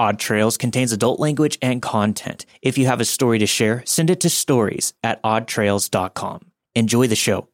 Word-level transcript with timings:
Odd 0.00 0.18
Trails 0.18 0.56
contains 0.56 0.92
adult 0.92 1.20
language 1.20 1.58
and 1.60 1.82
content. 1.82 2.46
If 2.62 2.78
you 2.78 2.86
have 2.86 3.02
a 3.02 3.04
story 3.04 3.38
to 3.38 3.46
share, 3.46 3.82
send 3.84 4.08
it 4.08 4.20
to 4.20 4.30
stories 4.30 4.94
at 5.04 5.22
oddtrails.com. 5.22 6.40
Enjoy 6.74 7.06
the 7.06 7.14
show. 7.14 7.48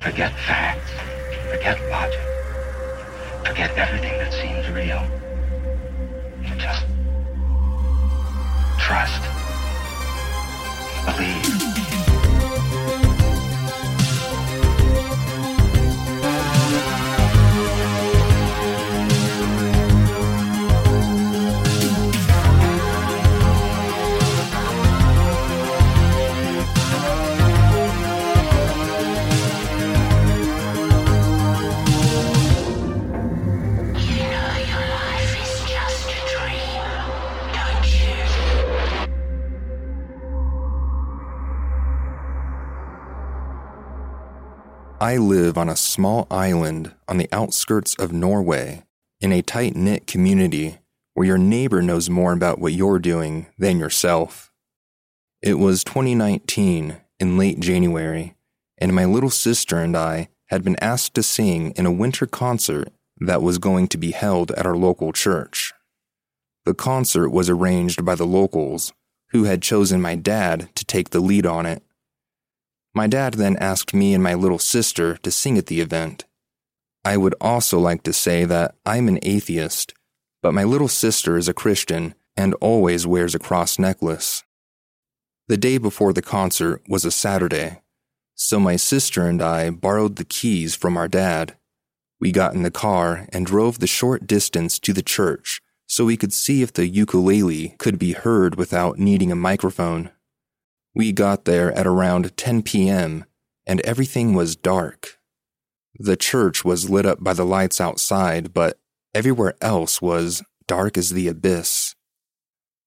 Forget 0.00 0.32
facts. 0.48 0.90
Forget 1.48 1.78
logic. 1.90 2.18
Forget 3.46 3.78
everything 3.78 4.18
that 4.18 4.32
seems 4.32 4.68
real. 4.70 5.06
Just 6.58 6.84
trust. 8.80 9.22
Believe. 11.06 11.43
I 45.04 45.18
live 45.18 45.58
on 45.58 45.68
a 45.68 45.76
small 45.76 46.26
island 46.30 46.94
on 47.08 47.18
the 47.18 47.28
outskirts 47.30 47.94
of 47.96 48.10
Norway 48.10 48.84
in 49.20 49.32
a 49.32 49.42
tight 49.42 49.76
knit 49.76 50.06
community 50.06 50.78
where 51.12 51.26
your 51.26 51.36
neighbor 51.36 51.82
knows 51.82 52.08
more 52.08 52.32
about 52.32 52.58
what 52.58 52.72
you're 52.72 52.98
doing 52.98 53.44
than 53.58 53.78
yourself. 53.78 54.50
It 55.42 55.58
was 55.58 55.84
2019 55.84 56.96
in 57.20 57.36
late 57.36 57.60
January, 57.60 58.34
and 58.78 58.94
my 58.94 59.04
little 59.04 59.28
sister 59.28 59.76
and 59.76 59.94
I 59.94 60.30
had 60.46 60.64
been 60.64 60.76
asked 60.80 61.12
to 61.16 61.22
sing 61.22 61.72
in 61.72 61.84
a 61.84 61.92
winter 61.92 62.24
concert 62.24 62.88
that 63.18 63.42
was 63.42 63.58
going 63.58 63.88
to 63.88 63.98
be 63.98 64.12
held 64.12 64.52
at 64.52 64.64
our 64.64 64.74
local 64.74 65.12
church. 65.12 65.74
The 66.64 66.72
concert 66.72 67.28
was 67.28 67.50
arranged 67.50 68.06
by 68.06 68.14
the 68.14 68.24
locals, 68.24 68.94
who 69.32 69.44
had 69.44 69.60
chosen 69.60 70.00
my 70.00 70.14
dad 70.14 70.74
to 70.76 70.84
take 70.86 71.10
the 71.10 71.20
lead 71.20 71.44
on 71.44 71.66
it. 71.66 71.82
My 72.94 73.08
dad 73.08 73.34
then 73.34 73.56
asked 73.56 73.92
me 73.92 74.14
and 74.14 74.22
my 74.22 74.34
little 74.34 74.60
sister 74.60 75.16
to 75.18 75.30
sing 75.30 75.58
at 75.58 75.66
the 75.66 75.80
event. 75.80 76.24
I 77.04 77.16
would 77.16 77.34
also 77.40 77.78
like 77.78 78.04
to 78.04 78.12
say 78.12 78.44
that 78.44 78.76
I'm 78.86 79.08
an 79.08 79.18
atheist, 79.22 79.92
but 80.42 80.54
my 80.54 80.64
little 80.64 80.88
sister 80.88 81.36
is 81.36 81.48
a 81.48 81.54
Christian 81.54 82.14
and 82.36 82.54
always 82.54 83.06
wears 83.06 83.34
a 83.34 83.38
cross 83.40 83.78
necklace. 83.78 84.44
The 85.48 85.56
day 85.56 85.76
before 85.76 86.12
the 86.12 86.22
concert 86.22 86.82
was 86.88 87.04
a 87.04 87.10
Saturday, 87.10 87.82
so 88.34 88.58
my 88.58 88.76
sister 88.76 89.26
and 89.26 89.42
I 89.42 89.70
borrowed 89.70 90.16
the 90.16 90.24
keys 90.24 90.74
from 90.74 90.96
our 90.96 91.08
dad. 91.08 91.56
We 92.20 92.32
got 92.32 92.54
in 92.54 92.62
the 92.62 92.70
car 92.70 93.26
and 93.32 93.44
drove 93.44 93.80
the 93.80 93.86
short 93.86 94.26
distance 94.26 94.78
to 94.78 94.92
the 94.92 95.02
church 95.02 95.60
so 95.86 96.04
we 96.04 96.16
could 96.16 96.32
see 96.32 96.62
if 96.62 96.72
the 96.72 96.86
ukulele 96.86 97.74
could 97.78 97.98
be 97.98 98.12
heard 98.12 98.54
without 98.54 98.98
needing 98.98 99.30
a 99.30 99.36
microphone. 99.36 100.10
We 100.94 101.12
got 101.12 101.44
there 101.44 101.72
at 101.72 101.86
around 101.86 102.36
10 102.36 102.62
p.m., 102.62 103.24
and 103.66 103.80
everything 103.80 104.34
was 104.34 104.54
dark. 104.54 105.18
The 105.98 106.16
church 106.16 106.64
was 106.64 106.90
lit 106.90 107.06
up 107.06 107.22
by 107.22 107.32
the 107.32 107.44
lights 107.44 107.80
outside, 107.80 108.52
but 108.52 108.78
everywhere 109.14 109.54
else 109.60 110.00
was 110.00 110.42
dark 110.66 110.96
as 110.96 111.10
the 111.10 111.28
abyss. 111.28 111.94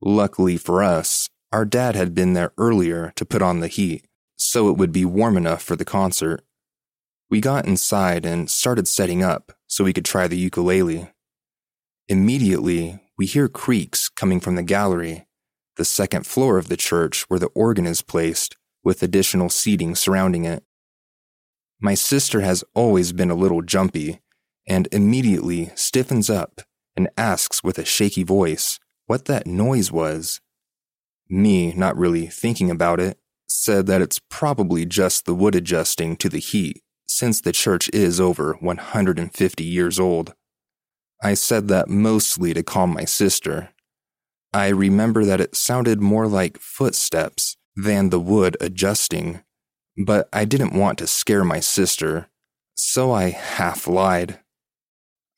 Luckily 0.01 0.57
for 0.57 0.83
us, 0.83 1.27
our 1.51 1.65
dad 1.65 1.95
had 1.95 2.13
been 2.13 2.33
there 2.33 2.53
earlier 2.57 3.11
to 3.15 3.25
put 3.25 3.41
on 3.41 3.59
the 3.59 3.67
heat, 3.67 4.05
so 4.35 4.69
it 4.69 4.77
would 4.77 4.91
be 4.91 5.05
warm 5.05 5.35
enough 5.37 5.63
for 5.63 5.75
the 5.75 5.85
concert. 5.85 6.43
We 7.29 7.41
got 7.41 7.65
inside 7.65 8.25
and 8.25 8.49
started 8.49 8.87
setting 8.87 9.23
up 9.23 9.51
so 9.67 9.83
we 9.83 9.93
could 9.93 10.05
try 10.05 10.27
the 10.27 10.37
ukulele. 10.37 11.09
Immediately, 12.07 13.01
we 13.17 13.25
hear 13.25 13.49
creaks 13.49 14.07
coming 14.07 14.39
from 14.39 14.55
the 14.55 14.63
gallery, 14.63 15.26
the 15.77 15.85
second 15.85 16.25
floor 16.25 16.57
of 16.57 16.67
the 16.67 16.77
church 16.77 17.23
where 17.29 17.39
the 17.39 17.47
organ 17.47 17.85
is 17.85 18.01
placed, 18.01 18.55
with 18.83 19.03
additional 19.03 19.49
seating 19.49 19.95
surrounding 19.95 20.45
it. 20.45 20.63
My 21.79 21.93
sister 21.93 22.41
has 22.41 22.63
always 22.73 23.13
been 23.13 23.29
a 23.29 23.35
little 23.35 23.61
jumpy 23.61 24.19
and 24.67 24.87
immediately 24.91 25.71
stiffens 25.75 26.29
up 26.29 26.61
and 26.95 27.09
asks 27.17 27.63
with 27.63 27.77
a 27.77 27.85
shaky 27.85 28.23
voice 28.23 28.79
what 29.05 29.25
that 29.25 29.47
noise 29.47 29.91
was. 29.91 30.41
Me, 31.29 31.73
not 31.73 31.97
really 31.97 32.27
thinking 32.27 32.71
about 32.71 32.99
it, 32.99 33.17
said 33.47 33.85
that 33.85 34.01
it's 34.01 34.19
probably 34.29 34.85
just 34.85 35.25
the 35.25 35.35
wood 35.35 35.55
adjusting 35.55 36.15
to 36.17 36.29
the 36.29 36.39
heat 36.39 36.81
since 37.07 37.41
the 37.41 37.51
church 37.53 37.89
is 37.93 38.19
over 38.19 38.57
150 38.59 39.63
years 39.63 39.99
old. 39.99 40.33
I 41.23 41.33
said 41.33 41.67
that 41.69 41.89
mostly 41.89 42.53
to 42.53 42.63
calm 42.63 42.93
my 42.93 43.05
sister. 43.05 43.69
I 44.57 44.69
remember 44.69 45.23
that 45.23 45.39
it 45.39 45.55
sounded 45.55 46.01
more 46.01 46.27
like 46.27 46.57
footsteps 46.57 47.57
than 47.75 48.09
the 48.09 48.19
wood 48.19 48.57
adjusting, 48.59 49.43
but 50.03 50.27
I 50.33 50.45
didn't 50.45 50.73
want 50.73 50.97
to 50.97 51.05
scare 51.05 51.43
my 51.43 51.59
sister, 51.59 52.29
so 52.73 53.11
I 53.11 53.29
half 53.29 53.87
lied. 53.87 54.39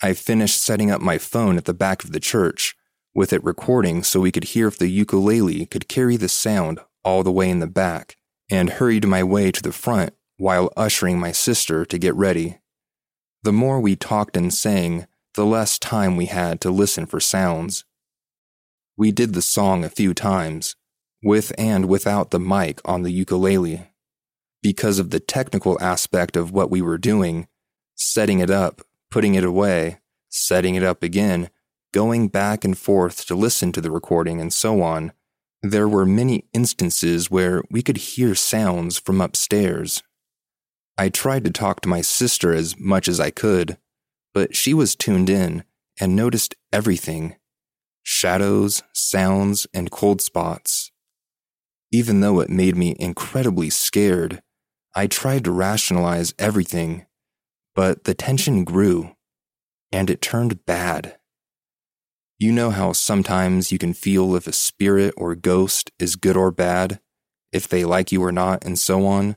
I 0.01 0.13
finished 0.13 0.63
setting 0.63 0.89
up 0.89 1.01
my 1.01 1.17
phone 1.17 1.57
at 1.57 1.65
the 1.65 1.73
back 1.73 2.05
of 2.05 2.13
the 2.13 2.21
church, 2.21 2.77
with 3.13 3.33
it 3.33 3.43
recording 3.43 4.03
so 4.03 4.21
we 4.21 4.31
could 4.31 4.45
hear 4.45 4.69
if 4.69 4.77
the 4.77 4.87
ukulele 4.87 5.65
could 5.65 5.89
carry 5.89 6.15
the 6.15 6.29
sound 6.29 6.79
all 7.03 7.21
the 7.21 7.29
way 7.29 7.49
in 7.49 7.59
the 7.59 7.67
back, 7.67 8.15
and 8.49 8.69
hurried 8.69 9.05
my 9.05 9.21
way 9.21 9.51
to 9.51 9.61
the 9.61 9.73
front 9.73 10.13
while 10.37 10.71
ushering 10.77 11.19
my 11.19 11.33
sister 11.33 11.83
to 11.83 11.97
get 11.97 12.15
ready. 12.15 12.59
The 13.43 13.51
more 13.51 13.81
we 13.81 13.97
talked 13.97 14.37
and 14.37 14.53
sang, 14.53 15.07
the 15.33 15.45
less 15.45 15.77
time 15.77 16.15
we 16.15 16.27
had 16.27 16.61
to 16.61 16.71
listen 16.71 17.05
for 17.05 17.19
sounds. 17.19 17.83
We 18.99 19.13
did 19.13 19.33
the 19.33 19.41
song 19.41 19.85
a 19.85 19.89
few 19.89 20.13
times, 20.13 20.75
with 21.23 21.53
and 21.57 21.85
without 21.85 22.31
the 22.31 22.39
mic 22.39 22.81
on 22.83 23.03
the 23.03 23.11
ukulele. 23.11 23.93
Because 24.61 24.99
of 24.99 25.09
the 25.09 25.21
technical 25.21 25.81
aspect 25.81 26.35
of 26.35 26.51
what 26.51 26.69
we 26.69 26.81
were 26.81 26.97
doing, 26.97 27.47
setting 27.95 28.39
it 28.39 28.49
up, 28.49 28.81
putting 29.09 29.35
it 29.35 29.45
away, 29.45 30.01
setting 30.27 30.75
it 30.75 30.83
up 30.83 31.01
again, 31.01 31.49
going 31.93 32.27
back 32.27 32.65
and 32.65 32.77
forth 32.77 33.25
to 33.27 33.35
listen 33.35 33.71
to 33.71 33.79
the 33.79 33.89
recording, 33.89 34.41
and 34.41 34.51
so 34.51 34.81
on, 34.81 35.13
there 35.63 35.87
were 35.87 36.05
many 36.05 36.49
instances 36.51 37.31
where 37.31 37.63
we 37.71 37.81
could 37.81 37.95
hear 37.95 38.35
sounds 38.35 38.99
from 38.99 39.21
upstairs. 39.21 40.03
I 40.97 41.07
tried 41.07 41.45
to 41.45 41.51
talk 41.51 41.79
to 41.81 41.87
my 41.87 42.01
sister 42.01 42.51
as 42.51 42.77
much 42.77 43.07
as 43.07 43.17
I 43.17 43.31
could, 43.31 43.77
but 44.33 44.57
she 44.57 44.73
was 44.73 44.93
tuned 44.93 45.29
in 45.29 45.63
and 46.01 46.17
noticed 46.17 46.53
everything 46.73 47.37
shadows, 48.11 48.81
sounds, 48.91 49.67
and 49.71 49.91
cold 49.91 50.19
spots. 50.19 50.91
Even 51.91 52.21
though 52.21 52.39
it 52.39 52.49
made 52.49 52.75
me 52.75 52.95
incredibly 52.99 53.69
scared, 53.69 54.41
I 54.95 55.05
tried 55.05 55.43
to 55.43 55.51
rationalize 55.51 56.33
everything, 56.39 57.05
but 57.75 58.05
the 58.05 58.15
tension 58.15 58.63
grew, 58.63 59.15
and 59.91 60.09
it 60.09 60.23
turned 60.23 60.65
bad. 60.65 61.19
You 62.39 62.51
know 62.51 62.71
how 62.71 62.93
sometimes 62.93 63.71
you 63.71 63.77
can 63.77 63.93
feel 63.93 64.35
if 64.35 64.47
a 64.47 64.53
spirit 64.53 65.13
or 65.15 65.35
ghost 65.35 65.91
is 65.99 66.15
good 66.15 66.35
or 66.35 66.49
bad, 66.49 66.99
if 67.51 67.67
they 67.67 67.85
like 67.85 68.11
you 68.11 68.23
or 68.23 68.31
not, 68.31 68.65
and 68.65 68.79
so 68.79 69.05
on? 69.05 69.35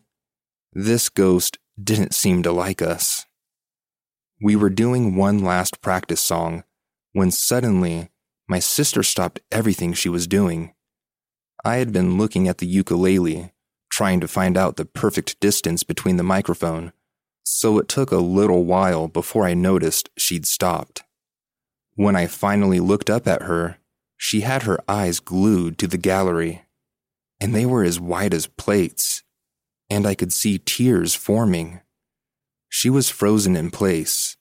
This 0.72 1.10
ghost 1.10 1.58
didn't 1.80 2.14
seem 2.14 2.42
to 2.42 2.52
like 2.52 2.80
us. 2.80 3.26
We 4.40 4.56
were 4.56 4.70
doing 4.70 5.14
one 5.14 5.40
last 5.40 5.82
practice 5.82 6.22
song 6.22 6.64
when 7.12 7.30
suddenly 7.30 8.08
my 8.52 8.58
sister 8.58 9.02
stopped 9.02 9.40
everything 9.50 9.94
she 9.94 10.10
was 10.10 10.26
doing. 10.26 10.74
I 11.64 11.76
had 11.76 11.90
been 11.90 12.18
looking 12.18 12.48
at 12.48 12.58
the 12.58 12.66
ukulele, 12.66 13.50
trying 13.90 14.20
to 14.20 14.28
find 14.28 14.58
out 14.58 14.76
the 14.76 14.84
perfect 14.84 15.40
distance 15.40 15.82
between 15.82 16.18
the 16.18 16.22
microphone, 16.22 16.92
so 17.42 17.78
it 17.78 17.88
took 17.88 18.12
a 18.12 18.18
little 18.18 18.66
while 18.66 19.08
before 19.08 19.46
I 19.46 19.54
noticed 19.54 20.10
she'd 20.18 20.46
stopped. 20.46 21.02
When 21.94 22.14
I 22.14 22.26
finally 22.26 22.78
looked 22.78 23.08
up 23.08 23.26
at 23.26 23.40
her, 23.40 23.78
she 24.18 24.42
had 24.42 24.64
her 24.64 24.78
eyes 24.86 25.18
glued 25.18 25.78
to 25.78 25.86
the 25.86 25.96
gallery, 25.96 26.66
and 27.40 27.54
they 27.54 27.64
were 27.64 27.84
as 27.84 27.98
wide 27.98 28.34
as 28.34 28.48
plates, 28.48 29.22
and 29.88 30.06
I 30.06 30.14
could 30.14 30.32
see 30.32 30.58
tears 30.58 31.14
forming. 31.14 31.80
She 32.68 32.90
was 32.90 33.08
frozen 33.08 33.56
in 33.56 33.70
place, 33.70 34.36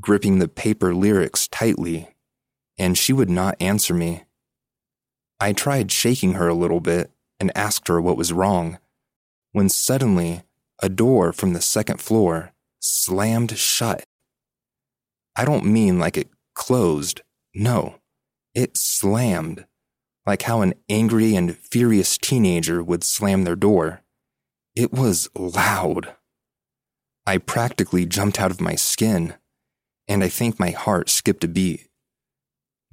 gripping 0.00 0.38
the 0.38 0.46
paper 0.46 0.94
lyrics 0.94 1.48
tightly, 1.48 2.15
and 2.78 2.96
she 2.96 3.12
would 3.12 3.30
not 3.30 3.56
answer 3.60 3.94
me. 3.94 4.24
I 5.40 5.52
tried 5.52 5.92
shaking 5.92 6.34
her 6.34 6.48
a 6.48 6.54
little 6.54 6.80
bit 6.80 7.10
and 7.38 7.56
asked 7.56 7.88
her 7.88 8.00
what 8.00 8.16
was 8.16 8.32
wrong, 8.32 8.78
when 9.52 9.68
suddenly 9.68 10.42
a 10.82 10.88
door 10.88 11.32
from 11.32 11.52
the 11.52 11.60
second 11.60 12.00
floor 12.00 12.52
slammed 12.80 13.56
shut. 13.58 14.06
I 15.34 15.44
don't 15.44 15.66
mean 15.66 15.98
like 15.98 16.16
it 16.16 16.30
closed. 16.54 17.22
No, 17.54 17.96
it 18.54 18.76
slammed, 18.76 19.66
like 20.26 20.42
how 20.42 20.62
an 20.62 20.74
angry 20.88 21.34
and 21.34 21.56
furious 21.56 22.18
teenager 22.18 22.82
would 22.82 23.04
slam 23.04 23.44
their 23.44 23.56
door. 23.56 24.02
It 24.74 24.92
was 24.92 25.28
loud. 25.34 26.14
I 27.26 27.38
practically 27.38 28.06
jumped 28.06 28.40
out 28.40 28.50
of 28.50 28.60
my 28.60 28.74
skin, 28.74 29.34
and 30.06 30.22
I 30.22 30.28
think 30.28 30.60
my 30.60 30.70
heart 30.70 31.08
skipped 31.08 31.44
a 31.44 31.48
beat. 31.48 31.88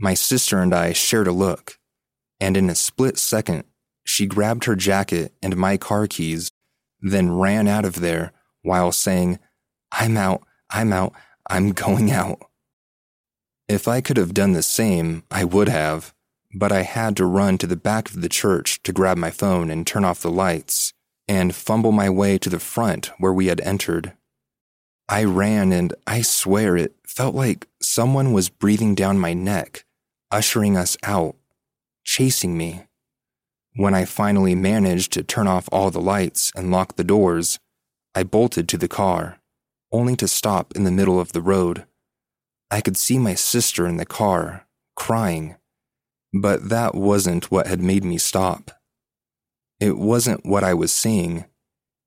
My 0.03 0.15
sister 0.15 0.59
and 0.59 0.75
I 0.75 0.91
shared 0.91 1.27
a 1.27 1.31
look, 1.31 1.79
and 2.37 2.57
in 2.57 2.69
a 2.69 2.75
split 2.75 3.17
second, 3.17 3.63
she 4.03 4.25
grabbed 4.25 4.65
her 4.65 4.75
jacket 4.75 5.31
and 5.41 5.55
my 5.55 5.77
car 5.77 6.07
keys, 6.07 6.51
then 6.99 7.31
ran 7.31 7.69
out 7.69 7.85
of 7.85 8.01
there 8.01 8.33
while 8.63 8.91
saying, 8.91 9.39
I'm 9.93 10.17
out, 10.17 10.43
I'm 10.69 10.91
out, 10.91 11.13
I'm 11.49 11.71
going 11.71 12.11
out. 12.11 12.41
If 13.69 13.87
I 13.87 14.01
could 14.01 14.17
have 14.17 14.33
done 14.33 14.51
the 14.51 14.61
same, 14.61 15.23
I 15.31 15.45
would 15.45 15.69
have, 15.69 16.13
but 16.53 16.73
I 16.73 16.81
had 16.81 17.15
to 17.15 17.25
run 17.25 17.57
to 17.59 17.65
the 17.65 17.77
back 17.77 18.09
of 18.09 18.21
the 18.21 18.27
church 18.27 18.83
to 18.83 18.91
grab 18.91 19.17
my 19.17 19.31
phone 19.31 19.69
and 19.69 19.87
turn 19.87 20.03
off 20.03 20.21
the 20.21 20.29
lights, 20.29 20.91
and 21.29 21.55
fumble 21.55 21.93
my 21.93 22.09
way 22.09 22.37
to 22.39 22.49
the 22.49 22.59
front 22.59 23.09
where 23.19 23.31
we 23.31 23.45
had 23.45 23.61
entered. 23.61 24.11
I 25.07 25.23
ran, 25.23 25.71
and 25.71 25.93
I 26.05 26.23
swear 26.23 26.75
it 26.75 26.93
felt 27.07 27.35
like 27.35 27.69
someone 27.81 28.33
was 28.33 28.49
breathing 28.49 28.95
down 28.95 29.17
my 29.17 29.33
neck, 29.33 29.85
ushering 30.33 30.75
us 30.75 30.97
out, 31.03 31.35
chasing 32.03 32.57
me. 32.57 32.81
When 33.75 33.93
I 33.93 34.03
finally 34.03 34.55
managed 34.55 35.13
to 35.13 35.23
turn 35.23 35.47
off 35.47 35.69
all 35.71 35.91
the 35.91 36.01
lights 36.01 36.51
and 36.55 36.71
lock 36.71 36.95
the 36.95 37.03
doors, 37.03 37.59
I 38.15 38.23
bolted 38.23 38.67
to 38.69 38.77
the 38.77 38.87
car, 38.87 39.39
only 39.91 40.15
to 40.15 40.27
stop 40.27 40.75
in 40.75 40.85
the 40.85 40.91
middle 40.91 41.19
of 41.19 41.33
the 41.33 41.41
road. 41.41 41.85
I 42.71 42.81
could 42.81 42.97
see 42.97 43.19
my 43.19 43.35
sister 43.35 43.85
in 43.85 43.97
the 43.97 44.07
car, 44.07 44.67
crying, 44.95 45.55
but 46.33 46.69
that 46.69 46.95
wasn't 46.95 47.51
what 47.51 47.67
had 47.67 47.79
made 47.79 48.03
me 48.03 48.17
stop. 48.17 48.71
It 49.79 49.97
wasn't 49.97 50.45
what 50.45 50.63
I 50.63 50.73
was 50.73 50.91
seeing, 50.91 51.45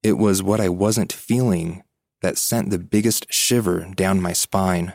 it 0.02 0.18
was 0.18 0.42
what 0.42 0.60
I 0.60 0.68
wasn't 0.68 1.12
feeling 1.12 1.84
that 2.22 2.38
sent 2.38 2.70
the 2.70 2.78
biggest 2.78 3.32
shiver 3.32 3.86
down 3.94 4.20
my 4.20 4.32
spine. 4.32 4.94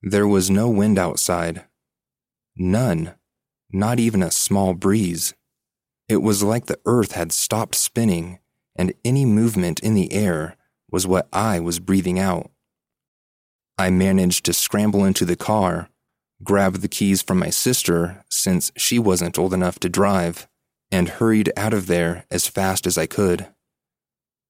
There 0.00 0.28
was 0.28 0.48
no 0.48 0.68
wind 0.68 0.96
outside. 0.96 1.64
None, 2.62 3.14
not 3.72 3.98
even 3.98 4.22
a 4.22 4.30
small 4.30 4.74
breeze. 4.74 5.32
It 6.10 6.18
was 6.18 6.42
like 6.42 6.66
the 6.66 6.78
earth 6.84 7.12
had 7.12 7.32
stopped 7.32 7.74
spinning, 7.74 8.38
and 8.76 8.92
any 9.02 9.24
movement 9.24 9.80
in 9.80 9.94
the 9.94 10.12
air 10.12 10.58
was 10.90 11.06
what 11.06 11.26
I 11.32 11.58
was 11.58 11.80
breathing 11.80 12.18
out. 12.18 12.50
I 13.78 13.88
managed 13.88 14.44
to 14.44 14.52
scramble 14.52 15.06
into 15.06 15.24
the 15.24 15.36
car, 15.36 15.88
grab 16.44 16.74
the 16.74 16.88
keys 16.88 17.22
from 17.22 17.38
my 17.38 17.48
sister 17.48 18.26
since 18.28 18.72
she 18.76 18.98
wasn't 18.98 19.38
old 19.38 19.54
enough 19.54 19.78
to 19.80 19.88
drive, 19.88 20.46
and 20.92 21.08
hurried 21.08 21.50
out 21.56 21.72
of 21.72 21.86
there 21.86 22.26
as 22.30 22.46
fast 22.46 22.86
as 22.86 22.98
I 22.98 23.06
could. 23.06 23.46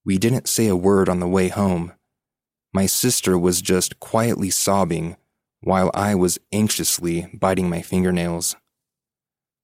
We 0.05 0.19
didn't 0.19 0.49
say 0.49 0.67
a 0.67 0.75
word 0.75 1.09
on 1.09 1.21
the 1.21 1.29
way 1.29 1.47
home. 1.47 1.93
My 2.75 2.87
sister 2.87 3.39
was 3.39 3.63
just 3.63 4.01
quietly 4.01 4.51
sobbing 4.51 5.17
while 5.63 5.91
I 5.95 6.15
was 6.15 6.39
anxiously 6.53 7.31
biting 7.35 7.69
my 7.69 7.83
fingernails. 7.83 8.57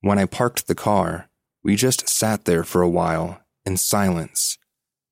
When 0.00 0.18
I 0.18 0.26
parked 0.26 0.66
the 0.66 0.74
car, 0.74 1.28
we 1.62 1.76
just 1.76 2.08
sat 2.08 2.44
there 2.44 2.64
for 2.64 2.82
a 2.82 2.88
while 2.88 3.40
in 3.64 3.76
silence 3.76 4.58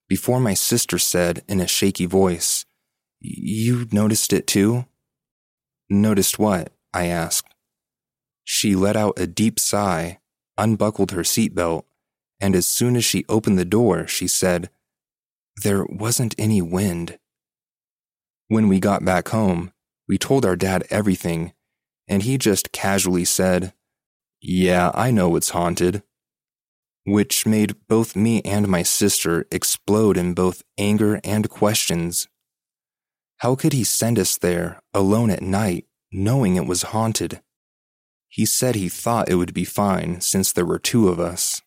before 0.08 0.40
my 0.40 0.54
sister 0.54 0.98
said 0.98 1.42
in 1.48 1.60
a 1.60 1.66
shaky 1.66 2.06
voice, 2.06 2.64
You 3.20 3.86
noticed 3.90 4.32
it 4.32 4.46
too? 4.46 4.84
Noticed 5.88 6.38
what? 6.38 6.72
I 6.92 7.06
asked. 7.06 7.54
She 8.44 8.76
let 8.76 8.96
out 8.96 9.18
a 9.18 9.26
deep 9.26 9.58
sigh, 9.58 10.18
unbuckled 10.56 11.10
her 11.10 11.22
seatbelt, 11.22 11.84
and 12.40 12.54
as 12.54 12.66
soon 12.66 12.94
as 12.94 13.04
she 13.04 13.24
opened 13.28 13.58
the 13.58 13.64
door, 13.64 14.06
she 14.06 14.28
said, 14.28 14.70
There 15.62 15.84
wasn't 15.88 16.34
any 16.38 16.62
wind. 16.62 17.18
When 18.48 18.68
we 18.68 18.78
got 18.78 19.04
back 19.04 19.28
home, 19.28 19.72
we 20.08 20.18
told 20.18 20.44
our 20.44 20.56
dad 20.56 20.84
everything, 20.90 21.52
and 22.06 22.22
he 22.22 22.38
just 22.38 22.72
casually 22.72 23.24
said, 23.24 23.72
Yeah, 24.40 24.90
I 24.94 25.10
know 25.10 25.36
it's 25.36 25.50
haunted 25.50 26.02
which 27.04 27.46
made 27.46 27.76
both 27.86 28.16
me 28.16 28.40
and 28.42 28.66
my 28.66 28.82
sister 28.82 29.46
explode 29.50 30.16
in 30.16 30.32
both 30.32 30.62
anger 30.78 31.20
and 31.22 31.50
questions. 31.50 32.28
How 33.38 33.54
could 33.54 33.74
he 33.74 33.84
send 33.84 34.18
us 34.18 34.38
there 34.38 34.80
alone 34.94 35.30
at 35.30 35.42
night, 35.42 35.84
knowing 36.10 36.56
it 36.56 36.66
was 36.66 36.82
haunted? 36.82 37.42
He 38.28 38.46
said 38.46 38.74
he 38.74 38.88
thought 38.88 39.28
it 39.28 39.34
would 39.34 39.54
be 39.54 39.64
fine 39.64 40.20
since 40.20 40.50
there 40.50 40.64
were 40.64 40.78
two 40.78 41.08
of 41.08 41.20
us. 41.20 41.60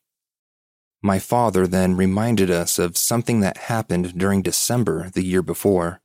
My 1.03 1.19
father 1.19 1.67
then 1.67 1.95
reminded 1.95 2.49
us 2.49 2.79
of 2.79 2.97
something 2.97 3.39
that 3.41 3.57
happened 3.57 4.17
during 4.17 4.41
December 4.41 5.11
the 5.11 5.23
year 5.23 5.43
before. 5.43 6.01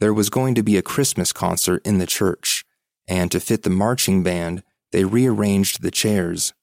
There 0.00 0.14
was 0.14 0.30
going 0.30 0.54
to 0.54 0.62
be 0.62 0.76
a 0.78 0.82
Christmas 0.82 1.32
concert 1.32 1.86
in 1.86 1.98
the 1.98 2.06
church, 2.06 2.64
and 3.06 3.30
to 3.30 3.38
fit 3.38 3.62
the 3.62 3.70
marching 3.70 4.22
band, 4.22 4.62
they 4.92 5.04
rearranged 5.04 5.82
the 5.82 5.90
chairs. 5.90 6.54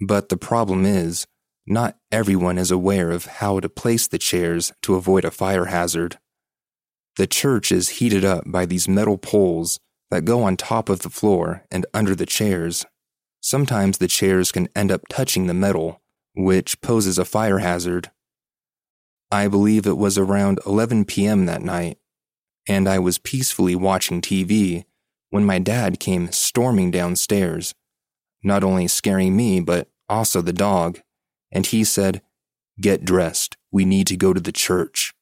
But 0.00 0.28
the 0.28 0.36
problem 0.36 0.84
is, 0.84 1.26
not 1.66 1.96
everyone 2.12 2.58
is 2.58 2.70
aware 2.70 3.10
of 3.10 3.24
how 3.26 3.60
to 3.60 3.68
place 3.68 4.06
the 4.06 4.18
chairs 4.18 4.72
to 4.82 4.94
avoid 4.94 5.24
a 5.24 5.30
fire 5.30 5.66
hazard. 5.66 6.18
The 7.16 7.26
church 7.26 7.72
is 7.72 7.98
heated 8.00 8.24
up 8.24 8.44
by 8.46 8.64
these 8.64 8.88
metal 8.88 9.18
poles 9.18 9.80
that 10.10 10.24
go 10.24 10.42
on 10.42 10.56
top 10.56 10.88
of 10.88 11.00
the 11.00 11.10
floor 11.10 11.64
and 11.70 11.84
under 11.92 12.14
the 12.14 12.26
chairs. 12.26 12.86
Sometimes 13.40 13.98
the 13.98 14.08
chairs 14.08 14.52
can 14.52 14.68
end 14.76 14.92
up 14.92 15.08
touching 15.08 15.46
the 15.46 15.54
metal, 15.54 16.00
which 16.34 16.80
poses 16.80 17.18
a 17.18 17.24
fire 17.24 17.58
hazard. 17.58 18.10
I 19.30 19.48
believe 19.48 19.86
it 19.86 19.98
was 19.98 20.16
around 20.16 20.60
11 20.64 21.04
p.m. 21.06 21.46
that 21.46 21.62
night, 21.62 21.98
and 22.68 22.88
I 22.88 22.98
was 22.98 23.18
peacefully 23.18 23.74
watching 23.74 24.20
TV 24.20 24.84
when 25.30 25.44
my 25.44 25.58
dad 25.58 25.98
came 25.98 26.30
storming 26.30 26.90
downstairs 26.90 27.74
not 28.42 28.64
only 28.64 28.88
scaring 28.88 29.36
me, 29.36 29.60
but 29.60 29.88
also 30.08 30.40
the 30.40 30.52
dog, 30.52 31.00
and 31.50 31.66
he 31.66 31.84
said, 31.84 32.22
Get 32.80 33.04
dressed. 33.04 33.56
We 33.70 33.84
need 33.84 34.06
to 34.06 34.16
go 34.16 34.32
to 34.32 34.40
the 34.40 34.52
church. 34.52 35.12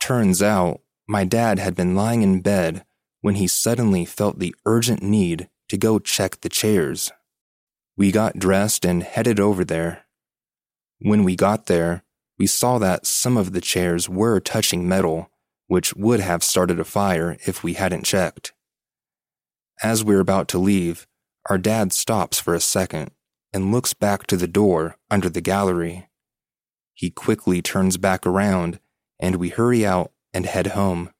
Turns 0.00 0.42
out, 0.42 0.80
my 1.08 1.24
dad 1.24 1.58
had 1.58 1.74
been 1.74 1.94
lying 1.94 2.22
in 2.22 2.40
bed 2.40 2.84
when 3.20 3.36
he 3.36 3.46
suddenly 3.46 4.04
felt 4.04 4.38
the 4.38 4.54
urgent 4.66 5.02
need 5.02 5.48
to 5.68 5.78
go 5.78 5.98
check 5.98 6.40
the 6.40 6.48
chairs. 6.48 7.12
We 7.96 8.12
got 8.12 8.38
dressed 8.38 8.84
and 8.84 9.02
headed 9.02 9.40
over 9.40 9.64
there. 9.64 10.04
When 10.98 11.24
we 11.24 11.36
got 11.36 11.66
there, 11.66 12.02
we 12.38 12.46
saw 12.46 12.78
that 12.78 13.06
some 13.06 13.36
of 13.36 13.52
the 13.52 13.60
chairs 13.60 14.08
were 14.08 14.40
touching 14.40 14.86
metal, 14.88 15.30
which 15.66 15.94
would 15.94 16.20
have 16.20 16.42
started 16.42 16.78
a 16.78 16.84
fire 16.84 17.36
if 17.46 17.62
we 17.62 17.74
hadn't 17.74 18.04
checked. 18.04 18.52
As 19.82 20.04
we're 20.04 20.20
about 20.20 20.48
to 20.48 20.58
leave, 20.58 21.06
our 21.48 21.58
dad 21.58 21.92
stops 21.92 22.40
for 22.40 22.54
a 22.54 22.60
second 22.60 23.10
and 23.52 23.72
looks 23.72 23.94
back 23.94 24.26
to 24.26 24.36
the 24.36 24.48
door 24.48 24.96
under 25.10 25.28
the 25.28 25.40
gallery. 25.40 26.08
He 26.94 27.10
quickly 27.10 27.62
turns 27.62 27.96
back 27.96 28.26
around, 28.26 28.80
and 29.20 29.36
we 29.36 29.50
hurry 29.50 29.84
out 29.84 30.12
and 30.32 30.46
head 30.46 30.68
home. 30.68 31.10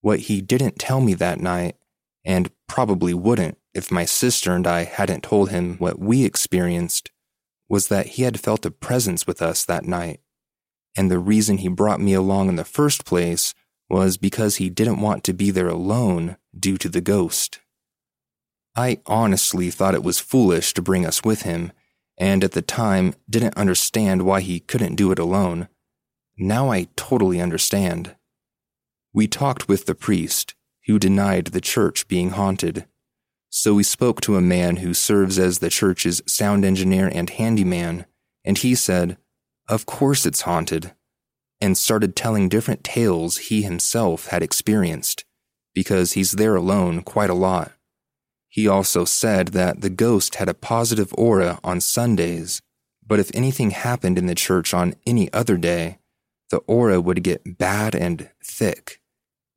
What 0.00 0.20
he 0.20 0.40
didn't 0.40 0.78
tell 0.78 1.00
me 1.00 1.14
that 1.14 1.40
night, 1.40 1.76
and 2.24 2.50
probably 2.68 3.12
wouldn't 3.12 3.58
if 3.74 3.90
my 3.90 4.04
sister 4.04 4.54
and 4.54 4.66
I 4.66 4.84
hadn't 4.84 5.22
told 5.22 5.50
him 5.50 5.76
what 5.78 5.98
we 5.98 6.24
experienced, 6.24 7.10
was 7.68 7.88
that 7.88 8.06
he 8.06 8.22
had 8.22 8.40
felt 8.40 8.66
a 8.66 8.70
presence 8.70 9.26
with 9.26 9.40
us 9.40 9.64
that 9.64 9.84
night. 9.84 10.20
And 10.96 11.10
the 11.10 11.18
reason 11.18 11.58
he 11.58 11.68
brought 11.68 12.00
me 12.00 12.14
along 12.14 12.48
in 12.48 12.56
the 12.56 12.64
first 12.64 13.04
place 13.04 13.54
was 13.88 14.16
because 14.16 14.56
he 14.56 14.70
didn't 14.70 15.00
want 15.00 15.24
to 15.24 15.32
be 15.32 15.50
there 15.50 15.68
alone 15.68 16.36
due 16.58 16.76
to 16.78 16.88
the 16.88 17.00
ghost. 17.00 17.60
I 18.74 19.00
honestly 19.06 19.70
thought 19.70 19.94
it 19.94 20.02
was 20.02 20.18
foolish 20.18 20.72
to 20.74 20.82
bring 20.82 21.04
us 21.04 21.22
with 21.22 21.42
him, 21.42 21.72
and 22.18 22.42
at 22.42 22.52
the 22.52 22.62
time 22.62 23.14
didn't 23.28 23.56
understand 23.56 24.22
why 24.22 24.40
he 24.40 24.60
couldn't 24.60 24.96
do 24.96 25.12
it 25.12 25.18
alone. 25.18 25.68
Now 26.38 26.70
I 26.70 26.88
totally 26.96 27.40
understand. 27.40 28.16
We 29.12 29.26
talked 29.26 29.68
with 29.68 29.84
the 29.84 29.94
priest, 29.94 30.54
who 30.86 30.98
denied 30.98 31.48
the 31.48 31.60
church 31.60 32.08
being 32.08 32.30
haunted. 32.30 32.86
So 33.50 33.74
we 33.74 33.82
spoke 33.82 34.22
to 34.22 34.36
a 34.36 34.40
man 34.40 34.76
who 34.76 34.94
serves 34.94 35.38
as 35.38 35.58
the 35.58 35.68
church's 35.68 36.22
sound 36.26 36.64
engineer 36.64 37.10
and 37.12 37.28
handyman, 37.28 38.06
and 38.44 38.56
he 38.56 38.74
said, 38.74 39.18
Of 39.72 39.86
course 39.86 40.26
it's 40.26 40.42
haunted, 40.42 40.92
and 41.58 41.78
started 41.78 42.14
telling 42.14 42.50
different 42.50 42.84
tales 42.84 43.48
he 43.48 43.62
himself 43.62 44.26
had 44.26 44.42
experienced, 44.42 45.24
because 45.74 46.12
he's 46.12 46.32
there 46.32 46.56
alone 46.56 47.00
quite 47.00 47.30
a 47.30 47.34
lot. 47.48 47.72
He 48.50 48.68
also 48.68 49.06
said 49.06 49.48
that 49.48 49.80
the 49.80 49.88
ghost 49.88 50.34
had 50.34 50.50
a 50.50 50.52
positive 50.52 51.14
aura 51.16 51.58
on 51.64 51.80
Sundays, 51.80 52.60
but 53.02 53.18
if 53.18 53.30
anything 53.32 53.70
happened 53.70 54.18
in 54.18 54.26
the 54.26 54.34
church 54.34 54.74
on 54.74 54.94
any 55.06 55.32
other 55.32 55.56
day, 55.56 55.96
the 56.50 56.58
aura 56.66 57.00
would 57.00 57.22
get 57.22 57.56
bad 57.56 57.94
and 57.94 58.28
thick, 58.44 59.00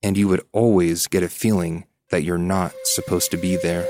and 0.01 0.15
you 0.15 0.29
would 0.29 0.45
always 0.53 1.07
get 1.07 1.23
a 1.23 1.27
feeling 1.27 1.87
that 2.09 2.23
you're 2.23 2.37
not 2.37 2.71
supposed 2.85 3.31
to 3.31 3.37
be 3.37 3.57
there. 3.57 3.85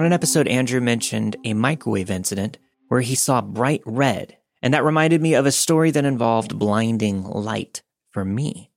On 0.00 0.06
an 0.06 0.14
episode, 0.14 0.48
Andrew 0.48 0.80
mentioned 0.80 1.36
a 1.44 1.52
microwave 1.52 2.10
incident 2.10 2.56
where 2.88 3.02
he 3.02 3.14
saw 3.14 3.42
bright 3.42 3.82
red, 3.84 4.38
and 4.62 4.72
that 4.72 4.82
reminded 4.82 5.20
me 5.20 5.34
of 5.34 5.44
a 5.44 5.52
story 5.52 5.90
that 5.90 6.06
involved 6.06 6.58
blinding 6.58 7.22
light 7.22 7.82
for 8.10 8.24
me. 8.24 8.70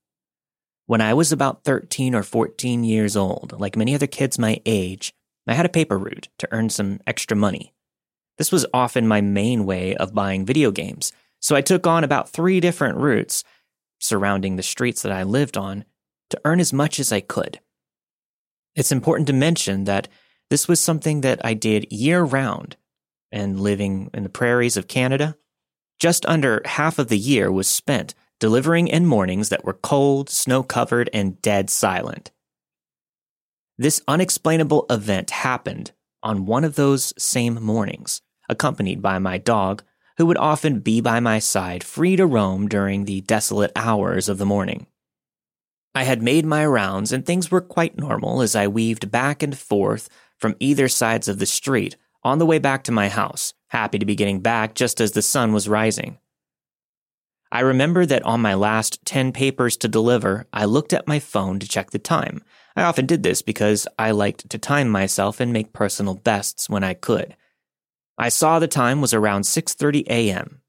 When 0.85 0.99
I 0.99 1.13
was 1.13 1.31
about 1.31 1.63
13 1.63 2.13
or 2.13 2.23
14 2.23 2.83
years 2.83 3.15
old, 3.15 3.57
like 3.57 3.77
many 3.77 3.95
other 3.95 4.05
kids 4.05 4.37
my 4.37 4.59
age, 4.65 5.13
I 5.47 5.53
had 5.53 5.65
a 5.65 5.69
paper 5.69 5.97
route 5.97 6.27
to 6.39 6.49
earn 6.51 6.69
some 6.69 6.99
extra 7.07 7.37
money. 7.37 7.73
This 8.37 8.51
was 8.51 8.65
often 8.73 9.07
my 9.07 9.21
main 9.21 9.65
way 9.65 9.95
of 9.95 10.13
buying 10.13 10.45
video 10.45 10.71
games, 10.71 11.13
so 11.39 11.55
I 11.55 11.61
took 11.61 11.87
on 11.87 12.03
about 12.03 12.31
three 12.31 12.59
different 12.59 12.97
routes 12.97 13.45
surrounding 13.97 14.57
the 14.57 14.61
streets 14.61 15.03
that 15.03 15.13
I 15.13 15.23
lived 15.23 15.55
on 15.55 15.85
to 16.31 16.41
earn 16.43 16.59
as 16.59 16.73
much 16.73 16.99
as 16.99 17.13
I 17.13 17.21
could. 17.21 17.61
It's 18.75 18.91
important 18.91 19.27
to 19.27 19.33
mention 19.33 19.85
that 19.85 20.09
this 20.53 20.67
was 20.67 20.79
something 20.79 21.21
that 21.21 21.43
I 21.43 21.55
did 21.55 21.91
year 21.91 22.21
round, 22.21 22.75
and 23.31 23.59
living 23.59 24.11
in 24.13 24.21
the 24.21 24.29
prairies 24.29 24.77
of 24.77 24.87
Canada, 24.87 25.35
just 25.99 26.27
under 26.27 26.61
half 26.65 26.99
of 26.99 27.07
the 27.07 27.17
year 27.17 27.51
was 27.51 27.67
spent 27.67 28.13
delivering 28.39 28.87
in 28.87 29.07
mornings 29.07 29.49
that 29.49 29.65
were 29.65 29.73
cold, 29.73 30.29
snow 30.29 30.61
covered, 30.61 31.09
and 31.11 31.41
dead 31.41 31.71
silent. 31.71 32.29
This 33.79 34.03
unexplainable 34.07 34.85
event 34.91 35.31
happened 35.31 35.91
on 36.21 36.45
one 36.45 36.63
of 36.63 36.75
those 36.75 37.15
same 37.17 37.55
mornings, 37.55 38.21
accompanied 38.47 39.01
by 39.01 39.17
my 39.17 39.39
dog, 39.39 39.81
who 40.17 40.27
would 40.27 40.37
often 40.37 40.81
be 40.81 41.01
by 41.01 41.19
my 41.19 41.39
side, 41.39 41.83
free 41.83 42.15
to 42.15 42.27
roam 42.27 42.67
during 42.67 43.05
the 43.05 43.21
desolate 43.21 43.71
hours 43.75 44.29
of 44.29 44.37
the 44.37 44.45
morning. 44.45 44.85
I 45.95 46.03
had 46.03 46.21
made 46.21 46.45
my 46.45 46.63
rounds, 46.63 47.11
and 47.11 47.25
things 47.25 47.49
were 47.49 47.61
quite 47.61 47.97
normal 47.97 48.43
as 48.43 48.55
I 48.55 48.67
weaved 48.67 49.09
back 49.09 49.41
and 49.41 49.57
forth 49.57 50.09
from 50.43 50.57
either 50.59 50.89
sides 50.89 51.29
of 51.29 51.39
the 51.39 51.45
street 51.45 51.95
on 52.21 52.37
the 52.37 52.45
way 52.45 52.59
back 52.59 52.83
to 52.83 52.91
my 52.91 53.07
house, 53.07 53.53
happy 53.67 53.97
to 53.97 54.05
be 54.05 54.13
getting 54.13 54.41
back 54.41 54.75
just 54.75 54.99
as 54.99 55.13
the 55.13 55.21
sun 55.21 55.53
was 55.53 55.69
rising. 55.69 56.17
I 57.49 57.61
remember 57.61 58.05
that 58.05 58.23
on 58.23 58.41
my 58.41 58.53
last 58.53 58.99
10 59.05 59.31
papers 59.31 59.77
to 59.77 59.87
deliver, 59.87 60.45
I 60.51 60.65
looked 60.65 60.91
at 60.91 61.07
my 61.07 61.19
phone 61.19 61.59
to 61.59 61.67
check 61.67 61.91
the 61.91 61.97
time. 61.97 62.43
I 62.75 62.83
often 62.83 63.05
did 63.05 63.23
this 63.23 63.41
because 63.41 63.87
I 63.97 64.11
liked 64.11 64.49
to 64.49 64.57
time 64.57 64.89
myself 64.89 65.39
and 65.39 65.53
make 65.53 65.71
personal 65.71 66.15
bests 66.15 66.69
when 66.69 66.83
I 66.83 66.93
could. 66.93 67.37
I 68.17 68.27
saw 68.27 68.59
the 68.59 68.67
time 68.67 68.99
was 68.99 69.13
around 69.13 69.43
6:30 69.43 70.03
a.m. 70.09 70.61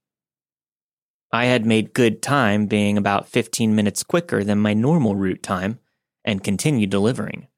I 1.32 1.46
had 1.46 1.66
made 1.66 1.94
good 1.94 2.22
time 2.22 2.66
being 2.66 2.96
about 2.96 3.28
15 3.28 3.74
minutes 3.74 4.04
quicker 4.04 4.44
than 4.44 4.60
my 4.60 4.72
normal 4.72 5.16
route 5.16 5.42
time 5.42 5.80
and 6.24 6.44
continued 6.44 6.90
delivering. 6.90 7.48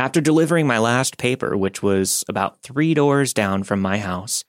After 0.00 0.22
delivering 0.22 0.66
my 0.66 0.78
last 0.78 1.18
paper, 1.18 1.54
which 1.58 1.82
was 1.82 2.24
about 2.26 2.62
three 2.62 2.94
doors 2.94 3.34
down 3.34 3.64
from 3.64 3.82
my 3.82 3.98
house, 3.98 4.46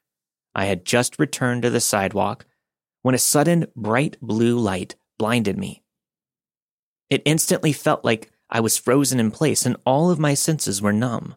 I 0.55 0.63
had 0.63 0.85
just 0.85 1.19
returned 1.19 1.63
to 1.63 1.69
the 1.69 1.81
sidewalk 1.81 2.45
when 3.01 3.15
a 3.15 3.17
sudden 3.17 3.67
bright 3.75 4.15
blue 4.21 4.57
light 4.57 4.95
blinded 5.19 5.57
me. 5.57 5.83
It 7.09 7.21
instantly 7.25 7.73
felt 7.73 8.05
like 8.05 8.31
I 8.49 8.61
was 8.61 8.77
frozen 8.77 9.19
in 9.19 9.29
place 9.29 9.65
and 9.65 9.75
all 9.85 10.09
of 10.09 10.19
my 10.19 10.35
senses 10.35 10.81
were 10.81 10.93
numb. 10.93 11.35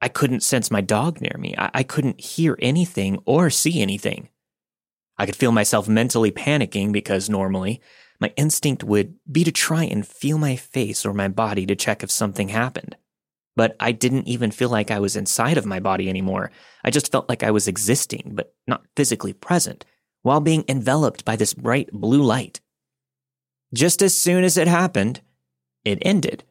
I 0.00 0.06
couldn't 0.06 0.44
sense 0.44 0.70
my 0.70 0.80
dog 0.80 1.20
near 1.20 1.34
me. 1.40 1.56
I, 1.58 1.70
I 1.74 1.82
couldn't 1.82 2.20
hear 2.20 2.56
anything 2.62 3.18
or 3.26 3.50
see 3.50 3.82
anything. 3.82 4.28
I 5.18 5.26
could 5.26 5.34
feel 5.34 5.50
myself 5.50 5.88
mentally 5.88 6.30
panicking 6.30 6.92
because 6.92 7.28
normally 7.28 7.80
my 8.20 8.32
instinct 8.36 8.84
would 8.84 9.14
be 9.30 9.44
to 9.44 9.52
try 9.52 9.84
and 9.84 10.06
feel 10.06 10.38
my 10.38 10.56
face 10.56 11.04
or 11.04 11.12
my 11.12 11.28
body 11.28 11.66
to 11.66 11.76
check 11.76 12.02
if 12.02 12.10
something 12.10 12.48
happened. 12.48 12.96
But 13.54 13.76
I 13.80 13.92
didn't 13.92 14.28
even 14.28 14.50
feel 14.50 14.68
like 14.68 14.90
I 14.90 14.98
was 14.98 15.16
inside 15.16 15.56
of 15.56 15.66
my 15.66 15.80
body 15.80 16.08
anymore. 16.08 16.50
I 16.84 16.90
just 16.90 17.10
felt 17.10 17.28
like 17.28 17.42
I 17.42 17.50
was 17.50 17.68
existing, 17.68 18.32
but 18.34 18.54
not 18.66 18.84
physically 18.96 19.32
present, 19.32 19.84
while 20.22 20.40
being 20.40 20.64
enveloped 20.68 21.24
by 21.24 21.36
this 21.36 21.54
bright 21.54 21.90
blue 21.92 22.22
light. 22.22 22.60
Just 23.72 24.02
as 24.02 24.16
soon 24.16 24.44
as 24.44 24.56
it 24.56 24.68
happened, 24.68 25.20
it 25.84 25.98
ended. 26.02 26.44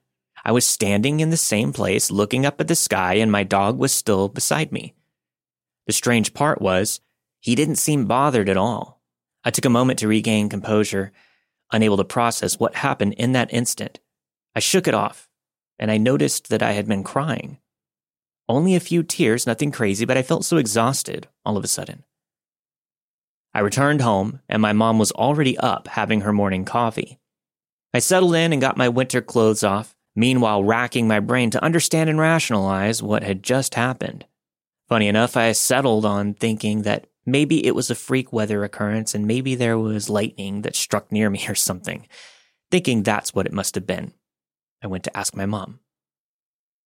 I 0.43 0.51
was 0.51 0.65
standing 0.65 1.19
in 1.19 1.29
the 1.29 1.37
same 1.37 1.73
place, 1.73 2.11
looking 2.11 2.45
up 2.45 2.61
at 2.61 2.67
the 2.67 2.75
sky, 2.75 3.15
and 3.15 3.31
my 3.31 3.43
dog 3.43 3.77
was 3.77 3.91
still 3.91 4.27
beside 4.27 4.71
me. 4.71 4.93
The 5.87 5.93
strange 5.93 6.33
part 6.33 6.61
was, 6.61 6.99
he 7.39 7.55
didn't 7.55 7.75
seem 7.75 8.05
bothered 8.05 8.49
at 8.49 8.57
all. 8.57 9.01
I 9.43 9.51
took 9.51 9.65
a 9.65 9.69
moment 9.69 9.99
to 9.99 10.07
regain 10.07 10.49
composure 10.49 11.11
unable 11.71 11.97
to 11.97 12.03
process 12.03 12.59
what 12.59 12.75
happened 12.75 13.13
in 13.13 13.33
that 13.33 13.53
instant. 13.53 13.99
I 14.55 14.59
shook 14.59 14.87
it 14.87 14.93
off, 14.93 15.29
and 15.77 15.91
I 15.91 15.97
noticed 15.97 16.49
that 16.49 16.63
I 16.63 16.71
had 16.71 16.87
been 16.87 17.03
crying. 17.03 17.57
Only 18.47 18.75
a 18.75 18.79
few 18.79 19.03
tears, 19.03 19.47
nothing 19.47 19.71
crazy, 19.71 20.05
but 20.05 20.17
I 20.17 20.21
felt 20.21 20.45
so 20.45 20.57
exhausted 20.57 21.27
all 21.43 21.57
of 21.57 21.63
a 21.63 21.67
sudden. 21.67 22.03
I 23.53 23.59
returned 23.59 24.01
home, 24.01 24.41
and 24.47 24.61
my 24.61 24.73
mom 24.73 24.99
was 24.99 25.11
already 25.13 25.57
up 25.57 25.87
having 25.87 26.21
her 26.21 26.33
morning 26.33 26.65
coffee. 26.65 27.19
I 27.93 27.99
settled 27.99 28.35
in 28.35 28.51
and 28.51 28.61
got 28.61 28.77
my 28.77 28.89
winter 28.89 29.21
clothes 29.21 29.63
off, 29.63 29.95
meanwhile 30.15 30.63
racking 30.63 31.07
my 31.07 31.19
brain 31.19 31.49
to 31.51 31.63
understand 31.63 32.09
and 32.09 32.19
rationalize 32.19 33.01
what 33.01 33.23
had 33.23 33.41
just 33.41 33.75
happened. 33.75 34.25
Funny 34.87 35.07
enough, 35.07 35.35
I 35.35 35.51
settled 35.53 36.05
on 36.05 36.33
thinking 36.33 36.83
that 36.83 37.07
Maybe 37.25 37.65
it 37.65 37.73
was 37.73 37.89
a 37.89 37.95
freak 37.95 38.31
weather 38.31 38.63
occurrence 38.63 39.15
and 39.15 39.25
maybe 39.25 39.55
there 39.55 39.77
was 39.77 40.09
lightning 40.09 40.61
that 40.61 40.75
struck 40.75 41.11
near 41.11 41.29
me 41.29 41.45
or 41.49 41.55
something. 41.55 42.07
Thinking 42.71 43.03
that's 43.03 43.33
what 43.33 43.45
it 43.45 43.53
must 43.53 43.75
have 43.75 43.87
been. 43.87 44.13
I 44.83 44.87
went 44.87 45.03
to 45.05 45.17
ask 45.17 45.35
my 45.35 45.45
mom. 45.45 45.79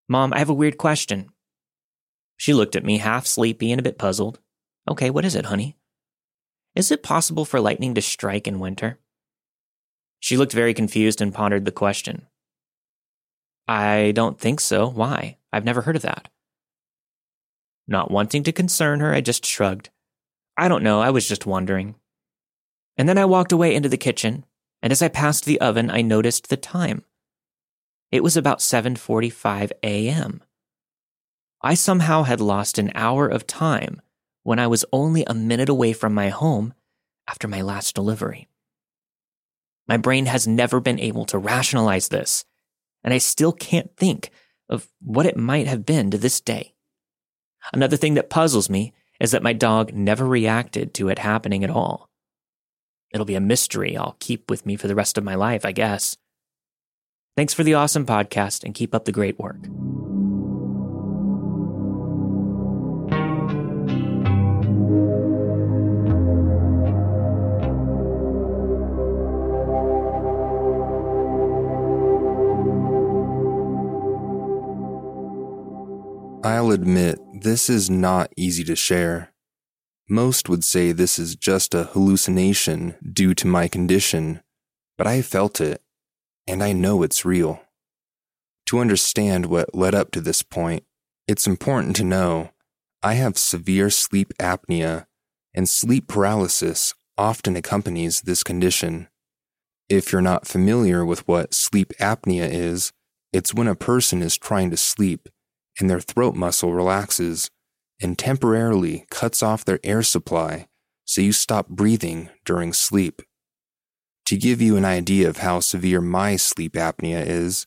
Mom, 0.07 0.33
I 0.33 0.39
have 0.39 0.49
a 0.49 0.53
weird 0.53 0.77
question. 0.77 1.29
She 2.37 2.53
looked 2.53 2.75
at 2.75 2.85
me, 2.85 2.97
half 2.97 3.27
sleepy 3.27 3.71
and 3.71 3.79
a 3.79 3.83
bit 3.83 3.97
puzzled. 3.97 4.39
Okay, 4.89 5.09
what 5.09 5.25
is 5.25 5.35
it, 5.35 5.45
honey? 5.45 5.77
Is 6.75 6.91
it 6.91 7.03
possible 7.03 7.45
for 7.45 7.59
lightning 7.59 7.93
to 7.95 8.01
strike 8.01 8.47
in 8.47 8.59
winter? 8.59 8.99
She 10.19 10.37
looked 10.37 10.53
very 10.53 10.73
confused 10.73 11.21
and 11.21 11.33
pondered 11.33 11.65
the 11.65 11.71
question. 11.71 12.27
I 13.67 14.13
don't 14.15 14.39
think 14.39 14.59
so. 14.59 14.87
Why? 14.87 15.37
I've 15.51 15.65
never 15.65 15.81
heard 15.81 15.95
of 15.95 16.01
that. 16.03 16.29
Not 17.87 18.11
wanting 18.11 18.43
to 18.43 18.51
concern 18.51 18.99
her, 18.99 19.13
I 19.13 19.21
just 19.21 19.45
shrugged. 19.45 19.89
I 20.59 20.67
don't 20.67 20.83
know, 20.83 20.99
I 20.99 21.09
was 21.09 21.25
just 21.25 21.45
wondering. 21.45 21.95
And 22.97 23.07
then 23.07 23.17
I 23.17 23.23
walked 23.23 23.53
away 23.53 23.73
into 23.73 23.87
the 23.87 23.95
kitchen, 23.95 24.45
and 24.81 24.91
as 24.91 25.01
I 25.01 25.07
passed 25.07 25.45
the 25.45 25.61
oven, 25.61 25.89
I 25.89 26.01
noticed 26.01 26.49
the 26.49 26.57
time. 26.57 27.05
It 28.11 28.23
was 28.23 28.35
about 28.35 28.59
7:45 28.59 29.71
a.m. 29.83 30.43
I 31.61 31.75
somehow 31.75 32.23
had 32.23 32.41
lost 32.41 32.77
an 32.77 32.91
hour 32.93 33.25
of 33.29 33.47
time 33.47 34.01
when 34.43 34.59
I 34.59 34.67
was 34.67 34.83
only 34.91 35.23
a 35.23 35.33
minute 35.33 35.69
away 35.69 35.93
from 35.93 36.13
my 36.13 36.27
home 36.27 36.73
after 37.25 37.47
my 37.47 37.61
last 37.61 37.95
delivery. 37.95 38.49
My 39.87 39.95
brain 39.95 40.25
has 40.25 40.45
never 40.45 40.81
been 40.81 40.99
able 40.99 41.23
to 41.27 41.37
rationalize 41.37 42.09
this, 42.09 42.43
and 43.01 43.13
I 43.13 43.17
still 43.19 43.53
can't 43.53 43.95
think 43.95 44.29
of 44.67 44.89
what 44.99 45.25
it 45.25 45.37
might 45.37 45.67
have 45.67 45.85
been 45.85 46.11
to 46.11 46.17
this 46.17 46.41
day. 46.41 46.73
Another 47.71 47.95
thing 47.95 48.15
that 48.15 48.29
puzzles 48.29 48.69
me 48.69 48.93
is 49.19 49.31
that 49.31 49.43
my 49.43 49.53
dog 49.53 49.93
never 49.93 50.25
reacted 50.25 50.93
to 50.95 51.09
it 51.09 51.19
happening 51.19 51.63
at 51.63 51.69
all. 51.69 52.09
It'll 53.11 53.25
be 53.25 53.35
a 53.35 53.41
mystery 53.41 53.97
I'll 53.97 54.15
keep 54.19 54.49
with 54.49 54.65
me 54.65 54.75
for 54.75 54.87
the 54.87 54.95
rest 54.95 55.17
of 55.17 55.23
my 55.23 55.35
life, 55.35 55.65
I 55.65 55.71
guess. 55.71 56.15
Thanks 57.35 57.53
for 57.53 57.63
the 57.63 57.73
awesome 57.73 58.05
podcast 58.05 58.63
and 58.63 58.75
keep 58.75 58.93
up 58.93 59.05
the 59.05 59.11
great 59.11 59.39
work. 59.39 59.65
I'll 76.41 76.71
admit, 76.71 77.19
this 77.41 77.69
is 77.69 77.89
not 77.89 78.33
easy 78.35 78.63
to 78.65 78.75
share. 78.75 79.33
Most 80.09 80.49
would 80.49 80.63
say 80.63 80.91
this 80.91 81.17
is 81.17 81.35
just 81.35 81.73
a 81.73 81.85
hallucination 81.85 82.95
due 83.13 83.33
to 83.35 83.47
my 83.47 83.67
condition, 83.67 84.41
but 84.97 85.07
I 85.07 85.21
felt 85.21 85.61
it, 85.61 85.81
and 86.47 86.63
I 86.63 86.73
know 86.73 87.03
it's 87.03 87.25
real. 87.25 87.61
To 88.67 88.79
understand 88.79 89.45
what 89.45 89.73
led 89.73 89.95
up 89.95 90.11
to 90.11 90.21
this 90.21 90.41
point, 90.41 90.83
it's 91.27 91.47
important 91.47 91.95
to 91.97 92.03
know 92.03 92.51
I 93.01 93.13
have 93.13 93.37
severe 93.37 93.89
sleep 93.89 94.33
apnea, 94.39 95.05
and 95.53 95.69
sleep 95.69 96.07
paralysis 96.07 96.93
often 97.17 97.55
accompanies 97.55 98.21
this 98.21 98.43
condition. 98.43 99.07
If 99.87 100.11
you're 100.11 100.21
not 100.21 100.47
familiar 100.47 101.05
with 101.05 101.27
what 101.27 101.53
sleep 101.53 101.93
apnea 101.99 102.49
is, 102.51 102.91
it's 103.31 103.53
when 103.53 103.67
a 103.67 103.75
person 103.75 104.21
is 104.21 104.37
trying 104.37 104.71
to 104.71 104.77
sleep 104.77 105.29
and 105.79 105.89
their 105.89 105.99
throat 105.99 106.35
muscle 106.35 106.73
relaxes 106.73 107.49
and 108.01 108.17
temporarily 108.17 109.05
cuts 109.09 109.41
off 109.43 109.65
their 109.65 109.79
air 109.83 110.03
supply 110.03 110.67
so 111.05 111.21
you 111.21 111.31
stop 111.31 111.67
breathing 111.67 112.29
during 112.45 112.71
sleep. 112.73 113.21
To 114.27 114.37
give 114.37 114.61
you 114.61 114.77
an 114.77 114.85
idea 114.85 115.27
of 115.27 115.37
how 115.37 115.59
severe 115.59 116.01
my 116.01 116.35
sleep 116.35 116.73
apnea 116.73 117.25
is, 117.25 117.65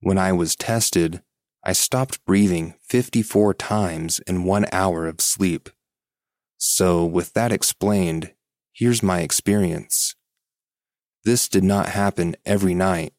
when 0.00 0.18
I 0.18 0.32
was 0.32 0.56
tested, 0.56 1.22
I 1.64 1.74
stopped 1.74 2.24
breathing 2.24 2.74
54 2.82 3.54
times 3.54 4.18
in 4.26 4.42
one 4.42 4.66
hour 4.72 5.06
of 5.06 5.20
sleep. 5.20 5.70
So, 6.58 7.04
with 7.04 7.34
that 7.34 7.52
explained, 7.52 8.34
here's 8.72 9.02
my 9.02 9.20
experience. 9.20 10.16
This 11.24 11.48
did 11.48 11.62
not 11.62 11.90
happen 11.90 12.34
every 12.44 12.74
night, 12.74 13.12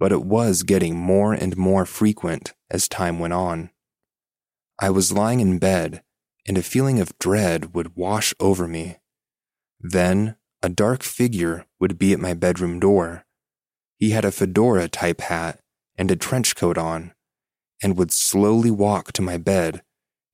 but 0.00 0.10
it 0.10 0.24
was 0.24 0.64
getting 0.64 0.96
more 0.96 1.32
and 1.32 1.56
more 1.56 1.86
frequent 1.86 2.52
as 2.70 2.88
time 2.88 3.18
went 3.18 3.32
on. 3.32 3.70
I 4.78 4.90
was 4.90 5.12
lying 5.12 5.40
in 5.40 5.58
bed, 5.58 6.02
and 6.46 6.56
a 6.56 6.62
feeling 6.62 7.00
of 7.00 7.18
dread 7.18 7.74
would 7.74 7.96
wash 7.96 8.32
over 8.38 8.68
me. 8.68 8.98
Then, 9.80 10.36
a 10.62 10.68
dark 10.68 11.02
figure 11.02 11.66
would 11.80 11.98
be 11.98 12.12
at 12.12 12.20
my 12.20 12.34
bedroom 12.34 12.80
door. 12.80 13.24
He 13.98 14.10
had 14.10 14.24
a 14.24 14.32
fedora 14.32 14.88
type 14.88 15.20
hat 15.22 15.60
and 15.96 16.10
a 16.10 16.16
trench 16.16 16.54
coat 16.56 16.78
on, 16.78 17.12
and 17.82 17.96
would 17.96 18.12
slowly 18.12 18.70
walk 18.70 19.12
to 19.12 19.22
my 19.22 19.36
bed 19.36 19.82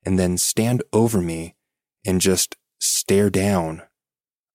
and 0.05 0.19
then 0.19 0.37
stand 0.37 0.83
over 0.93 1.19
me 1.21 1.55
and 2.05 2.21
just 2.21 2.55
stare 2.79 3.29
down. 3.29 3.81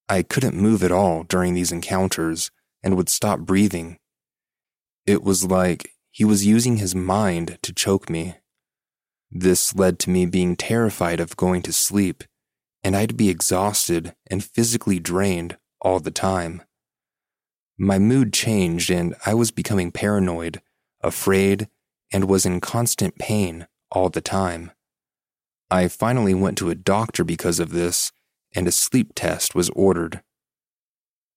I 0.09 0.23
couldn't 0.23 0.55
move 0.55 0.83
at 0.83 0.93
all 0.93 1.25
during 1.25 1.55
these 1.55 1.73
encounters 1.73 2.51
and 2.83 2.97
would 2.97 3.09
stop 3.09 3.41
breathing. 3.41 3.99
It 5.07 5.23
was 5.23 5.45
like 5.45 5.93
he 6.11 6.25
was 6.25 6.47
using 6.47 6.77
his 6.77 6.95
mind 6.95 7.59
to 7.63 7.73
choke 7.73 8.11
me. 8.11 8.37
This 9.31 9.75
led 9.75 9.99
to 10.01 10.11
me 10.11 10.27
being 10.27 10.57
terrified 10.57 11.21
of 11.21 11.37
going 11.37 11.63
to 11.63 11.73
sleep, 11.73 12.25
and 12.83 12.97
I'd 12.97 13.17
be 13.17 13.29
exhausted 13.29 14.15
and 14.31 14.43
physically 14.45 14.99
drained 14.99 15.57
all 15.81 16.01
the 16.01 16.11
time. 16.11 16.63
My 17.79 17.99
mood 17.99 18.33
changed 18.33 18.91
and 18.91 19.15
I 19.25 19.35
was 19.35 19.51
becoming 19.51 19.93
paranoid 19.93 20.61
afraid, 21.03 21.69
and 22.13 22.25
was 22.29 22.45
in 22.45 22.61
constant 22.61 23.19
pain 23.19 23.67
all 23.91 24.09
the 24.09 24.21
time. 24.21 24.71
I 25.71 25.89
finally 25.89 26.35
went 26.35 26.59
to 26.59 26.71
a 26.71 26.75
doctor 26.75 27.25
because 27.25 27.61
of 27.61 27.71
this, 27.71 28.13
and 28.55 28.67
a 28.67 28.73
sleep 28.73 29.13
test 29.15 29.55
was 29.55 29.71
ordered. 29.71 30.23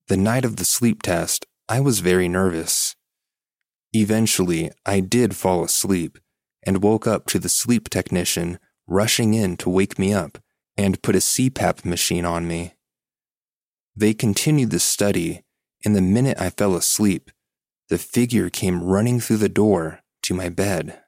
The 0.07 0.17
night 0.17 0.45
of 0.45 0.57
the 0.57 0.65
sleep 0.65 1.01
test, 1.03 1.45
I 1.69 1.79
was 1.79 1.99
very 1.99 2.27
nervous. 2.27 2.92
Eventually, 3.93 4.71
I 4.85 4.99
did 4.99 5.35
fall 5.35 5.63
asleep 5.63 6.17
and 6.65 6.83
woke 6.83 7.05
up 7.05 7.27
to 7.27 7.39
the 7.39 7.49
sleep 7.49 7.89
technician 7.89 8.59
rushing 8.87 9.33
in 9.33 9.55
to 9.57 9.69
wake 9.69 9.99
me 9.99 10.13
up 10.13 10.39
and 10.75 11.01
put 11.01 11.15
a 11.15 11.19
CPAP 11.19 11.85
machine 11.85 12.25
on 12.25 12.47
me. 12.47 12.73
They 13.95 14.13
continued 14.13 14.71
the 14.71 14.79
study, 14.79 15.43
and 15.85 15.95
the 15.95 16.01
minute 16.01 16.41
I 16.41 16.49
fell 16.49 16.75
asleep, 16.75 17.29
the 17.89 17.99
figure 17.99 18.49
came 18.49 18.83
running 18.83 19.19
through 19.19 19.37
the 19.37 19.49
door 19.49 19.99
to 20.23 20.33
my 20.33 20.49
bed. 20.49 20.99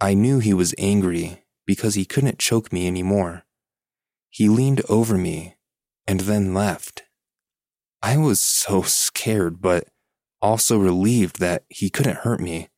I 0.00 0.14
knew 0.14 0.38
he 0.40 0.52
was 0.52 0.74
angry 0.76 1.44
because 1.64 1.94
he 1.94 2.04
couldn't 2.04 2.38
choke 2.38 2.72
me 2.72 2.86
anymore. 2.86 3.44
He 4.28 4.48
leaned 4.48 4.82
over 4.88 5.16
me 5.16 5.56
and 6.06 6.20
then 6.20 6.52
left. 6.52 7.04
I 8.02 8.16
was 8.16 8.40
so 8.40 8.82
scared, 8.82 9.62
but 9.62 9.88
also 10.42 10.76
relieved 10.76 11.38
that 11.38 11.64
he 11.68 11.88
couldn't 11.88 12.18
hurt 12.18 12.40
me 12.40 12.68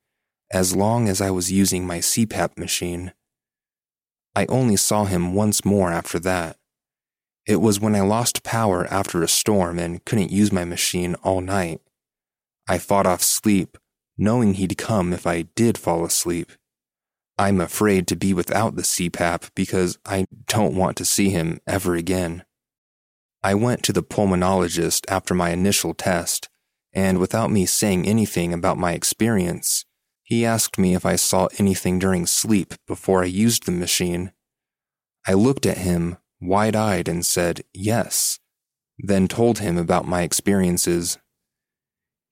as 0.52 0.76
long 0.76 1.08
as 1.08 1.20
I 1.20 1.30
was 1.30 1.50
using 1.50 1.86
my 1.86 1.98
CPAP 1.98 2.56
machine. 2.58 3.12
I 4.36 4.46
only 4.46 4.76
saw 4.76 5.04
him 5.04 5.34
once 5.34 5.64
more 5.64 5.90
after 5.90 6.18
that. 6.20 6.58
It 7.46 7.56
was 7.56 7.80
when 7.80 7.94
I 7.94 8.00
lost 8.00 8.44
power 8.44 8.86
after 8.86 9.22
a 9.22 9.28
storm 9.28 9.78
and 9.78 10.04
couldn't 10.04 10.30
use 10.30 10.52
my 10.52 10.64
machine 10.64 11.14
all 11.22 11.40
night. 11.40 11.80
I 12.68 12.78
fought 12.78 13.06
off 13.06 13.22
sleep, 13.22 13.76
knowing 14.16 14.54
he'd 14.54 14.78
come 14.78 15.12
if 15.12 15.26
I 15.26 15.42
did 15.42 15.76
fall 15.76 16.04
asleep. 16.04 16.52
I'm 17.36 17.60
afraid 17.60 18.06
to 18.08 18.16
be 18.16 18.32
without 18.32 18.76
the 18.76 18.82
CPAP 18.82 19.50
because 19.54 19.98
I 20.06 20.26
don't 20.46 20.76
want 20.76 20.96
to 20.98 21.04
see 21.04 21.30
him 21.30 21.60
ever 21.66 21.96
again. 21.96 22.44
I 23.42 23.54
went 23.54 23.82
to 23.84 23.92
the 23.92 24.02
pulmonologist 24.02 25.04
after 25.10 25.34
my 25.34 25.50
initial 25.50 25.94
test, 25.94 26.48
and 26.94 27.18
without 27.18 27.50
me 27.50 27.66
saying 27.66 28.06
anything 28.06 28.52
about 28.52 28.78
my 28.78 28.92
experience, 28.92 29.84
he 30.22 30.46
asked 30.46 30.78
me 30.78 30.94
if 30.94 31.04
I 31.04 31.16
saw 31.16 31.48
anything 31.58 31.98
during 31.98 32.26
sleep 32.26 32.74
before 32.86 33.22
I 33.22 33.26
used 33.26 33.66
the 33.66 33.72
machine. 33.72 34.32
I 35.26 35.34
looked 35.34 35.66
at 35.66 35.78
him, 35.78 36.16
wide 36.40 36.76
eyed, 36.76 37.08
and 37.08 37.26
said 37.26 37.62
yes, 37.72 38.38
then 38.98 39.28
told 39.28 39.58
him 39.58 39.76
about 39.76 40.06
my 40.06 40.22
experiences 40.22 41.18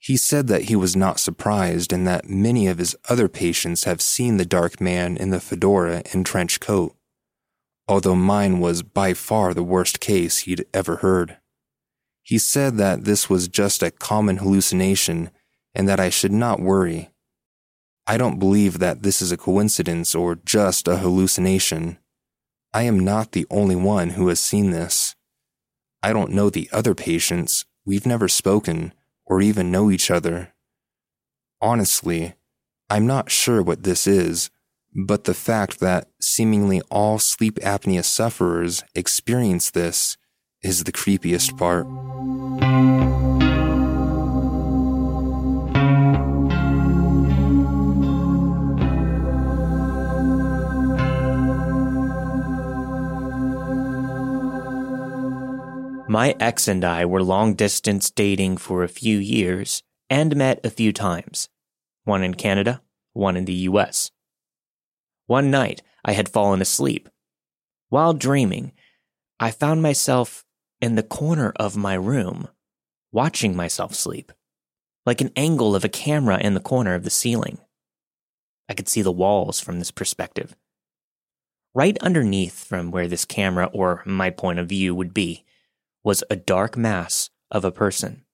he 0.02 0.16
said 0.16 0.48
that 0.48 0.64
he 0.64 0.74
was 0.74 0.96
not 0.96 1.20
surprised 1.20 1.92
and 1.92 2.04
that 2.08 2.28
many 2.28 2.66
of 2.66 2.78
his 2.78 2.96
other 3.08 3.28
patients 3.28 3.84
have 3.84 4.00
seen 4.00 4.36
the 4.36 4.44
dark 4.44 4.80
man 4.80 5.16
in 5.16 5.30
the 5.30 5.38
fedora 5.38 6.02
and 6.12 6.26
trench 6.26 6.58
coat, 6.58 6.96
although 7.86 8.16
mine 8.16 8.58
was 8.58 8.82
by 8.82 9.14
far 9.14 9.54
the 9.54 9.62
worst 9.62 10.00
case 10.00 10.40
he'd 10.40 10.66
ever 10.74 10.96
heard. 10.96 11.38
He 12.22 12.38
said 12.38 12.78
that 12.78 13.04
this 13.04 13.28
was 13.28 13.48
just 13.48 13.82
a 13.82 13.90
common 13.90 14.38
hallucination 14.38 15.30
and 15.74 15.88
that 15.88 16.00
I 16.00 16.08
should 16.08 16.32
not 16.32 16.60
worry. 16.60 17.10
I 18.06 18.16
don't 18.16 18.38
believe 18.38 18.78
that 18.78 19.02
this 19.02 19.22
is 19.22 19.32
a 19.32 19.36
coincidence 19.36 20.14
or 20.14 20.36
just 20.36 20.88
a 20.88 20.98
hallucination. 20.98 21.98
I 22.72 22.82
am 22.82 23.00
not 23.00 23.32
the 23.32 23.46
only 23.50 23.76
one 23.76 24.10
who 24.10 24.28
has 24.28 24.40
seen 24.40 24.70
this. 24.70 25.14
I 26.02 26.12
don't 26.12 26.32
know 26.32 26.50
the 26.50 26.68
other 26.72 26.94
patients, 26.94 27.64
we've 27.84 28.06
never 28.06 28.28
spoken 28.28 28.92
or 29.24 29.40
even 29.40 29.70
know 29.70 29.90
each 29.90 30.10
other. 30.10 30.52
Honestly, 31.60 32.34
I'm 32.90 33.06
not 33.06 33.30
sure 33.30 33.62
what 33.62 33.84
this 33.84 34.06
is, 34.06 34.50
but 34.94 35.24
the 35.24 35.34
fact 35.34 35.80
that 35.80 36.08
seemingly 36.20 36.82
all 36.90 37.18
sleep 37.18 37.54
apnea 37.60 38.04
sufferers 38.04 38.82
experience 38.94 39.70
this 39.70 40.16
is 40.62 40.84
the 40.84 40.92
creepiest 40.92 41.56
part. 41.56 41.86
My 56.12 56.36
ex 56.38 56.68
and 56.68 56.84
I 56.84 57.06
were 57.06 57.22
long 57.22 57.54
distance 57.54 58.10
dating 58.10 58.58
for 58.58 58.84
a 58.84 58.96
few 59.02 59.16
years 59.16 59.82
and 60.10 60.36
met 60.36 60.60
a 60.62 60.68
few 60.68 60.92
times, 60.92 61.48
one 62.04 62.22
in 62.22 62.34
Canada, 62.34 62.82
one 63.14 63.34
in 63.34 63.46
the 63.46 63.64
US. 63.70 64.10
One 65.26 65.50
night, 65.50 65.80
I 66.04 66.12
had 66.12 66.28
fallen 66.28 66.60
asleep. 66.60 67.08
While 67.88 68.12
dreaming, 68.12 68.72
I 69.40 69.52
found 69.52 69.80
myself 69.80 70.44
in 70.82 70.96
the 70.96 71.02
corner 71.02 71.54
of 71.56 71.78
my 71.78 71.94
room, 71.94 72.48
watching 73.10 73.56
myself 73.56 73.94
sleep, 73.94 74.32
like 75.06 75.22
an 75.22 75.32
angle 75.34 75.74
of 75.74 75.82
a 75.82 75.88
camera 75.88 76.38
in 76.38 76.52
the 76.52 76.60
corner 76.60 76.94
of 76.94 77.04
the 77.04 77.08
ceiling. 77.08 77.56
I 78.68 78.74
could 78.74 78.86
see 78.86 79.00
the 79.00 79.10
walls 79.10 79.60
from 79.60 79.78
this 79.78 79.90
perspective. 79.90 80.54
Right 81.72 81.96
underneath 82.02 82.64
from 82.64 82.90
where 82.90 83.08
this 83.08 83.24
camera 83.24 83.70
or 83.72 84.02
my 84.04 84.28
point 84.28 84.58
of 84.58 84.68
view 84.68 84.94
would 84.94 85.14
be 85.14 85.46
was 86.04 86.24
a 86.30 86.36
dark 86.36 86.76
mass 86.76 87.30
of 87.50 87.64
a 87.64 87.72
person. 87.72 88.24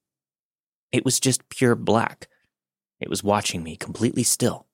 It 0.92 1.04
was 1.04 1.20
just 1.20 1.48
pure 1.48 1.74
black. 1.74 2.28
It 3.00 3.10
was 3.10 3.22
watching 3.22 3.62
me 3.62 3.76
completely 3.76 4.22
still. 4.22 4.66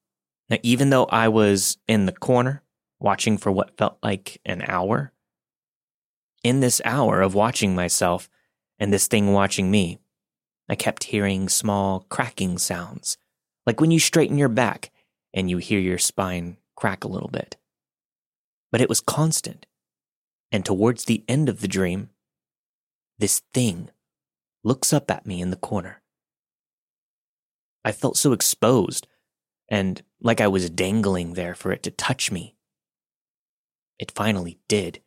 Now, 0.48 0.58
even 0.62 0.90
though 0.90 1.06
I 1.06 1.28
was 1.28 1.78
in 1.88 2.06
the 2.06 2.12
corner, 2.12 2.62
watching 3.00 3.38
for 3.38 3.50
what 3.50 3.76
felt 3.76 3.98
like 4.02 4.40
an 4.44 4.62
hour, 4.66 5.12
in 6.42 6.60
this 6.60 6.80
hour 6.84 7.22
of 7.22 7.34
watching 7.34 7.74
myself 7.74 8.28
and 8.78 8.92
this 8.92 9.08
thing 9.08 9.32
watching 9.32 9.70
me, 9.70 9.98
I 10.68 10.74
kept 10.74 11.04
hearing 11.04 11.48
small 11.48 12.06
cracking 12.08 12.58
sounds, 12.58 13.16
like 13.66 13.80
when 13.80 13.90
you 13.90 13.98
straighten 13.98 14.38
your 14.38 14.48
back 14.48 14.90
and 15.32 15.50
you 15.50 15.58
hear 15.58 15.80
your 15.80 15.98
spine 15.98 16.58
crack 16.76 17.04
a 17.04 17.08
little 17.08 17.28
bit. 17.28 17.56
But 18.70 18.80
it 18.80 18.88
was 18.88 19.00
constant. 19.00 19.66
And 20.52 20.64
towards 20.64 21.04
the 21.04 21.24
end 21.28 21.48
of 21.48 21.60
the 21.60 21.68
dream, 21.68 22.10
this 23.18 23.42
thing 23.52 23.90
looks 24.62 24.92
up 24.92 25.10
at 25.10 25.26
me 25.26 25.40
in 25.40 25.50
the 25.50 25.56
corner. 25.56 26.02
I 27.84 27.92
felt 27.92 28.16
so 28.16 28.32
exposed 28.32 29.06
and 29.68 30.02
like 30.20 30.40
I 30.40 30.48
was 30.48 30.70
dangling 30.70 31.34
there 31.34 31.54
for 31.54 31.72
it 31.72 31.82
to 31.84 31.90
touch 31.90 32.30
me. 32.30 32.54
It 33.98 34.10
finally 34.10 34.58
did. 34.68 35.00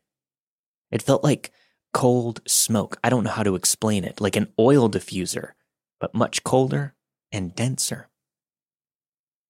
It 0.91 1.02
felt 1.02 1.24
like 1.24 1.52
cold 1.93 2.41
smoke. 2.48 2.98
I 3.04 3.10
don't 3.10 3.24
know 3.24 3.32
how 3.32 3.43
to 3.43 3.56
explain 3.56 4.04
it, 4.04 4.22
like 4.22 4.36
an 4.36 4.54
oil 4.60 4.89
diffuser, 4.89 5.52
but 6.00 6.15
much 6.15 6.43
colder 6.43 6.93
and 7.32 7.56
denser. 7.56 8.10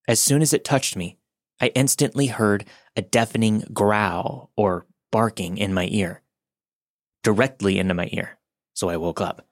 As 0.07 0.21
soon 0.21 0.41
as 0.41 0.53
it 0.53 0.63
touched 0.63 0.95
me, 0.95 1.17
I 1.59 1.67
instantly 1.75 2.27
heard 2.27 2.65
a 2.95 3.01
deafening 3.01 3.63
growl 3.73 4.51
or 4.55 4.85
barking 5.11 5.57
in 5.57 5.73
my 5.73 5.87
ear, 5.91 6.21
directly 7.23 7.79
into 7.79 7.93
my 7.93 8.09
ear, 8.11 8.36
so 8.77 8.89
I 8.89 8.97
woke 8.97 9.19
up. 9.19 9.43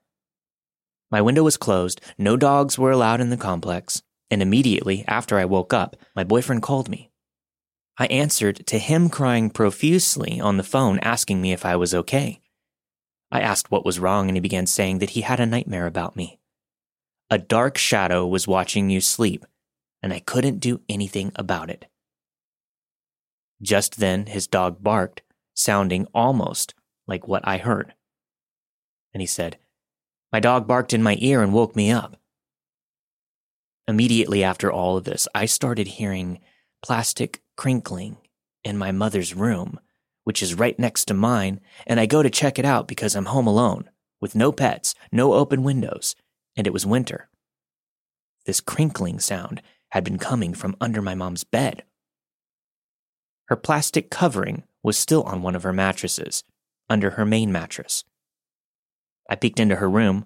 My 1.09 1.19
window 1.19 1.41
was 1.41 1.57
closed, 1.57 1.99
no 2.15 2.37
dogs 2.37 2.77
were 2.77 2.91
allowed 2.91 3.21
in 3.21 3.31
the 3.31 3.37
complex, 3.37 4.03
and 4.29 4.39
immediately 4.39 5.03
after 5.07 5.39
I 5.39 5.45
woke 5.45 5.73
up, 5.73 5.95
my 6.15 6.23
boyfriend 6.23 6.61
called 6.61 6.89
me. 6.89 7.09
I 7.97 8.05
answered 8.05 8.67
to 8.67 8.77
him 8.77 9.09
crying 9.09 9.49
profusely 9.49 10.39
on 10.39 10.57
the 10.57 10.63
phone 10.63 10.99
asking 10.99 11.41
me 11.41 11.53
if 11.53 11.65
I 11.65 11.75
was 11.75 11.95
okay. 11.95 12.39
I 13.31 13.41
asked 13.41 13.71
what 13.71 13.83
was 13.83 13.99
wrong, 13.99 14.27
and 14.29 14.37
he 14.37 14.41
began 14.41 14.67
saying 14.67 14.99
that 14.99 15.11
he 15.11 15.21
had 15.21 15.39
a 15.39 15.47
nightmare 15.47 15.87
about 15.87 16.15
me. 16.15 16.39
A 17.31 17.39
dark 17.39 17.79
shadow 17.79 18.27
was 18.27 18.47
watching 18.47 18.91
you 18.91 19.01
sleep, 19.01 19.43
and 20.03 20.13
I 20.13 20.19
couldn't 20.19 20.59
do 20.59 20.81
anything 20.87 21.31
about 21.35 21.71
it. 21.71 21.87
Just 23.59 23.97
then, 23.97 24.27
his 24.27 24.45
dog 24.45 24.83
barked, 24.83 25.23
sounding 25.55 26.05
almost 26.13 26.75
like 27.07 27.27
what 27.27 27.41
I 27.47 27.57
heard. 27.57 27.95
And 29.15 29.21
he 29.21 29.27
said, 29.27 29.57
My 30.33 30.41
dog 30.41 30.67
barked 30.67 30.91
in 30.91 31.01
my 31.01 31.15
ear 31.19 31.41
and 31.41 31.53
woke 31.53 31.73
me 31.73 31.89
up. 31.89 32.17
Immediately 33.87 34.43
after 34.43 34.69
all 34.69 34.97
of 34.97 35.05
this, 35.05 35.25
I 35.33 35.45
started 35.45 35.87
hearing 35.87 36.41
plastic 36.83 37.41
crinkling 37.55 38.17
in 38.65 38.77
my 38.77 38.91
mother's 38.91 39.33
room, 39.33 39.79
which 40.25 40.43
is 40.43 40.53
right 40.53 40.77
next 40.77 41.05
to 41.05 41.13
mine, 41.13 41.61
and 41.87 41.97
I 41.97 42.07
go 42.07 42.23
to 42.23 42.29
check 42.29 42.59
it 42.59 42.65
out 42.65 42.89
because 42.89 43.15
I'm 43.15 43.27
home 43.27 43.47
alone, 43.47 43.89
with 44.19 44.35
no 44.35 44.51
pets, 44.51 44.95
no 45.13 45.31
open 45.35 45.63
windows, 45.63 46.17
and 46.57 46.67
it 46.67 46.73
was 46.73 46.85
winter. 46.85 47.29
This 48.45 48.59
crinkling 48.59 49.21
sound 49.21 49.61
had 49.91 50.03
been 50.03 50.17
coming 50.17 50.53
from 50.53 50.75
under 50.81 51.01
my 51.01 51.15
mom's 51.15 51.45
bed. 51.45 51.83
Her 53.45 53.55
plastic 53.55 54.09
covering 54.09 54.63
was 54.83 54.97
still 54.97 55.23
on 55.23 55.41
one 55.41 55.55
of 55.55 55.63
her 55.63 55.71
mattresses, 55.71 56.43
under 56.89 57.11
her 57.11 57.25
main 57.25 57.49
mattress. 57.49 58.03
I 59.29 59.35
peeked 59.35 59.59
into 59.59 59.77
her 59.77 59.89
room, 59.89 60.25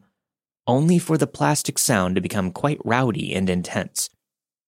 only 0.67 0.99
for 0.99 1.17
the 1.17 1.27
plastic 1.27 1.79
sound 1.79 2.15
to 2.15 2.21
become 2.21 2.51
quite 2.51 2.79
rowdy 2.85 3.33
and 3.33 3.49
intense, 3.49 4.09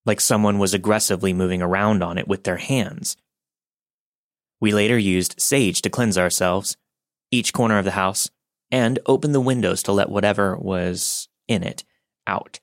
like 0.05 0.19
someone 0.19 0.57
was 0.57 0.73
aggressively 0.73 1.33
moving 1.33 1.61
around 1.61 2.01
on 2.01 2.17
it 2.17 2.27
with 2.27 2.43
their 2.43 2.57
hands. 2.57 3.17
We 4.59 4.71
later 4.71 4.97
used 4.97 5.39
sage 5.39 5.81
to 5.81 5.89
cleanse 5.89 6.17
ourselves, 6.17 6.77
each 7.31 7.53
corner 7.53 7.77
of 7.77 7.85
the 7.85 7.91
house, 7.91 8.29
and 8.71 8.99
opened 9.05 9.35
the 9.35 9.41
windows 9.41 9.83
to 9.83 9.91
let 9.91 10.09
whatever 10.09 10.55
was 10.57 11.27
in 11.47 11.63
it 11.63 11.83
out. 12.25 12.59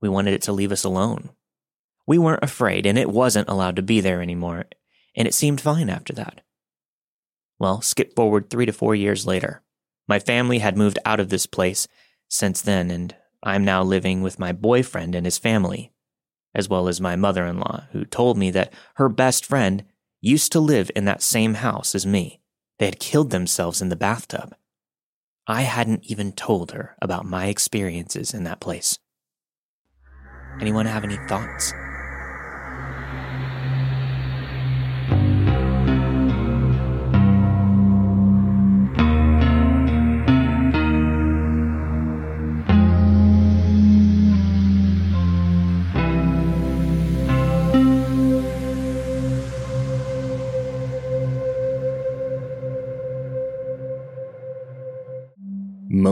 We 0.00 0.08
wanted 0.08 0.34
it 0.34 0.42
to 0.42 0.52
leave 0.52 0.72
us 0.72 0.84
alone. 0.84 1.30
We 2.06 2.18
weren't 2.18 2.44
afraid, 2.44 2.86
and 2.86 2.98
it 2.98 3.10
wasn't 3.10 3.48
allowed 3.48 3.76
to 3.76 3.82
be 3.82 4.00
there 4.00 4.22
anymore, 4.22 4.66
and 5.16 5.26
it 5.26 5.34
seemed 5.34 5.60
fine 5.60 5.90
after 5.90 6.12
that. 6.12 6.42
Well, 7.58 7.80
skip 7.80 8.14
forward 8.14 8.48
three 8.48 8.66
to 8.66 8.72
four 8.72 8.94
years 8.94 9.26
later. 9.26 9.62
My 10.08 10.18
family 10.18 10.58
had 10.58 10.76
moved 10.76 10.98
out 11.04 11.20
of 11.20 11.28
this 11.28 11.46
place 11.46 11.88
since 12.28 12.60
then, 12.60 12.90
and 12.90 13.14
I'm 13.42 13.64
now 13.64 13.82
living 13.82 14.22
with 14.22 14.38
my 14.38 14.52
boyfriend 14.52 15.14
and 15.14 15.26
his 15.26 15.38
family, 15.38 15.92
as 16.54 16.68
well 16.68 16.88
as 16.88 17.00
my 17.00 17.16
mother 17.16 17.46
in 17.46 17.58
law, 17.58 17.84
who 17.92 18.04
told 18.04 18.36
me 18.38 18.50
that 18.52 18.72
her 18.94 19.08
best 19.08 19.44
friend 19.44 19.84
used 20.20 20.52
to 20.52 20.60
live 20.60 20.90
in 20.96 21.04
that 21.04 21.22
same 21.22 21.54
house 21.54 21.94
as 21.94 22.06
me. 22.06 22.40
They 22.78 22.86
had 22.86 23.00
killed 23.00 23.30
themselves 23.30 23.80
in 23.80 23.88
the 23.88 23.96
bathtub. 23.96 24.54
I 25.46 25.62
hadn't 25.62 26.04
even 26.04 26.32
told 26.32 26.72
her 26.72 26.96
about 27.00 27.24
my 27.24 27.46
experiences 27.46 28.34
in 28.34 28.44
that 28.44 28.60
place. 28.60 28.98
Anyone 30.60 30.86
have 30.86 31.04
any 31.04 31.16
thoughts? 31.28 31.72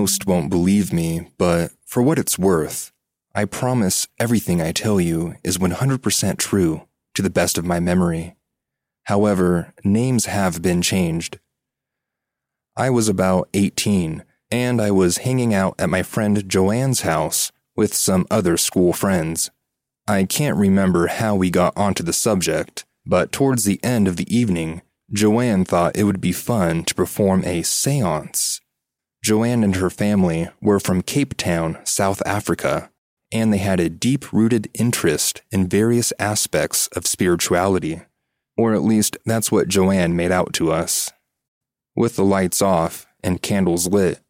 Most 0.00 0.26
won't 0.26 0.50
believe 0.50 0.92
me, 0.92 1.28
but 1.38 1.70
for 1.86 2.02
what 2.02 2.18
it's 2.18 2.36
worth, 2.36 2.90
I 3.32 3.44
promise 3.44 4.08
everything 4.18 4.60
I 4.60 4.72
tell 4.72 5.00
you 5.00 5.36
is 5.44 5.56
100% 5.56 6.36
true 6.36 6.88
to 7.14 7.22
the 7.22 7.30
best 7.30 7.58
of 7.58 7.64
my 7.64 7.78
memory. 7.78 8.34
However, 9.04 9.72
names 9.84 10.26
have 10.26 10.60
been 10.60 10.82
changed. 10.82 11.38
I 12.76 12.90
was 12.90 13.08
about 13.08 13.48
18, 13.54 14.24
and 14.50 14.82
I 14.82 14.90
was 14.90 15.18
hanging 15.18 15.54
out 15.54 15.76
at 15.78 15.88
my 15.88 16.02
friend 16.02 16.48
Joanne's 16.48 17.02
house 17.02 17.52
with 17.76 17.94
some 17.94 18.26
other 18.32 18.56
school 18.56 18.92
friends. 18.92 19.52
I 20.08 20.24
can't 20.24 20.58
remember 20.58 21.06
how 21.06 21.36
we 21.36 21.50
got 21.50 21.72
onto 21.76 22.02
the 22.02 22.12
subject, 22.12 22.84
but 23.06 23.30
towards 23.30 23.62
the 23.62 23.78
end 23.84 24.08
of 24.08 24.16
the 24.16 24.36
evening, 24.36 24.82
Joanne 25.12 25.64
thought 25.64 25.96
it 25.96 26.02
would 26.02 26.20
be 26.20 26.32
fun 26.32 26.82
to 26.82 26.96
perform 26.96 27.44
a 27.44 27.62
seance 27.62 28.60
Joanne 29.24 29.64
and 29.64 29.76
her 29.76 29.88
family 29.88 30.50
were 30.60 30.78
from 30.78 31.00
Cape 31.00 31.34
Town, 31.38 31.78
South 31.84 32.20
Africa, 32.26 32.90
and 33.32 33.50
they 33.50 33.56
had 33.56 33.80
a 33.80 33.88
deep 33.88 34.34
rooted 34.34 34.68
interest 34.74 35.40
in 35.50 35.66
various 35.66 36.12
aspects 36.18 36.88
of 36.88 37.06
spirituality. 37.06 38.02
Or 38.58 38.74
at 38.74 38.82
least 38.82 39.16
that's 39.24 39.50
what 39.50 39.68
Joanne 39.68 40.14
made 40.14 40.30
out 40.30 40.52
to 40.54 40.70
us. 40.70 41.10
With 41.96 42.16
the 42.16 42.24
lights 42.24 42.60
off 42.60 43.06
and 43.22 43.40
candles 43.40 43.88
lit, 43.88 44.20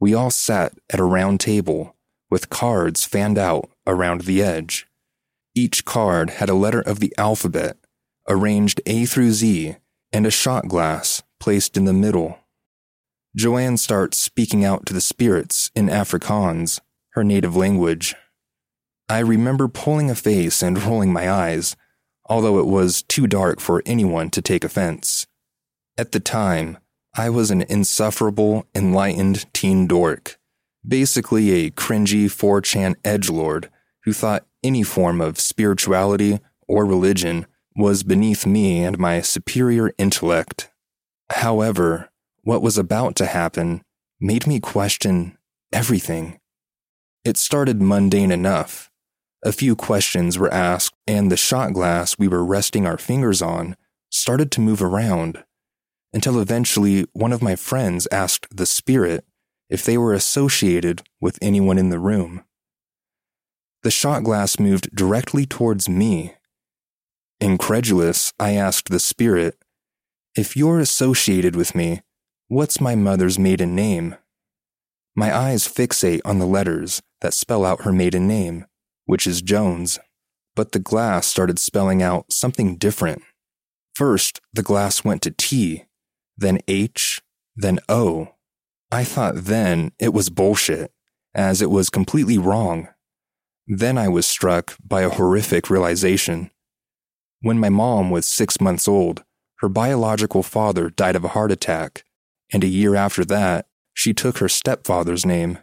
we 0.00 0.12
all 0.12 0.32
sat 0.32 0.72
at 0.90 0.98
a 0.98 1.04
round 1.04 1.38
table 1.38 1.94
with 2.28 2.50
cards 2.50 3.04
fanned 3.04 3.38
out 3.38 3.70
around 3.86 4.22
the 4.22 4.42
edge. 4.42 4.88
Each 5.54 5.84
card 5.84 6.30
had 6.30 6.48
a 6.48 6.54
letter 6.54 6.80
of 6.80 6.98
the 6.98 7.14
alphabet, 7.16 7.76
arranged 8.28 8.80
A 8.86 9.04
through 9.06 9.34
Z, 9.34 9.76
and 10.12 10.26
a 10.26 10.32
shot 10.32 10.66
glass 10.66 11.22
placed 11.38 11.76
in 11.76 11.84
the 11.84 11.92
middle. 11.92 12.41
Joanne 13.34 13.78
starts 13.78 14.18
speaking 14.18 14.64
out 14.64 14.84
to 14.86 14.92
the 14.92 15.00
spirits 15.00 15.70
in 15.74 15.86
Afrikaans, 15.86 16.80
her 17.12 17.24
native 17.24 17.56
language. 17.56 18.14
I 19.08 19.20
remember 19.20 19.68
pulling 19.68 20.10
a 20.10 20.14
face 20.14 20.62
and 20.62 20.82
rolling 20.84 21.12
my 21.12 21.30
eyes, 21.30 21.74
although 22.26 22.58
it 22.58 22.66
was 22.66 23.02
too 23.02 23.26
dark 23.26 23.60
for 23.60 23.82
anyone 23.86 24.30
to 24.30 24.42
take 24.42 24.64
offense. 24.64 25.26
At 25.96 26.12
the 26.12 26.20
time, 26.20 26.78
I 27.16 27.30
was 27.30 27.50
an 27.50 27.62
insufferable, 27.62 28.66
enlightened 28.74 29.52
teen 29.52 29.86
dork, 29.86 30.38
basically 30.86 31.50
a 31.52 31.70
cringy 31.70 32.26
4chan 32.26 32.96
edgelord 33.02 33.68
who 34.04 34.12
thought 34.12 34.46
any 34.62 34.82
form 34.82 35.20
of 35.20 35.40
spirituality 35.40 36.40
or 36.68 36.84
religion 36.84 37.46
was 37.76 38.02
beneath 38.02 38.46
me 38.46 38.84
and 38.84 38.98
my 38.98 39.20
superior 39.20 39.92
intellect. 39.98 40.70
However, 41.30 42.10
what 42.42 42.62
was 42.62 42.76
about 42.76 43.14
to 43.16 43.26
happen 43.26 43.82
made 44.20 44.46
me 44.46 44.60
question 44.60 45.38
everything. 45.72 46.38
It 47.24 47.36
started 47.36 47.80
mundane 47.80 48.32
enough. 48.32 48.90
A 49.44 49.52
few 49.52 49.74
questions 49.74 50.38
were 50.38 50.52
asked, 50.52 50.94
and 51.06 51.30
the 51.30 51.36
shot 51.36 51.72
glass 51.72 52.18
we 52.18 52.28
were 52.28 52.44
resting 52.44 52.86
our 52.86 52.98
fingers 52.98 53.42
on 53.42 53.76
started 54.10 54.50
to 54.52 54.60
move 54.60 54.82
around, 54.82 55.42
until 56.12 56.40
eventually 56.40 57.06
one 57.12 57.32
of 57.32 57.42
my 57.42 57.56
friends 57.56 58.06
asked 58.12 58.56
the 58.56 58.66
spirit 58.66 59.24
if 59.70 59.84
they 59.84 59.96
were 59.96 60.12
associated 60.12 61.02
with 61.20 61.38
anyone 61.40 61.78
in 61.78 61.90
the 61.90 61.98
room. 61.98 62.44
The 63.82 63.90
shot 63.90 64.22
glass 64.22 64.58
moved 64.58 64.94
directly 64.94 65.46
towards 65.46 65.88
me. 65.88 66.34
Incredulous, 67.40 68.32
I 68.38 68.52
asked 68.52 68.90
the 68.90 69.00
spirit, 69.00 69.56
If 70.36 70.56
you're 70.56 70.78
associated 70.78 71.56
with 71.56 71.74
me, 71.74 72.02
What's 72.52 72.82
my 72.82 72.94
mother's 72.94 73.38
maiden 73.38 73.74
name? 73.74 74.14
My 75.16 75.34
eyes 75.34 75.66
fixate 75.66 76.20
on 76.22 76.38
the 76.38 76.44
letters 76.44 77.00
that 77.22 77.32
spell 77.32 77.64
out 77.64 77.84
her 77.84 77.94
maiden 77.94 78.28
name, 78.28 78.66
which 79.06 79.26
is 79.26 79.40
Jones. 79.40 79.98
But 80.54 80.72
the 80.72 80.78
glass 80.78 81.26
started 81.26 81.58
spelling 81.58 82.02
out 82.02 82.30
something 82.30 82.76
different. 82.76 83.22
First, 83.94 84.42
the 84.52 84.62
glass 84.62 85.02
went 85.02 85.22
to 85.22 85.30
T, 85.30 85.86
then 86.36 86.58
H, 86.68 87.22
then 87.56 87.78
O. 87.88 88.34
I 88.90 89.02
thought 89.02 89.46
then 89.46 89.92
it 89.98 90.12
was 90.12 90.28
bullshit, 90.28 90.92
as 91.34 91.62
it 91.62 91.70
was 91.70 91.88
completely 91.88 92.36
wrong. 92.36 92.88
Then 93.66 93.96
I 93.96 94.08
was 94.08 94.26
struck 94.26 94.76
by 94.86 95.00
a 95.00 95.08
horrific 95.08 95.70
realization. 95.70 96.50
When 97.40 97.58
my 97.58 97.70
mom 97.70 98.10
was 98.10 98.26
six 98.26 98.60
months 98.60 98.86
old, 98.86 99.24
her 99.60 99.70
biological 99.70 100.42
father 100.42 100.90
died 100.90 101.16
of 101.16 101.24
a 101.24 101.28
heart 101.28 101.50
attack, 101.50 102.04
and 102.52 102.62
a 102.62 102.68
year 102.68 102.94
after 102.94 103.24
that, 103.24 103.66
she 103.94 104.12
took 104.12 104.38
her 104.38 104.48
stepfather's 104.48 105.26
name. 105.26 105.58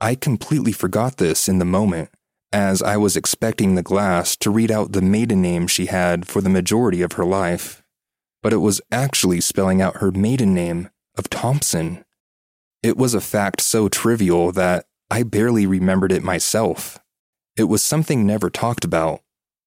I 0.00 0.14
completely 0.14 0.72
forgot 0.72 1.16
this 1.16 1.48
in 1.48 1.58
the 1.58 1.64
moment, 1.64 2.10
as 2.52 2.82
I 2.82 2.96
was 2.96 3.16
expecting 3.16 3.74
the 3.74 3.82
glass 3.82 4.36
to 4.36 4.50
read 4.50 4.70
out 4.70 4.92
the 4.92 5.02
maiden 5.02 5.42
name 5.42 5.66
she 5.66 5.86
had 5.86 6.26
for 6.26 6.40
the 6.40 6.48
majority 6.48 7.02
of 7.02 7.12
her 7.12 7.24
life. 7.24 7.82
But 8.42 8.52
it 8.52 8.58
was 8.58 8.80
actually 8.92 9.40
spelling 9.40 9.82
out 9.82 9.96
her 9.96 10.12
maiden 10.12 10.54
name 10.54 10.90
of 11.16 11.30
Thompson. 11.30 12.04
It 12.82 12.96
was 12.96 13.14
a 13.14 13.20
fact 13.20 13.60
so 13.60 13.88
trivial 13.88 14.52
that 14.52 14.86
I 15.10 15.22
barely 15.22 15.66
remembered 15.66 16.12
it 16.12 16.22
myself. 16.22 16.98
It 17.56 17.64
was 17.64 17.82
something 17.82 18.26
never 18.26 18.50
talked 18.50 18.84
about, 18.84 19.20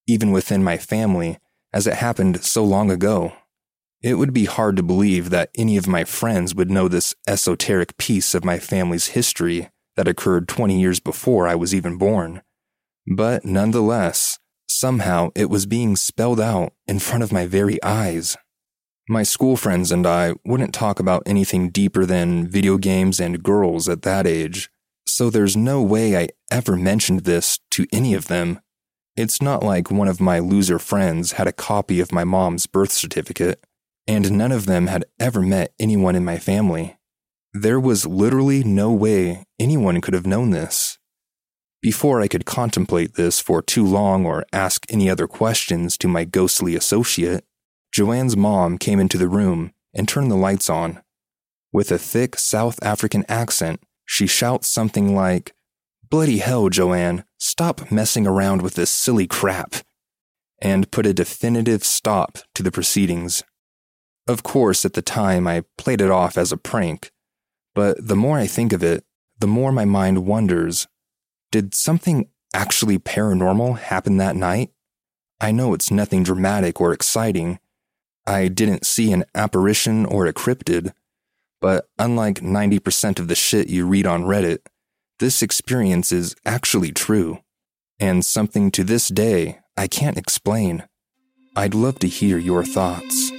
even 0.07 0.31
within 0.31 0.63
my 0.63 0.77
family, 0.77 1.39
as 1.73 1.87
it 1.87 1.95
happened 1.95 2.43
so 2.43 2.63
long 2.63 2.91
ago. 2.91 3.33
It 4.01 4.13
would 4.15 4.33
be 4.33 4.45
hard 4.45 4.77
to 4.77 4.83
believe 4.83 5.29
that 5.29 5.49
any 5.55 5.75
of 5.75 5.87
my 5.87 6.05
friends 6.05 6.55
would 6.55 6.71
know 6.71 6.87
this 6.87 7.15
esoteric 7.27 7.97
piece 7.97 8.33
of 8.33 8.45
my 8.45 8.57
family's 8.57 9.07
history 9.07 9.69
that 9.97 10.07
occurred 10.07 10.47
20 10.47 10.79
years 10.79 11.01
before 11.01 11.47
I 11.47 11.55
was 11.55 11.75
even 11.75 11.97
born. 11.97 12.41
But 13.13 13.43
nonetheless, 13.43 14.39
somehow 14.69 15.31
it 15.35 15.49
was 15.49 15.65
being 15.65 15.97
spelled 15.97 16.39
out 16.39 16.73
in 16.87 16.99
front 16.99 17.23
of 17.23 17.33
my 17.33 17.45
very 17.45 17.81
eyes. 17.83 18.37
My 19.09 19.23
school 19.23 19.57
friends 19.57 19.91
and 19.91 20.07
I 20.07 20.35
wouldn't 20.45 20.73
talk 20.73 20.99
about 21.01 21.23
anything 21.25 21.69
deeper 21.69 22.05
than 22.05 22.47
video 22.47 22.77
games 22.77 23.19
and 23.19 23.43
girls 23.43 23.89
at 23.89 24.03
that 24.03 24.25
age, 24.25 24.69
so 25.07 25.29
there's 25.29 25.57
no 25.57 25.81
way 25.81 26.15
I 26.15 26.29
ever 26.49 26.77
mentioned 26.77 27.21
this 27.21 27.59
to 27.71 27.85
any 27.91 28.13
of 28.13 28.27
them. 28.27 28.61
It's 29.17 29.41
not 29.41 29.63
like 29.63 29.91
one 29.91 30.07
of 30.07 30.21
my 30.21 30.39
loser 30.39 30.79
friends 30.79 31.33
had 31.33 31.47
a 31.47 31.51
copy 31.51 31.99
of 31.99 32.13
my 32.13 32.23
mom's 32.23 32.67
birth 32.67 32.91
certificate, 32.91 33.65
and 34.09 34.31
none 34.31 34.51
of 34.51 34.65
them 34.65 34.87
had 34.87 35.05
ever 35.19 35.39
met 35.39 35.71
anyone 35.79 36.15
in 36.15 36.25
my 36.25 36.39
family. 36.39 36.97
There 37.53 37.79
was 37.79 38.07
literally 38.07 38.63
no 38.63 38.91
way 38.91 39.43
anyone 39.59 40.01
could 40.01 40.15
have 40.15 40.25
known 40.25 40.49
this. 40.49 40.97
Before 41.79 42.19
I 42.19 42.27
could 42.27 42.43
contemplate 42.43 43.13
this 43.13 43.39
for 43.39 43.61
too 43.61 43.85
long 43.85 44.25
or 44.25 44.47
ask 44.51 44.83
any 44.89 45.11
other 45.11 45.27
questions 45.27 45.95
to 45.99 46.07
my 46.07 46.25
ghostly 46.25 46.75
associate, 46.75 47.45
Joanne's 47.91 48.35
mom 48.35 48.79
came 48.79 48.99
into 48.99 49.19
the 49.19 49.27
room 49.27 49.73
and 49.93 50.07
turned 50.07 50.31
the 50.31 50.35
lights 50.35 50.71
on. 50.71 51.03
With 51.71 51.91
a 51.91 51.99
thick 51.99 52.39
South 52.39 52.81
African 52.81 53.25
accent, 53.29 53.79
she 54.05 54.25
shouts 54.25 54.67
something 54.67 55.15
like, 55.15 55.53
Bloody 56.09 56.39
hell, 56.39 56.69
Joanne, 56.69 57.25
stop 57.37 57.91
messing 57.91 58.25
around 58.25 58.63
with 58.63 58.73
this 58.73 58.89
silly 58.89 59.27
crap, 59.27 59.75
and 60.59 60.89
put 60.89 61.05
a 61.05 61.13
definitive 61.13 61.83
stop 61.83 62.39
to 62.55 62.63
the 62.63 62.71
proceedings. 62.71 63.43
Of 64.29 64.43
course, 64.43 64.85
at 64.85 64.93
the 64.93 65.01
time, 65.01 65.47
I 65.47 65.63
played 65.79 66.01
it 66.01 66.11
off 66.11 66.37
as 66.37 66.51
a 66.51 66.57
prank, 66.57 67.09
but 67.73 67.97
the 67.99 68.15
more 68.15 68.37
I 68.37 68.45
think 68.45 68.71
of 68.73 68.83
it, 68.83 69.03
the 69.39 69.47
more 69.47 69.71
my 69.71 69.85
mind 69.85 70.27
wonders 70.27 70.87
did 71.51 71.73
something 71.73 72.29
actually 72.53 72.99
paranormal 72.99 73.79
happen 73.79 74.17
that 74.17 74.35
night? 74.35 74.69
I 75.41 75.51
know 75.51 75.73
it's 75.73 75.89
nothing 75.89 76.21
dramatic 76.21 76.79
or 76.79 76.93
exciting, 76.93 77.57
I 78.27 78.49
didn't 78.49 78.85
see 78.85 79.11
an 79.11 79.25
apparition 79.33 80.05
or 80.05 80.27
a 80.27 80.33
cryptid, 80.33 80.91
but 81.59 81.89
unlike 81.97 82.41
90% 82.41 83.17
of 83.17 83.29
the 83.29 83.33
shit 83.33 83.67
you 83.67 83.87
read 83.87 84.05
on 84.05 84.25
Reddit, 84.25 84.59
this 85.17 85.41
experience 85.41 86.11
is 86.11 86.35
actually 86.45 86.91
true, 86.91 87.39
and 87.99 88.23
something 88.23 88.69
to 88.73 88.83
this 88.83 89.07
day 89.07 89.57
I 89.75 89.87
can't 89.87 90.19
explain. 90.19 90.83
I'd 91.55 91.73
love 91.73 91.97
to 91.99 92.07
hear 92.07 92.37
your 92.37 92.63
thoughts. 92.63 93.31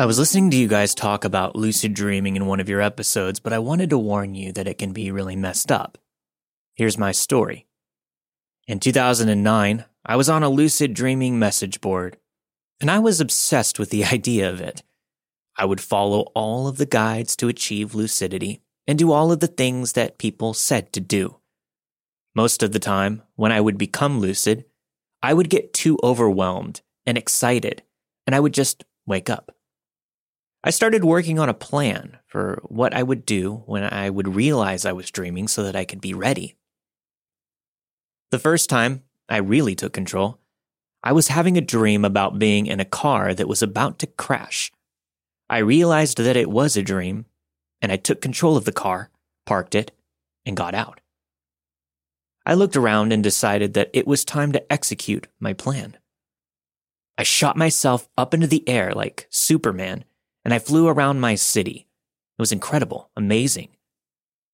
I 0.00 0.06
was 0.06 0.16
listening 0.16 0.52
to 0.52 0.56
you 0.56 0.68
guys 0.68 0.94
talk 0.94 1.24
about 1.24 1.56
lucid 1.56 1.92
dreaming 1.92 2.36
in 2.36 2.46
one 2.46 2.60
of 2.60 2.68
your 2.68 2.80
episodes, 2.80 3.40
but 3.40 3.52
I 3.52 3.58
wanted 3.58 3.90
to 3.90 3.98
warn 3.98 4.36
you 4.36 4.52
that 4.52 4.68
it 4.68 4.78
can 4.78 4.92
be 4.92 5.10
really 5.10 5.34
messed 5.34 5.72
up. 5.72 5.98
Here's 6.76 6.96
my 6.96 7.10
story. 7.10 7.66
In 8.68 8.78
2009, 8.78 9.84
I 10.06 10.14
was 10.14 10.28
on 10.28 10.44
a 10.44 10.48
lucid 10.48 10.94
dreaming 10.94 11.40
message 11.40 11.80
board, 11.80 12.16
and 12.80 12.88
I 12.92 13.00
was 13.00 13.20
obsessed 13.20 13.80
with 13.80 13.90
the 13.90 14.04
idea 14.12 14.48
of 14.48 14.60
it. 14.60 14.84
I 15.56 15.64
would 15.64 15.80
follow 15.80 16.30
all 16.32 16.68
of 16.68 16.78
the 16.78 16.86
guides 16.86 17.34
to 17.34 17.48
achieve 17.48 17.92
lucidity 17.92 18.62
and 18.86 19.00
do 19.00 19.10
all 19.10 19.32
of 19.32 19.40
the 19.40 19.48
things 19.48 19.94
that 19.94 20.16
people 20.16 20.54
said 20.54 20.92
to 20.92 21.00
do. 21.00 21.38
Most 22.36 22.62
of 22.62 22.70
the 22.70 22.78
time, 22.78 23.24
when 23.34 23.50
I 23.50 23.60
would 23.60 23.76
become 23.76 24.20
lucid, 24.20 24.64
I 25.24 25.34
would 25.34 25.50
get 25.50 25.72
too 25.72 25.98
overwhelmed 26.04 26.82
and 27.04 27.18
excited, 27.18 27.82
and 28.28 28.36
I 28.36 28.38
would 28.38 28.54
just 28.54 28.84
wake 29.04 29.28
up. 29.28 29.56
I 30.64 30.70
started 30.70 31.04
working 31.04 31.38
on 31.38 31.48
a 31.48 31.54
plan 31.54 32.18
for 32.26 32.60
what 32.64 32.92
I 32.92 33.02
would 33.02 33.24
do 33.24 33.62
when 33.66 33.84
I 33.84 34.10
would 34.10 34.34
realize 34.34 34.84
I 34.84 34.92
was 34.92 35.10
dreaming 35.10 35.46
so 35.46 35.62
that 35.62 35.76
I 35.76 35.84
could 35.84 36.00
be 36.00 36.14
ready. 36.14 36.56
The 38.30 38.40
first 38.40 38.68
time 38.68 39.04
I 39.28 39.36
really 39.36 39.74
took 39.74 39.92
control, 39.92 40.40
I 41.02 41.12
was 41.12 41.28
having 41.28 41.56
a 41.56 41.62
dream 41.62 42.04
about 42.04 42.40
being 42.40 42.66
in 42.66 42.80
a 42.80 42.84
car 42.84 43.34
that 43.34 43.48
was 43.48 43.62
about 43.62 44.00
to 44.00 44.06
crash. 44.08 44.72
I 45.48 45.58
realized 45.58 46.18
that 46.18 46.36
it 46.36 46.50
was 46.50 46.76
a 46.76 46.82
dream, 46.82 47.26
and 47.80 47.92
I 47.92 47.96
took 47.96 48.20
control 48.20 48.56
of 48.56 48.64
the 48.64 48.72
car, 48.72 49.10
parked 49.46 49.76
it, 49.76 49.92
and 50.44 50.56
got 50.56 50.74
out. 50.74 51.00
I 52.44 52.54
looked 52.54 52.76
around 52.76 53.12
and 53.12 53.22
decided 53.22 53.74
that 53.74 53.90
it 53.92 54.06
was 54.06 54.24
time 54.24 54.52
to 54.52 54.72
execute 54.72 55.28
my 55.38 55.52
plan. 55.52 55.96
I 57.16 57.22
shot 57.22 57.56
myself 57.56 58.08
up 58.18 58.34
into 58.34 58.46
the 58.46 58.68
air 58.68 58.92
like 58.92 59.26
Superman 59.30 60.04
and 60.44 60.54
I 60.54 60.58
flew 60.58 60.88
around 60.88 61.20
my 61.20 61.34
city. 61.34 61.86
It 62.38 62.42
was 62.42 62.52
incredible, 62.52 63.10
amazing. 63.16 63.68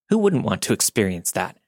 Who 0.08 0.18
wouldn't 0.18 0.44
want 0.44 0.62
to 0.62 0.72
experience 0.72 1.30
that? 1.32 1.58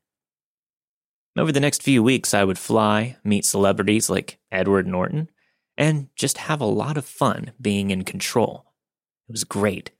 Over 1.38 1.52
the 1.52 1.60
next 1.60 1.82
few 1.82 2.02
weeks, 2.02 2.32
I 2.32 2.44
would 2.44 2.58
fly, 2.58 3.16
meet 3.22 3.44
celebrities 3.44 4.08
like 4.08 4.38
Edward 4.50 4.86
Norton, 4.86 5.28
and 5.76 6.08
just 6.16 6.38
have 6.38 6.60
a 6.60 6.66
lot 6.66 6.96
of 6.96 7.04
fun 7.04 7.52
being 7.60 7.90
in 7.90 8.04
control. 8.04 8.64
It 9.28 9.32
was 9.32 9.44
great. 9.44 9.90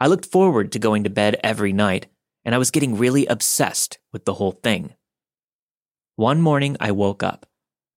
I 0.00 0.08
looked 0.08 0.26
forward 0.26 0.72
to 0.72 0.80
going 0.80 1.04
to 1.04 1.10
bed 1.10 1.38
every 1.44 1.72
night, 1.72 2.06
and 2.44 2.54
I 2.54 2.58
was 2.58 2.72
getting 2.72 2.98
really 2.98 3.26
obsessed 3.26 3.98
with 4.12 4.24
the 4.24 4.34
whole 4.34 4.50
thing. 4.50 4.94
One 6.16 6.40
morning, 6.40 6.76
I 6.80 6.90
woke 6.90 7.22
up, 7.22 7.46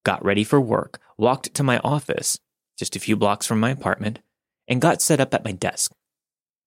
got 0.04 0.24
ready 0.24 0.44
for 0.44 0.60
work, 0.60 1.00
walked 1.18 1.52
to 1.54 1.64
my 1.64 1.78
office, 1.78 2.38
just 2.78 2.94
a 2.94 3.00
few 3.00 3.16
blocks 3.16 3.46
from 3.46 3.58
my 3.58 3.70
apartment, 3.70 4.20
and 4.68 4.80
got 4.80 5.02
set 5.02 5.20
up 5.20 5.34
at 5.34 5.44
my 5.44 5.52
desk. 5.52 5.92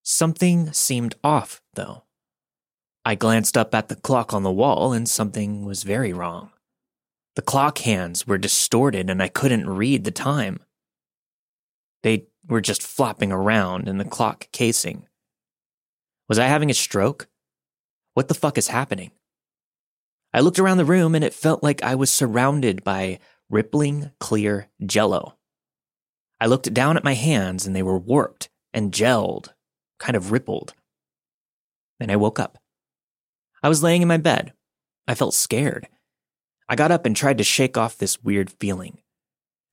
Something 0.04 0.72
seemed 0.74 1.16
off, 1.24 1.62
though. 1.74 2.04
I 3.06 3.16
glanced 3.16 3.58
up 3.58 3.74
at 3.74 3.90
the 3.90 3.96
clock 3.96 4.34
on 4.34 4.44
the 4.44 4.52
wall, 4.52 4.94
and 4.94 5.08
something 5.08 5.66
was 5.66 5.84
very 5.84 6.14
wrong. 6.14 6.52
The 7.36 7.42
clock 7.42 7.80
hands 7.80 8.28
were 8.28 8.38
distorted, 8.38 9.10
and 9.10 9.22
I 9.22 9.28
couldn't 9.28 9.70
read 9.70 10.04
the 10.04 10.12
time. 10.12 10.60
They 12.04 12.28
were 12.48 12.62
just 12.62 12.82
flopping 12.82 13.32
around 13.32 13.88
in 13.88 13.98
the 13.98 14.06
clock 14.06 14.48
casing. 14.52 15.08
Was 16.28 16.40
I 16.40 16.46
having 16.46 16.70
a 16.70 16.76
stroke? 16.76 17.28
What 18.14 18.28
the 18.28 18.34
fuck 18.34 18.58
is 18.58 18.68
happening? 18.68 19.12
I 20.34 20.42
looked 20.42 20.60
around 20.60 20.78
the 20.78 20.86
room 20.86 21.16
and 21.16 21.24
it 21.24 21.34
felt 21.34 21.64
like 21.64 21.82
I 21.82 21.96
was 21.96 22.12
surrounded 22.12 22.84
by 22.84 23.20
rippling, 23.50 24.12
clear 24.20 24.70
jello. 24.86 25.39
I 26.42 26.46
looked 26.46 26.74
down 26.74 26.96
at 26.96 27.04
my 27.04 27.16
hands 27.16 27.68
and 27.68 27.76
they 27.76 27.84
were 27.84 27.98
warped 27.98 28.50
and 28.74 28.94
gelled, 28.94 29.50
kind 30.00 30.16
of 30.16 30.32
rippled. 30.32 30.74
Then 32.00 32.10
I 32.10 32.16
woke 32.16 32.40
up. 32.40 32.58
I 33.62 33.68
was 33.68 33.84
laying 33.84 34.02
in 34.02 34.08
my 34.08 34.18
bed. 34.18 34.54
I 35.08 35.16
felt 35.16 35.34
scared. 35.34 35.90
I 36.70 36.76
got 36.76 36.92
up 36.92 37.06
and 37.06 37.16
tried 37.16 37.40
to 37.40 37.44
shake 37.44 37.78
off 37.78 37.98
this 37.98 38.24
weird 38.24 38.52
feeling. 38.52 39.00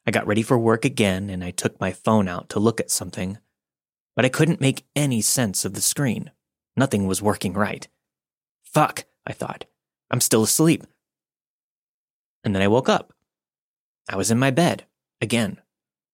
I 0.07 0.11
got 0.11 0.27
ready 0.27 0.43
for 0.43 0.59
work 0.59 0.85
again 0.85 1.31
and 1.31 1.45
I 1.45 1.51
took 1.53 1.79
my 1.79 1.93
phone 1.93 2.27
out 2.27 2.49
to 2.51 2.61
look 2.61 2.81
at 2.81 2.91
something, 2.91 3.39
but 4.17 4.25
I 4.25 4.31
couldn't 4.31 4.61
make 4.61 4.85
any 4.97 5.21
sense 5.21 5.65
of 5.65 5.75
the 5.75 5.81
screen. 5.81 6.33
Nothing 6.77 7.07
was 7.07 7.23
working 7.23 7.53
right. 7.53 7.87
Fuck, 8.65 9.05
I 9.27 9.33
thought. 9.33 9.67
I'm 10.11 10.21
still 10.21 10.43
asleep. 10.43 10.85
And 12.43 12.55
then 12.55 12.63
I 12.63 12.69
woke 12.69 12.89
up. 12.89 13.13
I 14.09 14.17
was 14.17 14.31
in 14.31 14.39
my 14.39 14.51
bed, 14.51 14.85
again 15.21 15.61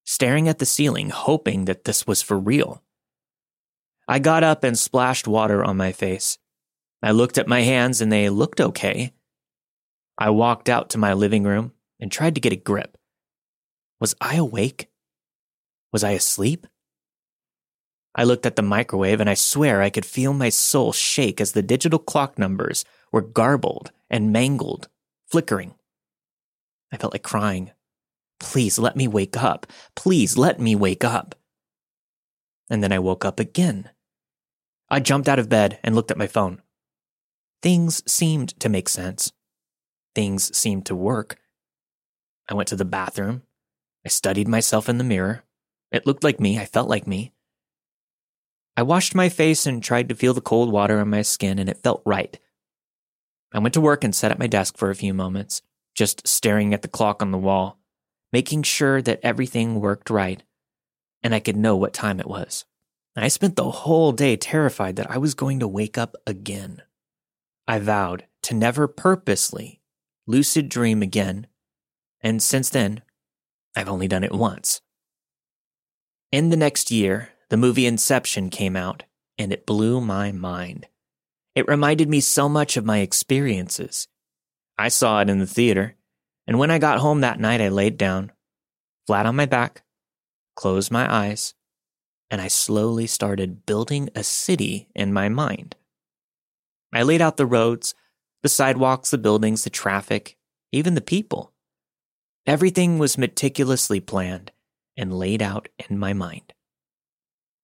staring 0.05 0.49
at 0.49 0.59
the 0.59 0.67
ceiling, 0.67 1.11
hoping 1.11 1.65
that 1.67 1.85
this 1.85 2.07
was 2.07 2.23
for 2.23 2.39
real. 2.39 2.83
I 4.09 4.19
got 4.19 4.43
up 4.43 4.65
and 4.65 4.79
splashed 4.79 5.29
water 5.29 5.65
on 5.65 5.77
my 5.77 5.93
face. 5.93 6.39
I 7.03 7.13
looked 7.13 7.39
at 7.39 7.49
my 7.49 7.61
hands 7.61 8.01
and 8.01 8.13
they 8.13 8.29
looked 8.29 8.61
okay. 8.61 9.13
I 10.19 10.31
walked 10.31 10.69
out 10.69 10.91
to 10.91 10.99
my 10.99 11.13
living 11.13 11.45
room 11.45 11.73
and 11.99 12.11
tried 12.11 12.35
to 12.35 12.41
get 12.41 12.53
a 12.53 12.57
grip. 12.57 12.97
Was 14.01 14.15
I 14.21 14.37
awake? 14.37 14.89
Was 15.93 16.05
I 16.05 16.11
asleep? 16.11 16.67
I 18.15 18.25
looked 18.25 18.45
at 18.45 18.57
the 18.57 18.63
microwave 18.63 19.21
and 19.21 19.31
I 19.31 19.35
swear 19.35 19.81
I 19.81 19.91
could 19.91 20.05
feel 20.05 20.35
my 20.35 20.51
soul 20.51 20.93
shake 20.93 21.41
as 21.41 21.53
the 21.53 21.63
digital 21.63 21.99
clock 21.99 22.39
numbers 22.39 22.85
were 23.11 23.23
garbled 23.23 23.91
and 24.11 24.33
mangled, 24.33 24.89
flickering. 25.27 25.75
I 26.93 26.99
felt 26.99 27.15
like 27.15 27.23
crying. 27.23 27.71
Please 28.43 28.79
let 28.79 28.97
me 28.97 29.07
wake 29.07 29.41
up. 29.41 29.67
Please 29.95 30.37
let 30.37 30.61
me 30.61 30.75
wake 30.75 31.05
up. 31.05 31.37
And 32.69 32.83
then 32.83 32.93
I 32.93 32.99
woke 32.99 33.25
up 33.25 33.39
again. 33.39 33.89
I 34.91 34.99
jumped 35.01 35.29
out 35.29 35.39
of 35.39 35.49
bed 35.49 35.79
and 35.85 35.95
looked 35.95 36.11
at 36.11 36.19
my 36.19 36.27
phone. 36.27 36.61
Things 37.63 38.03
seemed 38.11 38.59
to 38.61 38.69
make 38.69 38.89
sense. 38.89 39.33
Things 40.15 40.55
seemed 40.55 40.85
to 40.87 40.97
work. 40.97 41.39
I 42.51 42.55
went 42.55 42.69
to 42.69 42.77
the 42.77 42.85
bathroom. 42.85 43.43
I 44.05 44.09
studied 44.09 44.49
myself 44.49 44.89
in 44.89 44.99
the 44.99 45.05
mirror. 45.05 45.45
It 45.93 46.07
looked 46.07 46.25
like 46.25 46.41
me. 46.41 46.59
I 46.59 46.67
felt 46.67 46.89
like 46.89 47.07
me. 47.07 47.33
I 48.77 48.83
washed 48.83 49.15
my 49.15 49.29
face 49.29 49.67
and 49.67 49.83
tried 49.83 50.09
to 50.09 50.17
feel 50.17 50.35
the 50.35 50.41
cold 50.41 50.73
water 50.73 50.99
on 50.99 51.11
my 51.11 51.23
skin, 51.23 51.61
and 51.61 51.69
it 51.71 51.83
felt 51.83 52.03
right. 52.05 52.39
I 53.55 53.61
went 53.61 53.75
to 53.75 53.81
work 53.81 54.03
and 54.03 54.15
sat 54.15 54.33
at 54.33 54.39
my 54.39 54.49
desk 54.49 54.77
for 54.77 54.91
a 54.91 54.97
few 54.97 55.15
moments, 55.15 55.63
just 55.95 56.27
staring 56.27 56.75
at 56.75 56.83
the 56.83 56.89
clock 56.89 57.23
on 57.23 57.31
the 57.31 57.39
wall, 57.39 57.79
making 58.33 58.63
sure 58.63 59.03
that 59.03 59.21
everything 59.23 59.81
worked 59.81 60.11
right 60.11 60.43
and 61.23 61.35
I 61.35 61.41
could 61.41 61.57
know 61.57 61.77
what 61.77 61.93
time 61.93 62.21
it 62.21 62.27
was. 62.27 62.65
I 63.15 63.29
spent 63.29 63.57
the 63.57 63.71
whole 63.71 64.13
day 64.13 64.37
terrified 64.37 64.97
that 64.97 65.11
I 65.11 65.19
was 65.19 65.35
going 65.35 65.61
to 65.61 65.69
wake 65.69 65.99
up 65.99 66.17
again. 66.27 66.83
I 67.69 67.79
vowed 67.79 68.25
to 68.45 68.55
never 68.55 68.89
purposely 68.89 69.81
lucid 70.27 70.69
dream 70.69 71.03
again, 71.03 71.47
and 72.21 72.43
since 72.43 72.71
then, 72.71 73.03
I've 73.77 73.89
only 73.89 74.09
done 74.09 74.25
it 74.25 74.33
once. 74.33 74.81
In 76.31 76.49
the 76.49 76.57
next 76.57 76.91
year, 76.91 77.31
the 77.51 77.57
movie 77.57 77.87
Inception 77.87 78.49
came 78.49 78.77
out, 78.77 79.05
and 79.39 79.53
it 79.53 79.67
blew 79.67 80.01
my 80.01 80.33
mind. 80.33 80.87
It 81.55 81.69
reminded 81.69 82.09
me 82.09 82.21
so 82.21 82.49
much 82.49 82.77
of 82.77 82.85
my 82.85 82.99
experiences. 82.99 84.09
I 84.79 84.89
saw 84.89 85.21
it 85.21 85.29
in 85.29 85.39
the 85.39 85.47
theater, 85.47 85.97
and 86.53 86.59
when 86.59 86.71
I 86.71 86.79
got 86.79 86.99
home 86.99 87.23
that 87.23 87.41
night, 87.41 87.63
I 87.63 87.71
laid 87.71 87.97
down, 87.97 88.31
flat 89.07 89.25
on 89.25 89.35
my 89.37 89.47
back, 89.47 89.85
closed 90.55 90.91
my 90.91 91.11
eyes, 91.11 91.55
and 92.31 92.43
I 92.43 92.49
slowly 92.49 93.07
started 93.07 93.65
building 93.65 94.11
a 94.15 94.23
city 94.23 94.91
in 94.95 95.15
my 95.15 95.31
mind. 95.31 95.77
I 96.93 97.05
laid 97.05 97.23
out 97.23 97.39
the 97.39 97.47
roads, 97.47 97.95
the 98.43 98.51
sidewalks, 98.51 99.11
the 99.11 99.17
buildings, 99.17 99.65
the 99.65 99.71
traffic, 99.71 100.37
even 100.73 100.93
the 100.93 101.01
people. 101.01 101.55
Everything 102.47 102.99
was 102.99 103.17
meticulously 103.17 104.01
planned 104.01 104.53
and 104.95 105.19
laid 105.19 105.41
out 105.41 105.71
in 105.89 105.99
my 105.99 106.13
mind. 106.13 106.53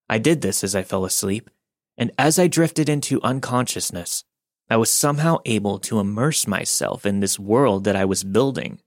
I 0.09 0.17
did 0.17 0.41
this 0.41 0.65
as 0.65 0.75
I 0.75 0.83
fell 0.83 1.05
asleep, 1.05 1.51
and 1.99 2.11
as 2.17 2.39
I 2.39 2.47
drifted 2.47 2.89
into 2.89 3.21
unconsciousness, 3.23 4.25
I 4.71 4.77
was 4.77 4.91
somehow 4.91 5.39
able 5.47 5.79
to 5.81 5.99
immerse 5.99 6.47
myself 6.47 7.07
in 7.07 7.21
this 7.21 7.39
world 7.39 7.85
that 7.85 7.97
I 7.97 8.05
was 8.05 8.25
building. 8.25 8.81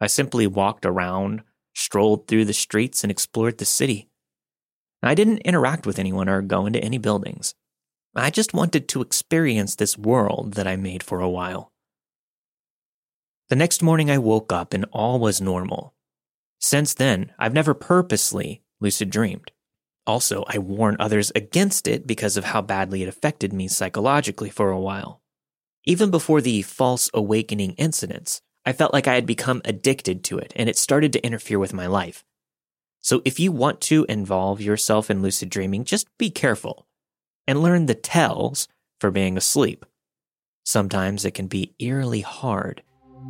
I 0.00 0.06
simply 0.06 0.46
walked 0.46 0.86
around, 0.86 1.42
strolled 1.74 2.26
through 2.26 2.46
the 2.46 2.54
streets, 2.54 3.04
and 3.04 3.10
explored 3.10 3.58
the 3.58 3.64
city. 3.64 4.08
I 5.02 5.14
didn't 5.14 5.38
interact 5.38 5.86
with 5.86 5.98
anyone 5.98 6.28
or 6.28 6.40
go 6.42 6.64
into 6.64 6.82
any 6.82 6.98
buildings. 6.98 7.54
I 8.14 8.30
just 8.30 8.54
wanted 8.54 8.88
to 8.88 9.02
experience 9.02 9.74
this 9.74 9.98
world 9.98 10.54
that 10.54 10.66
I 10.66 10.76
made 10.76 11.02
for 11.02 11.20
a 11.20 11.30
while. 11.30 11.72
The 13.48 13.56
next 13.56 13.82
morning, 13.82 14.10
I 14.10 14.18
woke 14.18 14.52
up 14.52 14.72
and 14.72 14.86
all 14.92 15.18
was 15.18 15.40
normal. 15.40 15.94
Since 16.58 16.94
then, 16.94 17.32
I've 17.38 17.52
never 17.52 17.74
purposely 17.74 18.62
lucid 18.80 19.10
dreamed. 19.10 19.50
Also, 20.06 20.44
I 20.48 20.58
warn 20.58 20.96
others 20.98 21.30
against 21.34 21.86
it 21.86 22.06
because 22.06 22.36
of 22.36 22.44
how 22.44 22.60
badly 22.60 23.02
it 23.02 23.08
affected 23.08 23.52
me 23.52 23.68
psychologically 23.68 24.50
for 24.50 24.70
a 24.70 24.80
while. 24.80 25.20
Even 25.84 26.10
before 26.10 26.40
the 26.40 26.62
false 26.62 27.10
awakening 27.14 27.72
incidents, 27.72 28.40
I 28.64 28.72
felt 28.72 28.92
like 28.92 29.08
I 29.08 29.14
had 29.14 29.26
become 29.26 29.62
addicted 29.64 30.24
to 30.24 30.38
it 30.38 30.52
and 30.56 30.68
it 30.68 30.76
started 30.76 31.12
to 31.12 31.24
interfere 31.24 31.58
with 31.58 31.72
my 31.72 31.86
life. 31.86 32.24
So 33.00 33.20
if 33.24 33.40
you 33.40 33.50
want 33.50 33.80
to 33.82 34.06
involve 34.08 34.60
yourself 34.60 35.10
in 35.10 35.22
lucid 35.22 35.50
dreaming, 35.50 35.84
just 35.84 36.06
be 36.18 36.30
careful 36.30 36.86
and 37.46 37.62
learn 37.62 37.86
the 37.86 37.96
tells 37.96 38.68
for 39.00 39.10
being 39.10 39.36
asleep. 39.36 39.84
Sometimes 40.64 41.24
it 41.24 41.34
can 41.34 41.48
be 41.48 41.74
eerily 41.80 42.20
hard 42.20 42.82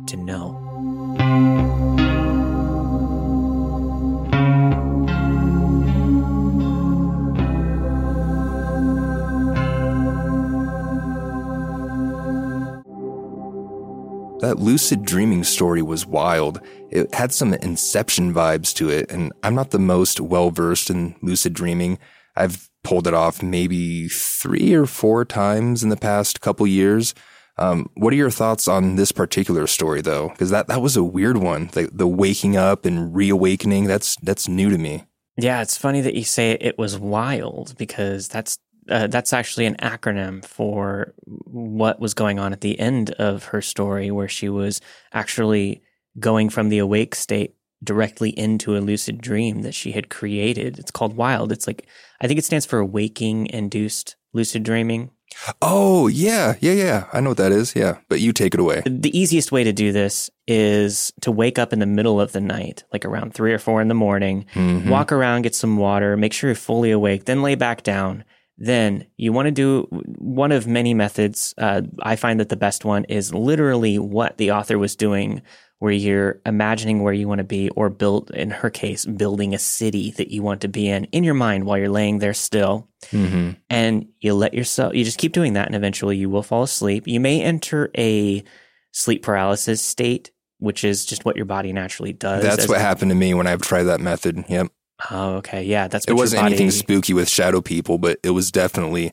to 0.07 0.17
know. 0.17 1.72
That 14.43 14.59
lucid 14.59 15.05
dreaming 15.05 15.45
story 15.45 15.81
was 15.81 16.05
wild. 16.05 16.59
It 16.91 17.13
had 17.15 17.31
some 17.31 17.53
inception 17.53 18.33
vibes 18.33 18.73
to 18.73 18.89
it, 18.89 19.09
and 19.09 19.31
I'm 19.41 19.55
not 19.55 19.71
the 19.71 19.79
most 19.79 20.19
well 20.19 20.51
versed 20.51 20.89
in 20.89 21.15
lucid 21.21 21.53
dreaming. 21.53 21.97
I've 22.35 22.69
pulled 22.83 23.07
it 23.07 23.13
off 23.13 23.41
maybe 23.41 24.09
three 24.09 24.73
or 24.73 24.85
four 24.85 25.23
times 25.23 25.81
in 25.81 25.87
the 25.87 25.95
past 25.95 26.41
couple 26.41 26.67
years. 26.67 27.15
Um, 27.57 27.89
what 27.93 28.11
are 28.11 28.17
your 28.17 28.29
thoughts 28.29 28.67
on 28.67 28.97
this 28.97 29.13
particular 29.13 29.65
story, 29.65 30.01
though? 30.01 30.27
Because 30.27 30.49
that, 30.49 30.67
that 30.67 30.81
was 30.81 30.97
a 30.97 31.05
weird 31.05 31.37
one. 31.37 31.67
The, 31.67 31.89
the 31.93 32.05
waking 32.05 32.57
up 32.57 32.85
and 32.85 33.15
reawakening, 33.15 33.85
that's, 33.85 34.17
that's 34.17 34.49
new 34.49 34.69
to 34.69 34.77
me. 34.77 35.05
Yeah, 35.37 35.61
it's 35.61 35.77
funny 35.77 36.01
that 36.01 36.15
you 36.15 36.25
say 36.25 36.57
it 36.59 36.77
was 36.77 36.99
wild 36.99 37.77
because 37.77 38.27
that's 38.27 38.59
uh, 38.89 39.07
that's 39.07 39.33
actually 39.33 39.65
an 39.65 39.75
acronym 39.75 40.43
for 40.43 41.13
what 41.25 41.99
was 41.99 42.13
going 42.13 42.39
on 42.39 42.53
at 42.53 42.61
the 42.61 42.79
end 42.79 43.11
of 43.11 43.45
her 43.45 43.61
story, 43.61 44.11
where 44.11 44.27
she 44.27 44.49
was 44.49 44.81
actually 45.13 45.81
going 46.19 46.49
from 46.49 46.69
the 46.69 46.79
awake 46.79 47.15
state 47.15 47.55
directly 47.83 48.29
into 48.29 48.77
a 48.77 48.79
lucid 48.79 49.19
dream 49.19 49.61
that 49.63 49.73
she 49.73 49.91
had 49.91 50.09
created. 50.09 50.79
It's 50.79 50.91
called 50.91 51.17
WILD. 51.17 51.51
It's 51.51 51.67
like, 51.67 51.87
I 52.21 52.27
think 52.27 52.37
it 52.37 52.45
stands 52.45 52.65
for 52.65 52.83
waking 52.85 53.47
induced 53.47 54.15
lucid 54.31 54.63
dreaming. 54.63 55.11
Oh, 55.61 56.07
yeah. 56.07 56.55
Yeah, 56.59 56.73
yeah. 56.73 57.05
I 57.11 57.19
know 57.19 57.31
what 57.31 57.37
that 57.37 57.51
is. 57.51 57.75
Yeah. 57.75 57.97
But 58.07 58.19
you 58.19 58.33
take 58.33 58.53
it 58.53 58.59
away. 58.59 58.83
The 58.85 59.17
easiest 59.17 59.51
way 59.51 59.63
to 59.63 59.73
do 59.73 59.91
this 59.91 60.29
is 60.47 61.11
to 61.21 61.31
wake 61.31 61.57
up 61.57 61.73
in 61.73 61.79
the 61.79 61.85
middle 61.85 62.21
of 62.21 62.31
the 62.31 62.41
night, 62.41 62.83
like 62.93 63.03
around 63.03 63.33
three 63.33 63.51
or 63.51 63.59
four 63.59 63.81
in 63.81 63.87
the 63.87 63.95
morning, 63.95 64.45
mm-hmm. 64.53 64.89
walk 64.89 65.11
around, 65.11 65.41
get 65.41 65.55
some 65.55 65.77
water, 65.77 66.15
make 66.15 66.33
sure 66.33 66.49
you're 66.49 66.55
fully 66.55 66.91
awake, 66.91 67.25
then 67.25 67.41
lay 67.41 67.55
back 67.55 67.83
down 67.83 68.23
then 68.57 69.07
you 69.17 69.33
want 69.33 69.47
to 69.47 69.51
do 69.51 69.87
one 70.19 70.51
of 70.51 70.67
many 70.67 70.93
methods. 70.93 71.53
Uh, 71.57 71.81
I 72.01 72.15
find 72.15 72.39
that 72.39 72.49
the 72.49 72.55
best 72.55 72.85
one 72.85 73.03
is 73.05 73.33
literally 73.33 73.97
what 73.99 74.37
the 74.37 74.51
author 74.51 74.77
was 74.77 74.95
doing, 74.95 75.41
where 75.79 75.91
you're 75.91 76.39
imagining 76.45 77.01
where 77.01 77.13
you 77.13 77.27
want 77.27 77.39
to 77.39 77.43
be, 77.43 77.69
or 77.71 77.89
build, 77.89 78.31
in 78.31 78.51
her 78.51 78.69
case, 78.69 79.05
building 79.05 79.53
a 79.53 79.59
city 79.59 80.11
that 80.11 80.31
you 80.31 80.43
want 80.43 80.61
to 80.61 80.67
be 80.67 80.87
in 80.87 81.05
in 81.05 81.23
your 81.23 81.33
mind 81.33 81.65
while 81.65 81.77
you're 81.77 81.89
laying 81.89 82.19
there 82.19 82.33
still. 82.33 82.87
Mm-hmm. 83.07 83.51
And 83.69 84.07
you 84.21 84.33
let 84.33 84.53
yourself, 84.53 84.93
you 84.93 85.03
just 85.03 85.17
keep 85.17 85.33
doing 85.33 85.53
that, 85.53 85.67
and 85.67 85.75
eventually 85.75 86.15
you 86.15 86.29
will 86.29 86.43
fall 86.43 86.63
asleep. 86.63 87.07
You 87.07 87.19
may 87.19 87.41
enter 87.41 87.91
a 87.97 88.43
sleep 88.91 89.23
paralysis 89.23 89.81
state, 89.81 90.31
which 90.59 90.83
is 90.83 91.05
just 91.05 91.25
what 91.25 91.35
your 91.35 91.45
body 91.45 91.73
naturally 91.73 92.13
does. 92.13 92.43
That's 92.43 92.69
what 92.69 92.79
happened 92.79 93.11
to 93.11 93.15
me 93.15 93.33
when 93.33 93.47
I've 93.47 93.61
tried 93.61 93.83
that 93.83 93.99
method. 93.99 94.45
Yep. 94.47 94.67
Oh, 95.11 95.35
okay. 95.35 95.63
Yeah, 95.63 95.87
that's 95.87 96.05
it. 96.07 96.13
Wasn't 96.13 96.41
body... 96.41 96.53
anything 96.53 96.71
spooky 96.71 97.13
with 97.13 97.29
shadow 97.29 97.61
people, 97.61 97.97
but 97.97 98.19
it 98.23 98.31
was 98.31 98.51
definitely 98.51 99.11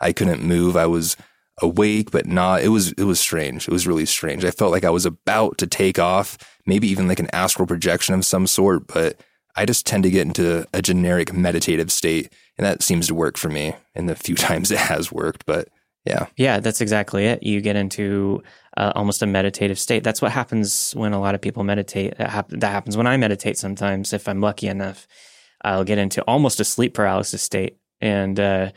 I 0.00 0.12
couldn't 0.12 0.42
move. 0.42 0.76
I 0.76 0.86
was 0.86 1.16
awake, 1.62 2.10
but 2.10 2.26
not. 2.26 2.62
It 2.62 2.68
was 2.68 2.92
it 2.92 3.04
was 3.04 3.20
strange. 3.20 3.68
It 3.68 3.72
was 3.72 3.86
really 3.86 4.06
strange. 4.06 4.44
I 4.44 4.50
felt 4.50 4.72
like 4.72 4.84
I 4.84 4.90
was 4.90 5.06
about 5.06 5.58
to 5.58 5.66
take 5.66 5.98
off, 5.98 6.38
maybe 6.66 6.88
even 6.88 7.08
like 7.08 7.20
an 7.20 7.32
astral 7.32 7.66
projection 7.66 8.14
of 8.14 8.24
some 8.24 8.46
sort. 8.46 8.86
But 8.86 9.20
I 9.56 9.64
just 9.64 9.86
tend 9.86 10.04
to 10.04 10.10
get 10.10 10.26
into 10.26 10.66
a 10.72 10.82
generic 10.82 11.32
meditative 11.32 11.92
state, 11.92 12.32
and 12.56 12.64
that 12.64 12.82
seems 12.82 13.08
to 13.08 13.14
work 13.14 13.36
for 13.36 13.48
me. 13.48 13.74
And 13.94 14.08
the 14.08 14.16
few 14.16 14.34
times 14.48 14.70
it 14.70 14.78
has 14.78 15.12
worked, 15.12 15.46
but 15.46 15.68
yeah, 16.04 16.26
yeah, 16.36 16.60
that's 16.60 16.80
exactly 16.80 17.26
it. 17.26 17.42
You 17.42 17.60
get 17.60 17.76
into 17.76 18.42
uh, 18.76 18.92
almost 18.94 19.22
a 19.22 19.26
meditative 19.26 19.78
state. 19.78 20.02
That's 20.02 20.22
what 20.22 20.32
happens 20.32 20.92
when 20.92 21.12
a 21.12 21.20
lot 21.20 21.34
of 21.34 21.42
people 21.42 21.62
meditate. 21.62 22.16
That, 22.16 22.30
hap- 22.30 22.48
that 22.48 22.70
happens 22.70 22.96
when 22.96 23.06
I 23.06 23.18
meditate 23.18 23.58
sometimes, 23.58 24.12
if 24.14 24.26
I'm 24.26 24.40
lucky 24.40 24.66
enough. 24.66 25.06
I'll 25.62 25.84
get 25.84 25.98
into 25.98 26.22
almost 26.22 26.60
a 26.60 26.64
sleep 26.64 26.94
paralysis 26.94 27.42
state. 27.42 27.78
And 28.00 28.38
uh, 28.38 28.70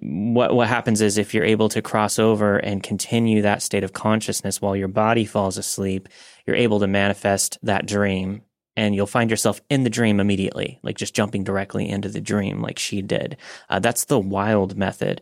what 0.00 0.54
what 0.54 0.68
happens 0.68 1.00
is 1.00 1.18
if 1.18 1.34
you're 1.34 1.44
able 1.44 1.68
to 1.70 1.82
cross 1.82 2.18
over 2.18 2.56
and 2.56 2.82
continue 2.82 3.42
that 3.42 3.62
state 3.62 3.84
of 3.84 3.92
consciousness 3.92 4.62
while 4.62 4.74
your 4.74 4.88
body 4.88 5.24
falls 5.24 5.58
asleep, 5.58 6.08
you're 6.46 6.56
able 6.56 6.80
to 6.80 6.86
manifest 6.86 7.58
that 7.62 7.86
dream, 7.86 8.42
and 8.76 8.94
you'll 8.94 9.06
find 9.06 9.30
yourself 9.30 9.60
in 9.68 9.84
the 9.84 9.90
dream 9.90 10.20
immediately, 10.20 10.78
like 10.82 10.96
just 10.96 11.14
jumping 11.14 11.44
directly 11.44 11.88
into 11.88 12.08
the 12.08 12.20
dream, 12.20 12.62
like 12.62 12.78
she 12.78 13.02
did. 13.02 13.36
Uh, 13.68 13.78
that's 13.78 14.06
the 14.06 14.18
wild 14.18 14.76
method. 14.76 15.20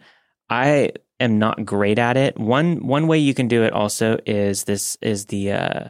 I 0.48 0.92
am 1.18 1.38
not 1.38 1.64
great 1.64 1.98
at 1.98 2.16
it. 2.16 2.38
One 2.38 2.86
one 2.86 3.08
way 3.08 3.18
you 3.18 3.34
can 3.34 3.48
do 3.48 3.64
it 3.64 3.72
also 3.72 4.18
is 4.26 4.64
this 4.64 4.96
is 5.02 5.26
the 5.26 5.52
uh, 5.52 5.88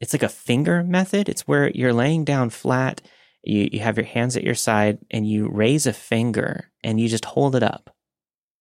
it's 0.00 0.12
like 0.12 0.22
a 0.22 0.28
finger 0.28 0.82
method. 0.82 1.28
It's 1.28 1.48
where 1.48 1.70
you're 1.70 1.92
laying 1.92 2.24
down 2.24 2.50
flat, 2.50 3.00
you, 3.42 3.68
you 3.72 3.80
have 3.80 3.96
your 3.96 4.06
hands 4.06 4.36
at 4.36 4.44
your 4.44 4.54
side, 4.54 4.98
and 5.10 5.26
you 5.28 5.48
raise 5.48 5.86
a 5.86 5.92
finger 5.92 6.70
and 6.82 7.00
you 7.00 7.08
just 7.08 7.24
hold 7.24 7.54
it 7.54 7.62
up 7.62 7.94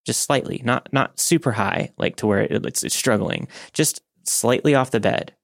just 0.06 0.22
slightly, 0.22 0.62
not 0.64 0.92
not 0.92 1.20
super 1.20 1.52
high, 1.52 1.92
like 1.98 2.16
to 2.18 2.28
where 2.28 2.42
it, 2.42 2.66
it's, 2.66 2.84
it's 2.84 2.96
struggling, 2.96 3.48
just 3.74 4.02
slightly 4.24 4.74
off 4.76 4.92
the 4.92 5.00
bed, 5.00 5.36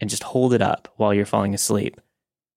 and 0.00 0.10
just 0.10 0.22
hold 0.22 0.52
it 0.52 0.62
up 0.62 0.92
while 0.96 1.14
you're 1.14 1.24
falling 1.24 1.54
asleep. 1.54 2.00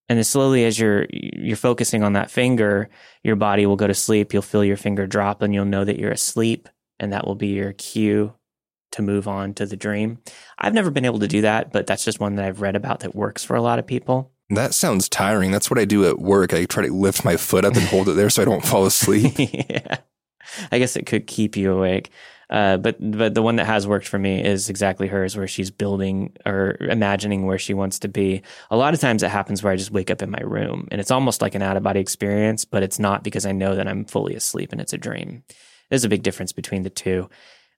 And 0.09 0.17
then 0.17 0.25
slowly, 0.25 0.65
as 0.65 0.77
you're 0.77 1.05
you're 1.09 1.55
focusing 1.55 2.03
on 2.03 2.13
that 2.13 2.31
finger, 2.31 2.89
your 3.23 3.37
body 3.37 3.65
will 3.65 3.77
go 3.77 3.87
to 3.87 3.93
sleep. 3.93 4.33
You'll 4.33 4.41
feel 4.41 4.65
your 4.65 4.77
finger 4.77 5.07
drop, 5.07 5.41
and 5.41 5.53
you'll 5.53 5.65
know 5.65 5.85
that 5.85 5.99
you're 5.99 6.11
asleep, 6.11 6.67
and 6.99 7.13
that 7.13 7.25
will 7.25 7.35
be 7.35 7.47
your 7.47 7.73
cue 7.73 8.33
to 8.91 9.01
move 9.01 9.25
on 9.25 9.53
to 9.53 9.65
the 9.65 9.77
dream. 9.77 10.19
I've 10.57 10.73
never 10.73 10.91
been 10.91 11.05
able 11.05 11.19
to 11.19 11.27
do 11.27 11.41
that, 11.41 11.71
but 11.71 11.87
that's 11.87 12.03
just 12.03 12.19
one 12.19 12.35
that 12.35 12.45
I've 12.45 12.59
read 12.59 12.75
about 12.75 13.01
that 13.01 13.15
works 13.15 13.45
for 13.45 13.55
a 13.55 13.61
lot 13.61 13.79
of 13.79 13.87
people. 13.87 14.33
That 14.51 14.73
sounds 14.73 15.07
tiring. 15.07 15.51
That's 15.51 15.69
what 15.69 15.79
I 15.79 15.85
do 15.85 16.05
at 16.05 16.19
work. 16.19 16.53
I 16.53 16.65
try 16.65 16.85
to 16.85 16.93
lift 16.93 17.23
my 17.23 17.37
foot 17.37 17.63
up 17.63 17.75
and 17.75 17.83
hold 17.83 18.09
it 18.09 18.13
there 18.13 18.29
so 18.29 18.41
I 18.41 18.45
don't 18.45 18.65
fall 18.65 18.85
asleep. 18.85 19.33
yeah. 19.37 19.97
I 20.71 20.79
guess 20.79 20.97
it 20.97 21.05
could 21.05 21.25
keep 21.25 21.55
you 21.55 21.71
awake. 21.71 22.11
Uh, 22.49 22.75
but 22.75 22.97
but 22.99 23.33
the 23.33 23.41
one 23.41 23.55
that 23.55 23.65
has 23.65 23.87
worked 23.87 24.05
for 24.05 24.19
me 24.19 24.43
is 24.43 24.69
exactly 24.69 25.07
hers, 25.07 25.37
where 25.37 25.47
she's 25.47 25.71
building 25.71 26.35
or 26.45 26.75
imagining 26.81 27.45
where 27.45 27.57
she 27.57 27.73
wants 27.73 27.97
to 27.99 28.09
be. 28.09 28.41
A 28.69 28.75
lot 28.75 28.93
of 28.93 28.99
times 28.99 29.23
it 29.23 29.29
happens 29.29 29.63
where 29.63 29.71
I 29.71 29.77
just 29.77 29.91
wake 29.91 30.11
up 30.11 30.21
in 30.21 30.29
my 30.29 30.41
room, 30.41 30.89
and 30.91 30.99
it's 30.99 31.11
almost 31.11 31.41
like 31.41 31.55
an 31.55 31.61
out 31.61 31.77
of 31.77 31.83
body 31.83 32.01
experience, 32.01 32.65
but 32.65 32.83
it's 32.83 32.99
not 32.99 33.23
because 33.23 33.45
I 33.45 33.53
know 33.53 33.75
that 33.75 33.87
I'm 33.87 34.03
fully 34.03 34.35
asleep 34.35 34.73
and 34.73 34.81
it's 34.81 34.91
a 34.91 34.97
dream. 34.97 35.43
There's 35.89 36.03
a 36.03 36.09
big 36.09 36.23
difference 36.23 36.51
between 36.51 36.83
the 36.83 36.89
two, 36.89 37.29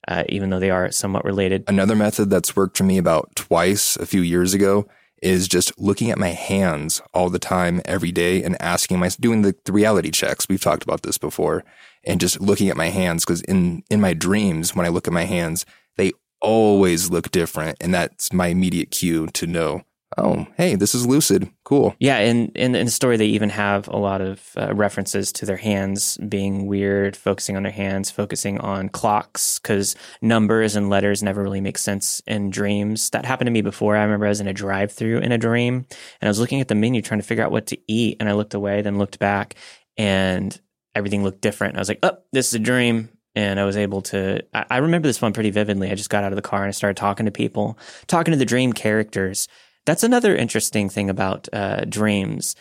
uh, 0.08 0.24
even 0.28 0.50
though 0.50 0.58
they 0.58 0.70
are 0.70 0.90
somewhat 0.90 1.24
related. 1.24 1.62
Another 1.68 1.94
method 1.94 2.28
that's 2.28 2.56
worked 2.56 2.76
for 2.76 2.84
me 2.84 2.98
about 2.98 3.36
twice 3.36 3.94
a 3.96 4.06
few 4.06 4.22
years 4.22 4.54
ago 4.54 4.88
is 5.24 5.48
just 5.48 5.76
looking 5.80 6.10
at 6.10 6.18
my 6.18 6.28
hands 6.28 7.00
all 7.14 7.30
the 7.30 7.38
time, 7.38 7.80
every 7.86 8.12
day, 8.12 8.42
and 8.42 8.60
asking 8.60 8.98
my 8.98 9.08
doing 9.18 9.40
the, 9.40 9.56
the 9.64 9.72
reality 9.72 10.10
checks. 10.10 10.48
We've 10.48 10.60
talked 10.60 10.84
about 10.84 11.02
this 11.02 11.16
before, 11.16 11.64
and 12.04 12.20
just 12.20 12.40
looking 12.40 12.68
at 12.68 12.76
my 12.76 12.88
hands 12.88 13.24
because 13.24 13.40
in 13.42 13.82
in 13.90 14.00
my 14.00 14.12
dreams, 14.12 14.76
when 14.76 14.84
I 14.84 14.90
look 14.90 15.08
at 15.08 15.14
my 15.14 15.24
hands, 15.24 15.64
they 15.96 16.12
always 16.42 17.10
look 17.10 17.30
different, 17.30 17.78
and 17.80 17.94
that's 17.94 18.32
my 18.32 18.48
immediate 18.48 18.90
cue 18.90 19.26
to 19.28 19.46
know. 19.46 19.82
Oh, 20.16 20.46
hey, 20.56 20.76
this 20.76 20.94
is 20.94 21.06
lucid. 21.06 21.50
Cool. 21.64 21.94
Yeah, 21.98 22.18
and 22.18 22.50
in, 22.56 22.74
in 22.74 22.84
the 22.84 22.90
story, 22.90 23.16
they 23.16 23.26
even 23.26 23.50
have 23.50 23.88
a 23.88 23.96
lot 23.96 24.20
of 24.20 24.48
uh, 24.56 24.72
references 24.72 25.32
to 25.32 25.46
their 25.46 25.56
hands 25.56 26.16
being 26.28 26.66
weird, 26.66 27.16
focusing 27.16 27.56
on 27.56 27.64
their 27.64 27.72
hands, 27.72 28.10
focusing 28.10 28.60
on 28.60 28.90
clocks, 28.90 29.58
because 29.58 29.96
numbers 30.22 30.76
and 30.76 30.88
letters 30.88 31.22
never 31.22 31.42
really 31.42 31.60
make 31.60 31.78
sense 31.78 32.22
in 32.26 32.50
dreams. 32.50 33.10
That 33.10 33.24
happened 33.24 33.46
to 33.46 33.52
me 33.52 33.62
before. 33.62 33.96
I 33.96 34.04
remember 34.04 34.26
I 34.26 34.28
was 34.28 34.40
in 34.40 34.46
a 34.46 34.52
drive 34.52 34.92
through 34.92 35.18
in 35.18 35.32
a 35.32 35.38
dream, 35.38 35.84
and 36.20 36.28
I 36.28 36.28
was 36.28 36.38
looking 36.38 36.60
at 36.60 36.68
the 36.68 36.76
menu 36.76 37.02
trying 37.02 37.20
to 37.20 37.26
figure 37.26 37.44
out 37.44 37.50
what 37.52 37.66
to 37.68 37.78
eat, 37.88 38.18
and 38.20 38.28
I 38.28 38.34
looked 38.34 38.54
away, 38.54 38.82
then 38.82 38.98
looked 38.98 39.18
back, 39.18 39.56
and 39.96 40.58
everything 40.94 41.24
looked 41.24 41.40
different. 41.40 41.76
I 41.76 41.80
was 41.80 41.88
like, 41.88 42.00
oh, 42.04 42.18
this 42.32 42.48
is 42.48 42.54
a 42.54 42.60
dream. 42.60 43.08
And 43.36 43.58
I 43.58 43.64
was 43.64 43.76
able 43.76 44.02
to, 44.02 44.44
I, 44.54 44.64
I 44.70 44.76
remember 44.76 45.08
this 45.08 45.20
one 45.20 45.32
pretty 45.32 45.50
vividly. 45.50 45.90
I 45.90 45.96
just 45.96 46.08
got 46.08 46.22
out 46.22 46.30
of 46.30 46.36
the 46.36 46.42
car 46.42 46.60
and 46.60 46.68
I 46.68 46.70
started 46.70 46.96
talking 46.96 47.26
to 47.26 47.32
people, 47.32 47.76
talking 48.06 48.30
to 48.30 48.38
the 48.38 48.44
dream 48.44 48.72
characters. 48.72 49.48
That's 49.86 50.02
another 50.02 50.34
interesting 50.34 50.88
thing 50.88 51.10
about 51.10 51.48
uh, 51.52 51.84
dreams. 51.84 52.56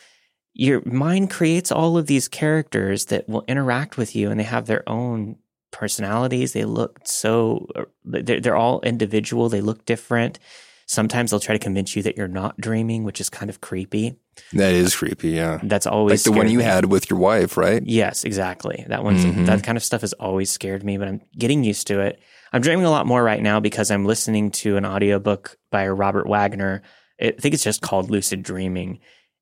Your 0.53 0.82
mind 0.86 1.30
creates 1.30 1.71
all 1.71 1.97
of 1.97 2.07
these 2.07 2.28
characters 2.28 3.05
that 3.05 3.28
will 3.28 3.43
interact 3.47 3.97
with 3.97 4.15
you 4.15 4.30
and 4.30 4.39
they 4.39 4.43
have 4.43 4.65
their 4.65 4.88
own 4.88 5.38
personalities. 5.71 6.53
They 6.53 6.65
look 6.65 6.99
so, 7.03 7.67
they're, 8.05 8.39
they're 8.39 8.55
all 8.55 8.82
individual, 8.82 9.49
they 9.49 9.61
look 9.61 9.86
different. 9.86 10.38
Sometimes 10.86 11.32
they'll 11.32 11.39
try 11.39 11.53
to 11.55 11.59
convince 11.63 11.95
you 11.95 12.03
that 12.03 12.17
you're 12.17 12.28
not 12.28 12.57
dreaming, 12.57 13.03
which 13.03 13.21
is 13.21 13.30
kind 13.30 13.49
of 13.49 13.61
creepy. 13.61 14.15
That 14.51 14.74
is 14.74 14.95
creepy. 14.95 15.30
Yeah. 15.30 15.59
That's 15.63 15.88
always 15.88 16.26
like 16.28 16.34
the 16.34 16.38
one 16.38 16.49
you 16.49 16.57
me. 16.59 16.63
had 16.65 16.86
with 16.86 17.09
your 17.09 17.19
wife, 17.19 17.55
right? 17.55 17.82
Yes, 17.86 18.24
exactly. 18.26 18.84
That 18.89 19.03
one's 19.03 19.26
Mhm. 19.26 19.45
that 19.45 19.63
kind 19.63 19.78
of 19.78 19.84
stuff 19.84 20.01
has 20.01 20.13
always 20.13 20.51
scared 20.51 20.84
me, 20.84 20.97
but 20.97 21.07
I'm 21.07 21.21
getting 21.38 21.63
used 21.63 21.88
to 21.88 22.01
it. 22.01 22.19
I'm 22.51 22.61
dreaming 22.61 22.86
a 22.86 22.91
lot 22.91 23.07
more 23.07 23.24
right 23.24 23.41
now 23.41 23.59
because 23.59 23.89
I'm 23.89 24.05
listening 24.05 24.51
to 24.51 24.76
an 24.78 24.86
audiobook 24.86 25.57
by 25.71 25.88
Robert 25.88 26.28
Waggoner. 26.28 26.84
I 27.24 27.32
think 27.32 27.53
it's 27.53 27.63
just 27.63 27.82
called 27.82 28.11
Lucid 28.11 28.43
Dreaming. 28.43 28.99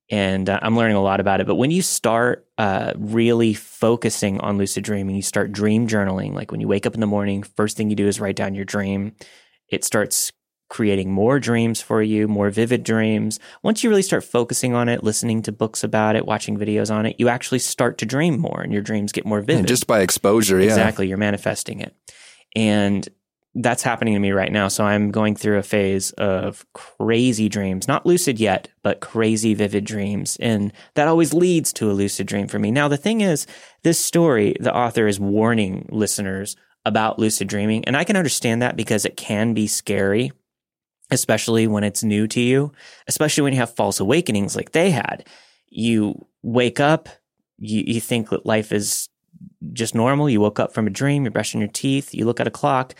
And 0.09 0.49
uh, 0.49 0.59
I'm 0.61 0.75
learning 0.75 0.97
a 0.97 1.01
lot 1.01 1.21
about 1.21 1.39
it. 1.39 1.47
But 1.47 1.55
when 1.55 1.71
you 1.71 1.81
start 1.81 2.45
uh, 2.57 2.91
really 2.97 3.53
focusing 3.53 4.41
on 4.41 4.57
lucid 4.57 4.83
dreaming, 4.83 5.15
you 5.15 5.21
start 5.21 5.53
dream 5.53 5.87
journaling. 5.87 6.33
Like 6.33 6.51
when 6.51 6.59
you 6.59 6.67
wake 6.67 6.85
up 6.85 6.93
in 6.93 6.99
the 6.99 7.07
morning, 7.07 7.43
first 7.43 7.77
thing 7.77 7.89
you 7.89 7.95
do 7.95 8.07
is 8.07 8.19
write 8.19 8.35
down 8.35 8.53
your 8.53 8.65
dream. 8.65 9.15
It 9.69 9.85
starts 9.85 10.31
creating 10.69 11.11
more 11.11 11.39
dreams 11.39 11.81
for 11.81 12.01
you, 12.01 12.27
more 12.27 12.49
vivid 12.49 12.83
dreams. 12.83 13.39
Once 13.63 13.83
you 13.83 13.89
really 13.89 14.01
start 14.01 14.23
focusing 14.23 14.73
on 14.73 14.89
it, 14.89 15.03
listening 15.03 15.41
to 15.43 15.51
books 15.51 15.83
about 15.83 16.15
it, 16.17 16.25
watching 16.25 16.57
videos 16.57 16.93
on 16.93 17.05
it, 17.05 17.15
you 17.17 17.29
actually 17.29 17.59
start 17.59 17.97
to 17.97 18.05
dream 18.05 18.37
more 18.39 18.61
and 18.61 18.73
your 18.73 18.81
dreams 18.81 19.13
get 19.13 19.25
more 19.25 19.41
vivid. 19.41 19.59
And 19.59 19.67
just 19.67 19.87
by 19.87 20.01
exposure, 20.01 20.59
yeah. 20.59 20.65
Exactly. 20.65 21.07
You're 21.07 21.17
manifesting 21.17 21.79
it. 21.79 21.95
And 22.55 23.07
that's 23.53 23.83
happening 23.83 24.13
to 24.13 24.19
me 24.19 24.31
right 24.31 24.51
now. 24.51 24.69
So 24.69 24.85
I'm 24.85 25.11
going 25.11 25.35
through 25.35 25.57
a 25.57 25.63
phase 25.63 26.11
of 26.11 26.65
crazy 26.73 27.49
dreams, 27.49 27.87
not 27.87 28.05
lucid 28.05 28.39
yet, 28.39 28.69
but 28.81 29.01
crazy 29.01 29.53
vivid 29.53 29.83
dreams. 29.83 30.37
And 30.39 30.71
that 30.95 31.09
always 31.09 31.33
leads 31.33 31.73
to 31.73 31.91
a 31.91 31.93
lucid 31.93 32.27
dream 32.27 32.47
for 32.47 32.59
me. 32.59 32.71
Now, 32.71 32.87
the 32.87 32.97
thing 32.97 33.21
is, 33.21 33.47
this 33.83 33.99
story, 33.99 34.55
the 34.59 34.73
author 34.73 35.05
is 35.05 35.19
warning 35.19 35.87
listeners 35.91 36.55
about 36.85 37.19
lucid 37.19 37.49
dreaming. 37.49 37.83
And 37.85 37.97
I 37.97 38.05
can 38.05 38.15
understand 38.15 38.61
that 38.61 38.77
because 38.77 39.05
it 39.05 39.17
can 39.17 39.53
be 39.53 39.67
scary, 39.67 40.31
especially 41.11 41.67
when 41.67 41.83
it's 41.83 42.03
new 42.03 42.27
to 42.27 42.39
you, 42.39 42.71
especially 43.07 43.43
when 43.43 43.53
you 43.53 43.59
have 43.59 43.75
false 43.75 43.99
awakenings 43.99 44.55
like 44.55 44.71
they 44.71 44.91
had. 44.91 45.27
You 45.67 46.25
wake 46.41 46.79
up, 46.79 47.09
you, 47.57 47.83
you 47.85 47.99
think 47.99 48.29
that 48.29 48.45
life 48.45 48.71
is 48.71 49.09
just 49.73 49.93
normal. 49.93 50.29
You 50.29 50.39
woke 50.39 50.59
up 50.59 50.73
from 50.73 50.87
a 50.87 50.91
dream, 50.91 51.23
you're 51.23 51.31
brushing 51.31 51.59
your 51.59 51.69
teeth, 51.69 52.13
you 52.13 52.25
look 52.25 52.39
at 52.39 52.47
a 52.47 52.51
clock, 52.51 52.95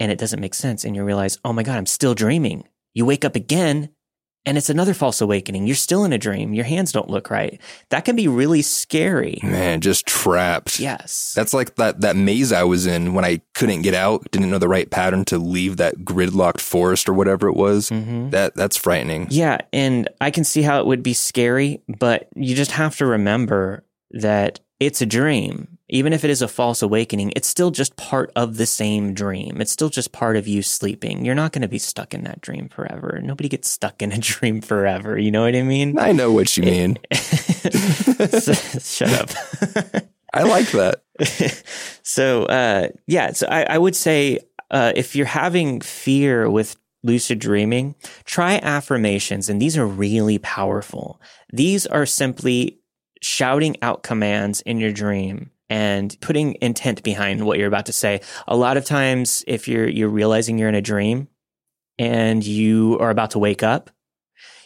and 0.00 0.10
it 0.12 0.18
doesn't 0.18 0.40
make 0.40 0.54
sense. 0.54 0.84
And 0.84 0.94
you 0.96 1.04
realize, 1.04 1.38
oh 1.44 1.52
my 1.52 1.62
God, 1.62 1.78
I'm 1.78 1.86
still 1.86 2.14
dreaming. 2.14 2.64
You 2.94 3.04
wake 3.04 3.24
up 3.24 3.36
again, 3.36 3.90
and 4.46 4.56
it's 4.56 4.70
another 4.70 4.94
false 4.94 5.20
awakening. 5.20 5.66
You're 5.66 5.76
still 5.76 6.04
in 6.04 6.12
a 6.12 6.18
dream. 6.18 6.54
Your 6.54 6.64
hands 6.64 6.90
don't 6.90 7.10
look 7.10 7.30
right. 7.30 7.60
That 7.90 8.04
can 8.06 8.16
be 8.16 8.28
really 8.28 8.62
scary. 8.62 9.38
Man, 9.42 9.80
just 9.80 10.06
trapped. 10.06 10.80
Yes. 10.80 11.32
That's 11.36 11.52
like 11.52 11.74
that 11.76 12.00
that 12.00 12.16
maze 12.16 12.50
I 12.52 12.62
was 12.62 12.86
in 12.86 13.12
when 13.14 13.24
I 13.24 13.42
couldn't 13.54 13.82
get 13.82 13.94
out, 13.94 14.30
didn't 14.30 14.50
know 14.50 14.58
the 14.58 14.68
right 14.68 14.90
pattern 14.90 15.24
to 15.26 15.38
leave 15.38 15.76
that 15.76 15.96
gridlocked 15.98 16.60
forest 16.60 17.08
or 17.08 17.12
whatever 17.12 17.48
it 17.48 17.56
was. 17.56 17.90
Mhm. 17.90 18.30
That 18.30 18.54
that's 18.54 18.76
frightening. 18.76 19.26
Yeah, 19.30 19.58
and 19.72 20.08
I 20.20 20.30
can 20.30 20.44
see 20.44 20.62
how 20.62 20.80
it 20.80 20.86
would 20.86 21.02
be 21.02 21.14
scary, 21.14 21.82
but 21.98 22.28
you 22.34 22.54
just 22.54 22.70
have 22.70 22.96
to 22.98 23.06
remember 23.06 23.84
that 24.12 24.60
it's 24.80 25.02
a 25.02 25.06
dream. 25.06 25.77
Even 25.90 26.12
if 26.12 26.22
it 26.22 26.30
is 26.30 26.42
a 26.42 26.48
false 26.48 26.82
awakening, 26.82 27.32
it's 27.34 27.48
still 27.48 27.70
just 27.70 27.96
part 27.96 28.30
of 28.36 28.56
the 28.56 28.66
same 28.66 29.14
dream. 29.14 29.60
It's 29.60 29.72
still 29.72 29.88
just 29.88 30.12
part 30.12 30.36
of 30.36 30.46
you 30.46 30.62
sleeping. 30.62 31.24
You're 31.24 31.34
not 31.34 31.52
going 31.52 31.62
to 31.62 31.68
be 31.68 31.78
stuck 31.78 32.12
in 32.12 32.24
that 32.24 32.42
dream 32.42 32.68
forever. 32.68 33.20
Nobody 33.22 33.48
gets 33.48 33.70
stuck 33.70 34.02
in 34.02 34.12
a 34.12 34.18
dream 34.18 34.60
forever. 34.60 35.18
You 35.18 35.30
know 35.30 35.42
what 35.42 35.56
I 35.56 35.62
mean? 35.62 35.98
I 35.98 36.12
know 36.12 36.32
what 36.32 36.56
you 36.56 36.64
mean. 36.64 36.98
Shut 37.14 39.12
up. 39.12 39.30
I 40.34 40.42
like 40.42 40.70
that. 40.72 41.02
so 42.02 42.44
uh, 42.44 42.88
yeah, 43.06 43.32
so 43.32 43.46
I, 43.48 43.62
I 43.62 43.78
would 43.78 43.96
say 43.96 44.40
uh, 44.70 44.92
if 44.94 45.16
you're 45.16 45.26
having 45.26 45.80
fear 45.80 46.50
with 46.50 46.76
lucid 47.02 47.38
dreaming, 47.38 47.94
try 48.24 48.60
affirmations, 48.62 49.48
and 49.48 49.62
these 49.62 49.78
are 49.78 49.86
really 49.86 50.38
powerful. 50.38 51.20
These 51.50 51.86
are 51.86 52.04
simply 52.04 52.80
shouting 53.22 53.76
out 53.82 54.02
commands 54.02 54.60
in 54.62 54.78
your 54.78 54.92
dream 54.92 55.50
and 55.70 56.16
putting 56.20 56.56
intent 56.60 57.02
behind 57.02 57.44
what 57.44 57.58
you're 57.58 57.68
about 57.68 57.86
to 57.86 57.92
say. 57.92 58.20
A 58.46 58.56
lot 58.56 58.76
of 58.76 58.84
times, 58.84 59.44
if 59.46 59.68
you're 59.68 59.88
you're 59.88 60.08
realizing 60.08 60.58
you're 60.58 60.68
in 60.68 60.74
a 60.74 60.82
dream 60.82 61.28
and 61.98 62.44
you 62.44 62.98
are 63.00 63.10
about 63.10 63.32
to 63.32 63.38
wake 63.38 63.62
up, 63.62 63.90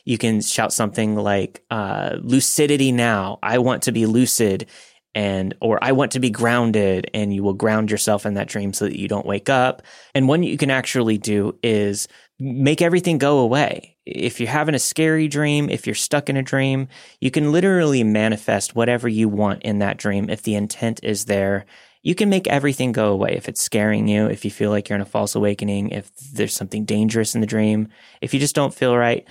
you 0.05 0.19
can 0.19 0.41
shout 0.41 0.73
something 0.73 1.17
like 1.17 1.63
uh, 1.71 2.17
"lucidity 2.21 2.93
now." 2.93 3.39
I 3.43 3.59
want 3.59 3.83
to 3.85 3.93
be 3.93 4.07
lucid 4.07 4.67
and 5.15 5.55
or 5.61 5.79
I 5.83 5.93
want 5.93 6.13
to 6.13 6.21
be 6.21 6.31
grounded 6.31 7.11
and 7.13 7.35
you 7.35 7.43
will 7.43 7.55
ground 7.55 7.91
yourself 7.91 8.25
in 8.25 8.35
that 8.35 8.49
dream 8.49 8.73
so 8.73 8.87
that 8.87 8.99
you 8.99 9.09
don't 9.09 9.27
wake 9.27 9.49
up. 9.49 9.83
And 10.15 10.29
one 10.29 10.43
you 10.43 10.57
can 10.57 10.71
actually 10.71 11.19
do 11.19 11.59
is 11.63 12.09
make 12.43 12.83
everything 12.83 13.19
go 13.19 13.39
away. 13.39 13.97
If 14.05 14.41
you're 14.41 14.49
having 14.49 14.75
a 14.75 14.81
scary 14.81 15.29
dream, 15.29 15.71
if 15.71 15.87
you're 15.87 15.95
stuck 15.95 16.29
in 16.29 16.37
a 16.37 16.43
dream, 16.43 16.89
you 17.21 17.31
can 17.31 17.53
literally 17.53 18.03
manifest 18.03 18.75
whatever 18.75 19.09
you 19.09 19.29
want 19.29 19.63
in 19.63 19.79
that 19.79 19.97
dream 19.97 20.29
if 20.29 20.43
the 20.43 20.57
intent 20.57 20.99
is 21.05 21.27
there. 21.27 21.67
You 22.03 22.17
can 22.17 22.29
make 22.29 22.49
everything 22.49 22.91
go 22.91 23.13
away 23.13 23.35
if 23.37 23.49
it's 23.49 23.63
scaring 23.63 24.09
you, 24.09 24.27
if 24.27 24.45
you 24.45 24.51
feel 24.51 24.71
like 24.71 24.89
you're 24.89 24.97
in 24.97 25.03
a 25.03 25.07
false 25.07 25.37
awakening, 25.37 25.91
if 25.91 26.11
there's 26.33 26.53
something 26.53 26.85
dangerous 26.85 27.37
in 27.37 27.41
the 27.41 27.47
dream, 27.47 27.89
if 28.21 28.35
you 28.35 28.41
just 28.41 28.57
don't 28.57 28.75
feel 28.75 28.97
right, 28.97 29.25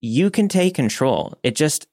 you 0.00 0.28
can 0.28 0.48
take 0.48 0.74
control. 0.74 1.38
It 1.44 1.54
just 1.54 1.86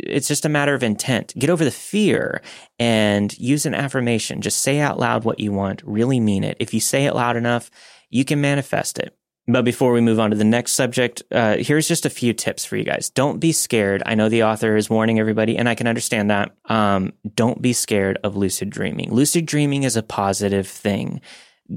it's 0.00 0.28
just 0.28 0.46
a 0.46 0.48
matter 0.48 0.72
of 0.72 0.82
intent. 0.82 1.34
Get 1.38 1.50
over 1.50 1.62
the 1.62 1.70
fear 1.70 2.40
and 2.78 3.38
use 3.38 3.66
an 3.66 3.74
affirmation. 3.74 4.40
Just 4.40 4.62
say 4.62 4.80
out 4.80 4.98
loud 4.98 5.24
what 5.24 5.40
you 5.40 5.52
want, 5.52 5.82
really 5.84 6.20
mean 6.20 6.42
it. 6.42 6.56
If 6.58 6.72
you 6.72 6.80
say 6.80 7.04
it 7.04 7.14
loud 7.14 7.36
enough, 7.36 7.70
you 8.08 8.24
can 8.24 8.40
manifest 8.40 8.98
it. 8.98 9.14
But 9.48 9.64
before 9.64 9.92
we 9.92 10.00
move 10.00 10.18
on 10.18 10.30
to 10.30 10.36
the 10.36 10.44
next 10.44 10.72
subject, 10.72 11.22
uh, 11.30 11.56
here's 11.58 11.86
just 11.86 12.04
a 12.04 12.10
few 12.10 12.32
tips 12.32 12.64
for 12.64 12.76
you 12.76 12.82
guys. 12.82 13.10
Don't 13.10 13.38
be 13.38 13.52
scared. 13.52 14.02
I 14.04 14.16
know 14.16 14.28
the 14.28 14.42
author 14.42 14.76
is 14.76 14.90
warning 14.90 15.20
everybody, 15.20 15.56
and 15.56 15.68
I 15.68 15.76
can 15.76 15.86
understand 15.86 16.30
that. 16.30 16.56
Um, 16.64 17.12
don't 17.34 17.62
be 17.62 17.72
scared 17.72 18.18
of 18.24 18.36
lucid 18.36 18.70
dreaming. 18.70 19.12
Lucid 19.12 19.46
dreaming 19.46 19.84
is 19.84 19.96
a 19.96 20.02
positive 20.02 20.66
thing. 20.66 21.20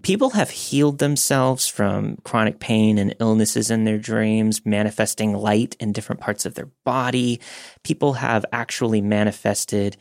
People 0.03 0.31
have 0.31 0.49
healed 0.49 0.99
themselves 0.99 1.67
from 1.67 2.17
chronic 2.23 2.59
pain 2.59 2.97
and 2.97 3.15
illnesses 3.19 3.71
in 3.71 3.85
their 3.85 3.97
dreams, 3.97 4.65
manifesting 4.65 5.33
light 5.33 5.75
in 5.79 5.93
different 5.93 6.21
parts 6.21 6.45
of 6.45 6.55
their 6.55 6.69
body. 6.85 7.39
People 7.83 8.13
have 8.13 8.45
actually 8.51 9.01
manifested 9.01 9.95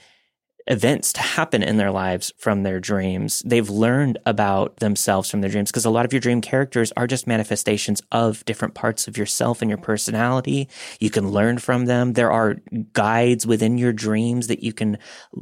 events 0.68 1.12
to 1.14 1.22
happen 1.22 1.62
in 1.62 1.78
their 1.78 1.90
lives 1.90 2.32
from 2.36 2.62
their 2.62 2.78
dreams. 2.78 3.42
They've 3.44 3.68
learned 3.68 4.18
about 4.26 4.76
themselves 4.76 5.30
from 5.30 5.40
their 5.40 5.50
dreams 5.50 5.70
because 5.70 5.86
a 5.86 5.90
lot 5.90 6.04
of 6.04 6.12
your 6.12 6.20
dream 6.20 6.40
characters 6.40 6.92
are 6.96 7.06
just 7.06 7.26
manifestations 7.26 8.02
of 8.12 8.44
different 8.44 8.74
parts 8.74 9.08
of 9.08 9.16
yourself 9.16 9.62
and 9.62 9.70
your 9.70 9.78
personality. 9.78 10.68
You 11.00 11.10
can 11.10 11.30
learn 11.30 11.58
from 11.58 11.86
them. 11.86 12.12
There 12.12 12.30
are 12.30 12.56
guides 12.92 13.46
within 13.46 13.78
your 13.78 13.92
dreams 13.92 14.46
that 14.48 14.62
you 14.62 14.72
can 14.72 14.98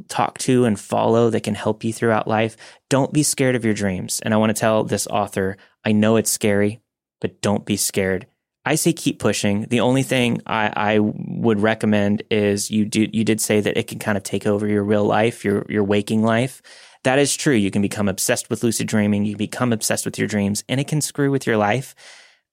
talk 0.07 0.37
to 0.39 0.65
and 0.65 0.79
follow 0.79 1.29
that 1.29 1.43
can 1.43 1.55
help 1.55 1.83
you 1.83 1.91
throughout 1.91 2.27
life. 2.27 2.55
Don't 2.89 3.13
be 3.13 3.23
scared 3.23 3.55
of 3.55 3.65
your 3.65 3.73
dreams. 3.73 4.21
And 4.23 4.33
I 4.33 4.37
want 4.37 4.55
to 4.55 4.59
tell 4.59 4.85
this 4.85 5.07
author, 5.07 5.57
I 5.83 5.91
know 5.91 6.15
it's 6.15 6.31
scary, 6.31 6.81
but 7.19 7.41
don't 7.41 7.65
be 7.65 7.75
scared. 7.75 8.27
I 8.67 8.75
say 8.75 8.91
keep 8.91 9.17
pushing. 9.17 9.61
The 9.69 9.79
only 9.79 10.03
thing 10.03 10.41
I, 10.45 10.73
I, 10.75 10.99
would 10.99 11.61
recommend 11.61 12.21
is 12.29 12.69
you 12.69 12.83
do 12.83 13.07
you 13.13 13.23
did 13.23 13.39
say 13.39 13.61
that 13.61 13.77
it 13.77 13.87
can 13.87 13.97
kind 13.97 14.17
of 14.17 14.23
take 14.23 14.45
over 14.45 14.67
your 14.67 14.83
real 14.83 15.05
life, 15.05 15.45
your 15.45 15.65
your 15.69 15.85
waking 15.85 16.21
life. 16.21 16.61
That 17.03 17.17
is 17.17 17.33
true. 17.33 17.53
You 17.53 17.71
can 17.71 17.81
become 17.81 18.09
obsessed 18.09 18.49
with 18.49 18.63
lucid 18.63 18.85
dreaming. 18.89 19.23
You 19.23 19.35
can 19.35 19.37
become 19.37 19.71
obsessed 19.71 20.03
with 20.03 20.19
your 20.19 20.27
dreams, 20.27 20.65
and 20.67 20.81
it 20.81 20.87
can 20.89 20.99
screw 20.99 21.31
with 21.31 21.47
your 21.47 21.55
life 21.55 21.95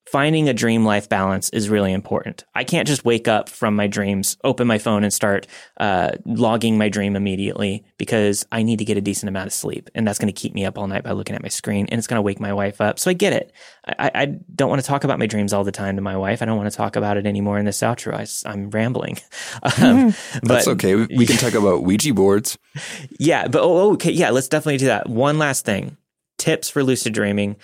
finding 0.07 0.49
a 0.49 0.55
dream 0.55 0.85
life 0.85 1.09
balance 1.09 1.49
is 1.51 1.69
really 1.69 1.93
important. 1.93 2.45
I 2.55 2.65
can't 2.65 2.87
just 2.87 3.05
wake 3.05 3.27
up 3.27 3.49
from 3.49 3.75
my 3.75 3.87
dreams, 3.87 4.37
open 4.45 4.67
my 4.67 4.79
phone, 4.79 5.03
and 5.03 5.13
start 5.13 5.47
uh, 5.79 6.13
logging 6.25 6.77
my 6.77 6.89
dream 6.89 7.17
immediately 7.17 7.85
because 7.97 8.47
I 8.53 8.63
need 8.63 8.79
to 8.79 8.85
get 8.85 8.97
a 8.97 9.01
decent 9.01 9.29
amount 9.29 9.47
of 9.47 9.53
sleep. 9.53 9.89
And 9.95 10.07
that's 10.07 10.19
going 10.19 10.33
to 10.33 10.39
keep 10.39 10.55
me 10.55 10.65
up 10.65 10.79
all 10.79 10.87
night 10.87 11.05
by 11.05 11.13
looking 11.13 11.35
at 11.35 11.43
my 11.43 11.49
screen 11.49 11.87
and 11.91 11.99
it's 11.99 12.07
going 12.07 12.19
to 12.19 12.23
wake 12.23 12.39
my 12.39 12.53
wife 12.53 12.81
up. 12.81 12.99
So 12.99 13.11
I 13.11 13.15
get 13.15 13.33
it. 13.33 13.53
I, 13.87 14.11
I, 14.15 14.27
don't 14.55 14.69
want 14.69 14.81
to 14.81 14.87
talk 14.87 15.05
about 15.05 15.19
my 15.19 15.27
dreams 15.27 15.53
all 15.53 15.65
the 15.65 15.73
time 15.73 15.97
to 15.97 16.03
my 16.03 16.17
wife. 16.17 16.43
I 16.43 16.45
don't 16.45 16.57
want 16.57 16.71
to 16.71 16.77
talk 16.77 16.97
about 16.97 17.17
it 17.17 17.27
anymore 17.27 17.59
in 17.59 17.65
this 17.65 17.81
outro. 17.81 18.15
I, 18.15 18.51
am 18.53 18.71
rambling. 18.71 19.19
Um, 19.81 20.15
that's 20.43 20.69
okay. 20.69 20.95
We, 20.95 21.07
we 21.17 21.27
can 21.27 21.37
talk 21.37 21.55
about 21.55 21.83
Ouija 21.83 22.13
boards. 22.13 22.59
Yeah. 23.19 23.49
But 23.49 23.63
oh, 23.63 23.93
okay. 23.93 24.11
Yeah. 24.11 24.31
Let's 24.31 24.49
definitely 24.49 24.79
do 24.79 24.87
that. 24.87 25.09
One 25.09 25.39
last 25.39 25.65
thing 25.65 25.97
tips 26.39 26.69
for 26.69 26.83
lucid 26.83 27.15
dreaming 27.15 27.57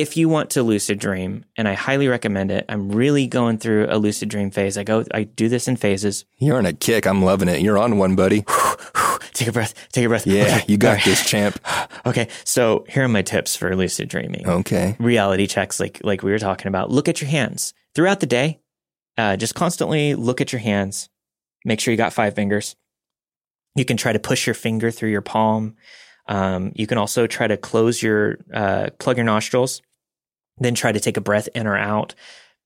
if 0.00 0.16
you 0.16 0.28
want 0.28 0.50
to 0.50 0.62
lucid 0.62 0.98
dream, 0.98 1.44
and 1.56 1.66
I 1.66 1.74
highly 1.74 2.08
recommend 2.08 2.50
it, 2.50 2.64
I'm 2.68 2.90
really 2.90 3.26
going 3.26 3.58
through 3.58 3.86
a 3.90 3.98
lucid 3.98 4.28
dream 4.28 4.50
phase. 4.50 4.78
I 4.78 4.84
go, 4.84 5.04
I 5.12 5.24
do 5.24 5.48
this 5.48 5.66
in 5.66 5.76
phases. 5.76 6.24
You're 6.38 6.56
on 6.56 6.66
a 6.66 6.72
kick. 6.72 7.06
I'm 7.06 7.22
loving 7.22 7.48
it. 7.48 7.60
You're 7.60 7.78
on 7.78 7.98
one, 7.98 8.14
buddy. 8.14 8.44
take 9.32 9.48
a 9.48 9.52
breath. 9.52 9.74
Take 9.92 10.06
a 10.06 10.08
breath. 10.08 10.26
Yeah, 10.26 10.58
okay. 10.58 10.64
you 10.68 10.76
got 10.76 10.96
right. 10.96 11.04
this, 11.04 11.28
champ. 11.28 11.58
okay, 12.06 12.28
so 12.44 12.84
here 12.88 13.04
are 13.04 13.08
my 13.08 13.22
tips 13.22 13.56
for 13.56 13.74
lucid 13.74 14.08
dreaming. 14.08 14.48
Okay, 14.48 14.96
reality 14.98 15.46
checks, 15.46 15.80
like 15.80 16.00
like 16.04 16.22
we 16.22 16.30
were 16.30 16.38
talking 16.38 16.68
about. 16.68 16.90
Look 16.90 17.08
at 17.08 17.20
your 17.20 17.30
hands 17.30 17.74
throughout 17.94 18.20
the 18.20 18.26
day. 18.26 18.60
Uh, 19.16 19.36
just 19.36 19.54
constantly 19.54 20.14
look 20.14 20.40
at 20.40 20.52
your 20.52 20.60
hands. 20.60 21.08
Make 21.64 21.80
sure 21.80 21.90
you 21.90 21.98
got 21.98 22.12
five 22.12 22.34
fingers. 22.34 22.76
You 23.74 23.84
can 23.84 23.96
try 23.96 24.12
to 24.12 24.18
push 24.18 24.46
your 24.46 24.54
finger 24.54 24.90
through 24.90 25.10
your 25.10 25.22
palm. 25.22 25.76
Um, 26.28 26.72
you 26.74 26.86
can 26.86 26.98
also 26.98 27.26
try 27.26 27.46
to 27.46 27.56
close 27.56 28.02
your, 28.02 28.38
uh, 28.52 28.90
plug 28.98 29.16
your 29.16 29.24
nostrils, 29.24 29.82
then 30.60 30.74
try 30.74 30.92
to 30.92 31.00
take 31.00 31.16
a 31.16 31.22
breath 31.22 31.48
in 31.54 31.66
or 31.66 31.76
out. 31.76 32.14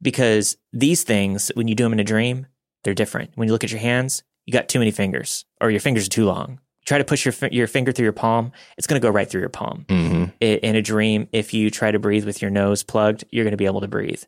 Because 0.00 0.56
these 0.72 1.04
things, 1.04 1.52
when 1.54 1.68
you 1.68 1.74
do 1.74 1.84
them 1.84 1.92
in 1.92 2.00
a 2.00 2.04
dream, 2.04 2.46
they're 2.82 2.94
different. 2.94 3.30
When 3.34 3.46
you 3.46 3.52
look 3.52 3.64
at 3.64 3.70
your 3.70 3.80
hands, 3.80 4.22
you 4.46 4.52
got 4.52 4.68
too 4.68 4.78
many 4.78 4.90
fingers 4.90 5.44
or 5.60 5.70
your 5.70 5.80
fingers 5.80 6.06
are 6.06 6.10
too 6.10 6.26
long. 6.26 6.58
Try 6.84 6.98
to 6.98 7.04
push 7.04 7.24
your, 7.24 7.34
your 7.52 7.68
finger 7.68 7.92
through 7.92 8.04
your 8.04 8.12
palm. 8.12 8.50
It's 8.76 8.88
going 8.88 9.00
to 9.00 9.06
go 9.06 9.12
right 9.12 9.30
through 9.30 9.42
your 9.42 9.48
palm. 9.48 9.84
Mm-hmm. 9.88 10.24
In 10.40 10.74
a 10.74 10.82
dream, 10.82 11.28
if 11.30 11.54
you 11.54 11.70
try 11.70 11.92
to 11.92 12.00
breathe 12.00 12.24
with 12.24 12.42
your 12.42 12.50
nose 12.50 12.82
plugged, 12.82 13.24
you're 13.30 13.44
going 13.44 13.52
to 13.52 13.56
be 13.56 13.66
able 13.66 13.82
to 13.82 13.88
breathe. 13.88 14.24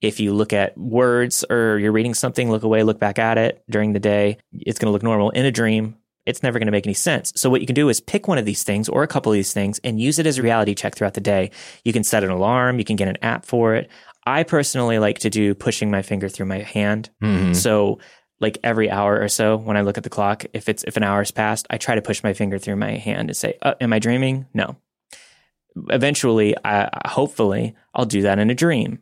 If 0.00 0.18
you 0.18 0.32
look 0.32 0.54
at 0.54 0.78
words 0.78 1.44
or 1.50 1.78
you're 1.78 1.92
reading 1.92 2.14
something, 2.14 2.50
look 2.50 2.62
away, 2.62 2.82
look 2.82 2.98
back 2.98 3.18
at 3.18 3.36
it 3.36 3.62
during 3.68 3.92
the 3.92 4.00
day, 4.00 4.38
it's 4.52 4.78
going 4.78 4.86
to 4.86 4.92
look 4.92 5.02
normal. 5.02 5.30
In 5.30 5.44
a 5.44 5.50
dream, 5.50 5.96
it's 6.28 6.42
never 6.42 6.58
going 6.58 6.66
to 6.66 6.72
make 6.72 6.86
any 6.86 6.94
sense. 6.94 7.32
So 7.34 7.48
what 7.48 7.60
you 7.60 7.66
can 7.66 7.74
do 7.74 7.88
is 7.88 8.00
pick 8.00 8.28
one 8.28 8.38
of 8.38 8.44
these 8.44 8.62
things 8.62 8.88
or 8.88 9.02
a 9.02 9.08
couple 9.08 9.32
of 9.32 9.36
these 9.36 9.52
things 9.52 9.80
and 9.82 10.00
use 10.00 10.18
it 10.18 10.26
as 10.26 10.38
a 10.38 10.42
reality 10.42 10.74
check 10.74 10.94
throughout 10.94 11.14
the 11.14 11.20
day. 11.20 11.50
You 11.84 11.92
can 11.92 12.04
set 12.04 12.22
an 12.22 12.30
alarm. 12.30 12.78
You 12.78 12.84
can 12.84 12.96
get 12.96 13.08
an 13.08 13.16
app 13.22 13.46
for 13.46 13.74
it. 13.74 13.88
I 14.26 14.42
personally 14.42 14.98
like 14.98 15.20
to 15.20 15.30
do 15.30 15.54
pushing 15.54 15.90
my 15.90 16.02
finger 16.02 16.28
through 16.28 16.46
my 16.46 16.58
hand. 16.58 17.08
Mm-hmm. 17.22 17.54
So 17.54 17.98
like 18.40 18.58
every 18.62 18.90
hour 18.90 19.18
or 19.18 19.28
so 19.28 19.56
when 19.56 19.76
I 19.76 19.80
look 19.80 19.96
at 19.96 20.04
the 20.04 20.10
clock, 20.10 20.44
if 20.52 20.68
it's, 20.68 20.84
if 20.84 20.96
an 20.96 21.02
hour's 21.02 21.30
passed, 21.30 21.66
I 21.70 21.78
try 21.78 21.94
to 21.94 22.02
push 22.02 22.22
my 22.22 22.34
finger 22.34 22.58
through 22.58 22.76
my 22.76 22.92
hand 22.92 23.30
and 23.30 23.36
say, 23.36 23.56
uh, 23.62 23.74
am 23.80 23.92
I 23.92 23.98
dreaming? 23.98 24.46
No. 24.52 24.76
Eventually, 25.88 26.54
I, 26.64 26.90
hopefully 27.06 27.74
I'll 27.94 28.04
do 28.04 28.22
that 28.22 28.38
in 28.38 28.50
a 28.50 28.54
dream 28.54 28.98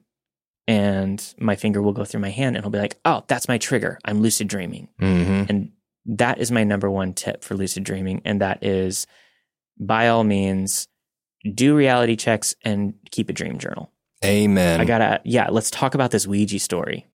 and 0.68 1.34
my 1.38 1.56
finger 1.56 1.80
will 1.82 1.92
go 1.92 2.04
through 2.04 2.20
my 2.20 2.30
hand 2.30 2.56
and 2.56 2.58
it'll 2.58 2.70
be 2.70 2.78
like, 2.78 2.98
oh, 3.04 3.24
that's 3.28 3.48
my 3.48 3.58
trigger. 3.58 3.98
I'm 4.04 4.20
lucid 4.20 4.48
dreaming. 4.48 4.88
Mm-hmm. 5.00 5.44
And 5.48 5.72
that 6.06 6.38
is 6.38 6.50
my 6.50 6.64
number 6.64 6.90
one 6.90 7.14
tip 7.14 7.42
for 7.42 7.54
lucid 7.54 7.84
dreaming. 7.84 8.22
And 8.24 8.40
that 8.40 8.64
is 8.64 9.06
by 9.78 10.08
all 10.08 10.24
means, 10.24 10.88
do 11.54 11.76
reality 11.76 12.16
checks 12.16 12.54
and 12.64 12.94
keep 13.10 13.28
a 13.28 13.32
dream 13.32 13.58
journal. 13.58 13.90
Amen. 14.24 14.80
I 14.80 14.84
gotta, 14.84 15.20
yeah, 15.24 15.48
let's 15.50 15.70
talk 15.70 15.94
about 15.94 16.10
this 16.10 16.26
Ouija 16.26 16.58
story. 16.58 17.06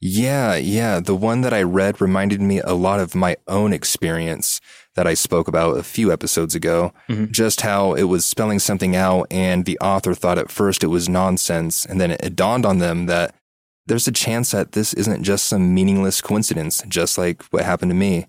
Yeah, 0.00 0.56
yeah. 0.56 1.00
The 1.00 1.14
one 1.14 1.40
that 1.40 1.54
I 1.54 1.62
read 1.62 2.00
reminded 2.00 2.40
me 2.40 2.60
a 2.60 2.74
lot 2.74 3.00
of 3.00 3.14
my 3.14 3.36
own 3.48 3.72
experience 3.72 4.60
that 4.96 5.06
I 5.06 5.14
spoke 5.14 5.48
about 5.48 5.78
a 5.78 5.82
few 5.82 6.12
episodes 6.12 6.54
ago. 6.54 6.92
Mm-hmm. 7.08 7.32
Just 7.32 7.62
how 7.62 7.94
it 7.94 8.04
was 8.04 8.26
spelling 8.26 8.58
something 8.58 8.94
out, 8.94 9.26
and 9.30 9.64
the 9.64 9.78
author 9.78 10.12
thought 10.14 10.38
at 10.38 10.50
first 10.50 10.84
it 10.84 10.88
was 10.88 11.08
nonsense. 11.08 11.86
And 11.86 12.00
then 12.00 12.10
it, 12.10 12.20
it 12.22 12.36
dawned 12.36 12.66
on 12.66 12.80
them 12.80 13.06
that 13.06 13.34
there's 13.86 14.08
a 14.08 14.12
chance 14.12 14.50
that 14.52 14.72
this 14.72 14.94
isn't 14.94 15.22
just 15.22 15.46
some 15.46 15.74
meaningless 15.74 16.20
coincidence, 16.20 16.82
just 16.88 17.18
like 17.18 17.42
what 17.44 17.64
happened 17.64 17.90
to 17.90 17.94
me. 17.94 18.26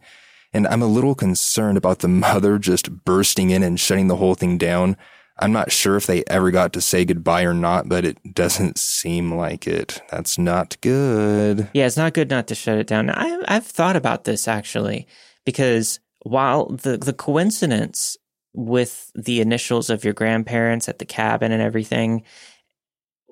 And 0.54 0.68
I'm 0.68 0.82
a 0.82 0.88
little 0.88 1.16
concerned 1.16 1.78
about 1.78 2.00
the 2.00 2.08
mother 2.26 2.58
just 2.58 3.04
bursting 3.06 3.50
in 3.50 3.64
and 3.64 3.80
shutting 3.80 4.08
the 4.08 4.18
whole 4.18 4.36
thing 4.36 4.58
down. 4.58 4.98
I'm 5.38 5.52
not 5.52 5.72
sure 5.72 5.98
if 5.98 6.08
they 6.08 6.24
ever 6.28 6.50
got 6.50 6.72
to 6.74 6.82
say 6.82 7.04
goodbye 7.04 7.44
or 7.44 7.54
not, 7.54 7.90
but 7.90 8.06
it 8.06 8.34
doesn't 8.34 8.78
seem 8.78 9.34
like 9.34 9.68
it. 9.68 10.02
That's 10.10 10.38
not 10.38 10.78
good. 10.80 11.70
Yeah, 11.74 11.88
it's 11.88 11.98
not 11.98 12.14
good 12.14 12.30
not 12.30 12.48
to 12.48 12.56
shut 12.56 12.78
it 12.78 12.88
down. 12.88 13.10
I, 13.10 13.42
I've 13.48 13.66
thought 13.66 13.98
about 13.98 14.24
this 14.24 14.48
actually, 14.48 15.08
because 15.44 16.00
while 16.24 16.68
the, 16.68 16.98
the 16.98 17.12
coincidence 17.12 18.18
with 18.54 19.12
the 19.14 19.42
initials 19.42 19.90
of 19.90 20.06
your 20.06 20.14
grandparents 20.14 20.88
at 20.88 21.00
the 21.00 21.06
cabin 21.06 21.52
and 21.52 21.62
everything 21.62 22.24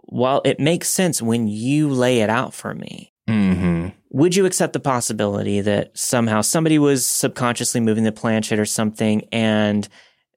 well, 0.05 0.41
it 0.45 0.59
makes 0.59 0.89
sense 0.89 1.21
when 1.21 1.47
you 1.47 1.89
lay 1.89 2.21
it 2.21 2.29
out 2.29 2.53
for 2.53 2.73
me. 2.73 3.13
Mm-hmm. 3.27 3.89
Would 4.11 4.35
you 4.35 4.45
accept 4.45 4.73
the 4.73 4.79
possibility 4.79 5.61
that 5.61 5.97
somehow 5.97 6.41
somebody 6.41 6.77
was 6.77 7.05
subconsciously 7.05 7.81
moving 7.81 8.03
the 8.03 8.11
planchette 8.11 8.59
or 8.59 8.65
something 8.65 9.27
and 9.31 9.87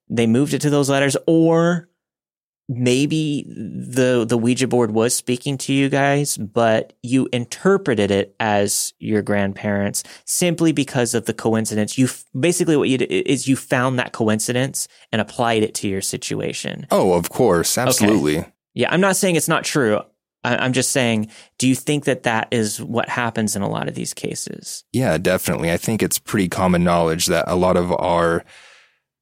they 0.09 0.27
moved 0.27 0.55
it 0.55 0.61
to 0.63 0.71
those 0.71 0.89
letters 0.89 1.17
or 1.27 1.89
maybe 2.69 3.45
the 3.49 4.25
the 4.29 4.39
Ouija 4.39 4.67
board 4.67 4.91
was 4.91 5.15
speaking 5.15 5.57
to 5.59 5.73
you 5.73 5.89
guys, 5.89 6.37
but 6.37 6.95
you 7.03 7.29
interpreted 7.33 8.11
it 8.11 8.35
as 8.41 8.93
your 8.99 9.23
grandparents 9.23 10.03
simply 10.25 10.73
because 10.73 11.15
of 11.15 11.27
the 11.27 11.35
coincidence. 11.35 11.97
You 11.97 12.09
basically 12.39 12.77
what 12.77 12.89
you 12.89 12.99
did 12.99 13.11
is 13.11 13.47
you 13.47 13.57
found 13.57 13.99
that 13.99 14.13
coincidence 14.13 14.89
and 15.13 15.21
applied 15.21 15.63
it 15.63 15.75
to 15.77 15.89
your 15.89 16.01
situation. 16.01 16.87
Oh, 16.91 17.13
of 17.13 17.31
course, 17.31 17.79
absolutely. 17.79 18.39
Okay. 18.39 18.53
Yeah, 18.77 18.93
I'm 18.93 19.01
not 19.01 19.17
saying 19.17 19.35
it's 19.35 19.49
not 19.49 19.65
true. 19.65 20.01
I'm 20.45 20.73
just 20.73 20.93
saying, 20.93 21.29
do 21.59 21.67
you 21.67 21.75
think 21.75 22.05
that 22.05 22.23
that 22.23 22.47
is 22.53 22.81
what 22.81 23.09
happens 23.09 23.57
in 23.57 23.63
a 23.63 23.69
lot 23.69 23.89
of 23.89 23.97
these 23.97 24.15
cases? 24.15 24.85
Yeah, 24.93 25.19
definitely. 25.19 25.73
I 25.73 25.77
think 25.77 26.05
it's 26.05 26.21
pretty 26.21 26.49
common 26.49 26.85
knowledge 26.85 27.27
that 27.27 27.47
a 27.49 27.57
lot 27.57 27.77
of 27.77 27.91
our 27.91 28.45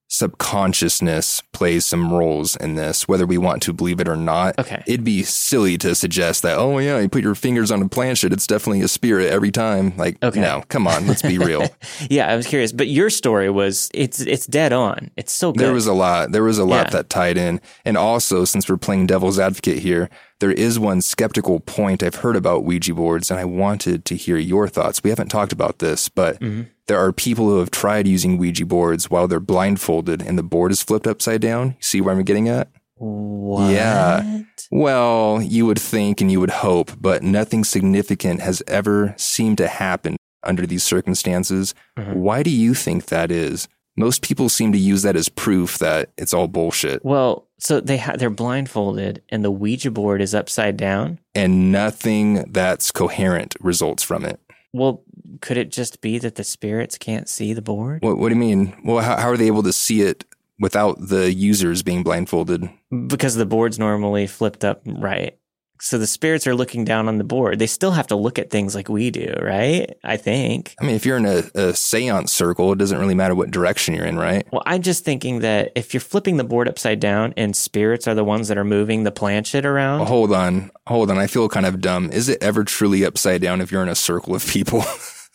subconsciousness 0.08 1.42
plays 1.52 1.84
some 1.84 2.12
roles 2.12 2.56
in 2.56 2.74
this, 2.74 3.08
whether 3.08 3.26
we 3.26 3.38
want 3.38 3.62
to 3.62 3.72
believe 3.72 4.00
it 4.00 4.08
or 4.08 4.16
not. 4.16 4.58
Okay. 4.58 4.82
It'd 4.86 5.04
be 5.04 5.22
silly 5.22 5.76
to 5.78 5.94
suggest 5.94 6.42
that, 6.42 6.56
oh, 6.56 6.78
yeah, 6.78 7.00
you 7.00 7.08
put 7.08 7.22
your 7.22 7.34
fingers 7.34 7.70
on 7.70 7.82
a 7.82 7.88
planchette, 7.88 8.32
it's 8.32 8.46
definitely 8.46 8.82
a 8.82 8.88
spirit 8.88 9.30
every 9.30 9.50
time. 9.50 9.96
Like, 9.96 10.22
okay. 10.22 10.40
no, 10.40 10.62
come 10.68 10.86
on, 10.86 11.06
let's 11.06 11.22
be 11.22 11.38
real. 11.38 11.66
yeah, 12.10 12.30
I 12.30 12.36
was 12.36 12.46
curious. 12.46 12.72
But 12.72 12.88
your 12.88 13.10
story 13.10 13.50
was, 13.50 13.90
it's 13.94 14.20
it's 14.20 14.46
dead 14.46 14.72
on. 14.72 15.10
It's 15.16 15.32
so 15.32 15.52
good. 15.52 15.60
There 15.60 15.72
was 15.72 15.86
a 15.86 15.94
lot. 15.94 16.32
There 16.32 16.44
was 16.44 16.58
a 16.58 16.64
lot 16.64 16.86
yeah. 16.86 16.90
that 16.90 17.10
tied 17.10 17.36
in. 17.36 17.60
And 17.84 17.96
also, 17.96 18.44
since 18.44 18.68
we're 18.68 18.76
playing 18.76 19.06
devil's 19.06 19.38
advocate 19.38 19.78
here, 19.78 20.10
there 20.40 20.52
is 20.52 20.78
one 20.78 21.00
skeptical 21.00 21.60
point 21.60 22.02
I've 22.02 22.16
heard 22.16 22.36
about 22.36 22.64
Ouija 22.64 22.94
boards, 22.94 23.30
and 23.30 23.40
I 23.40 23.44
wanted 23.44 24.04
to 24.06 24.16
hear 24.16 24.36
your 24.36 24.68
thoughts. 24.68 25.02
We 25.02 25.10
haven't 25.10 25.28
talked 25.28 25.52
about 25.52 25.78
this, 25.78 26.08
but 26.08 26.38
mm-hmm. 26.40 26.68
There 26.86 26.98
are 26.98 27.12
people 27.12 27.46
who 27.48 27.58
have 27.60 27.70
tried 27.70 28.06
using 28.06 28.36
Ouija 28.38 28.66
boards 28.66 29.10
while 29.10 29.26
they're 29.28 29.40
blindfolded 29.40 30.20
and 30.22 30.36
the 30.38 30.42
board 30.42 30.70
is 30.72 30.82
flipped 30.82 31.06
upside 31.06 31.40
down. 31.40 31.68
You 31.68 31.74
See 31.80 32.00
where 32.00 32.14
I'm 32.14 32.22
getting 32.24 32.48
at? 32.48 32.68
What? 32.96 33.72
Yeah. 33.72 34.42
Well, 34.70 35.40
you 35.42 35.66
would 35.66 35.78
think 35.80 36.20
and 36.20 36.30
you 36.30 36.40
would 36.40 36.50
hope, 36.50 36.92
but 37.00 37.22
nothing 37.22 37.64
significant 37.64 38.40
has 38.40 38.62
ever 38.66 39.14
seemed 39.16 39.58
to 39.58 39.68
happen 39.68 40.16
under 40.42 40.66
these 40.66 40.82
circumstances. 40.84 41.74
Mhm. 41.98 42.14
Why 42.16 42.42
do 42.42 42.50
you 42.50 42.74
think 42.74 43.06
that 43.06 43.30
is? 43.30 43.68
Most 43.96 44.22
people 44.22 44.48
seem 44.48 44.72
to 44.72 44.78
use 44.78 45.02
that 45.02 45.16
as 45.16 45.28
proof 45.28 45.78
that 45.78 46.10
it's 46.18 46.34
all 46.34 46.48
bullshit 46.48 47.04
Well, 47.04 47.46
so 47.60 47.80
they 47.80 47.96
ha- 47.96 48.16
they're 48.18 48.28
blindfolded 48.30 49.22
and 49.28 49.44
the 49.44 49.52
Ouija 49.52 49.90
board 49.92 50.20
is 50.20 50.34
upside 50.34 50.76
down. 50.76 51.18
and 51.36 51.72
nothing 51.72 52.44
that's 52.50 52.90
coherent 52.92 53.54
results 53.60 54.02
from 54.02 54.24
it. 54.24 54.38
Well, 54.74 55.04
could 55.40 55.56
it 55.56 55.70
just 55.70 56.00
be 56.00 56.18
that 56.18 56.34
the 56.34 56.42
spirits 56.42 56.98
can't 56.98 57.28
see 57.28 57.52
the 57.52 57.62
board? 57.62 58.02
What, 58.02 58.18
what 58.18 58.30
do 58.30 58.34
you 58.34 58.40
mean? 58.40 58.76
Well, 58.84 59.04
how, 59.04 59.16
how 59.16 59.28
are 59.30 59.36
they 59.36 59.46
able 59.46 59.62
to 59.62 59.72
see 59.72 60.02
it 60.02 60.24
without 60.58 60.96
the 60.98 61.32
users 61.32 61.84
being 61.84 62.02
blindfolded? 62.02 62.68
Because 63.06 63.36
the 63.36 63.46
board's 63.46 63.78
normally 63.78 64.26
flipped 64.26 64.64
up 64.64 64.82
right. 64.84 65.38
So 65.80 65.98
the 65.98 66.06
spirits 66.06 66.46
are 66.46 66.54
looking 66.54 66.84
down 66.84 67.08
on 67.08 67.18
the 67.18 67.24
board. 67.24 67.58
They 67.58 67.66
still 67.66 67.90
have 67.90 68.06
to 68.06 68.16
look 68.16 68.38
at 68.38 68.48
things 68.48 68.74
like 68.74 68.88
we 68.88 69.10
do, 69.10 69.34
right? 69.42 69.92
I 70.04 70.16
think. 70.16 70.74
I 70.80 70.84
mean, 70.84 70.94
if 70.94 71.04
you're 71.04 71.16
in 71.16 71.26
a, 71.26 71.42
a 71.54 71.74
seance 71.74 72.32
circle, 72.32 72.72
it 72.72 72.78
doesn't 72.78 72.98
really 72.98 73.14
matter 73.14 73.34
what 73.34 73.50
direction 73.50 73.92
you're 73.94 74.06
in, 74.06 74.16
right? 74.16 74.46
Well, 74.52 74.62
I'm 74.66 74.82
just 74.82 75.04
thinking 75.04 75.40
that 75.40 75.72
if 75.74 75.92
you're 75.92 76.00
flipping 76.00 76.36
the 76.36 76.44
board 76.44 76.68
upside 76.68 77.00
down 77.00 77.34
and 77.36 77.54
spirits 77.56 78.06
are 78.08 78.14
the 78.14 78.24
ones 78.24 78.48
that 78.48 78.56
are 78.56 78.64
moving 78.64 79.02
the 79.02 79.10
planchette 79.12 79.66
around, 79.66 79.98
Well, 79.98 80.08
hold 80.08 80.32
on, 80.32 80.70
hold 80.86 81.10
on. 81.10 81.18
I 81.18 81.26
feel 81.26 81.48
kind 81.48 81.66
of 81.66 81.80
dumb. 81.80 82.08
Is 82.12 82.28
it 82.28 82.42
ever 82.42 82.64
truly 82.64 83.04
upside 83.04 83.42
down 83.42 83.60
if 83.60 83.70
you're 83.72 83.82
in 83.82 83.88
a 83.88 83.94
circle 83.96 84.34
of 84.34 84.46
people? 84.46 84.84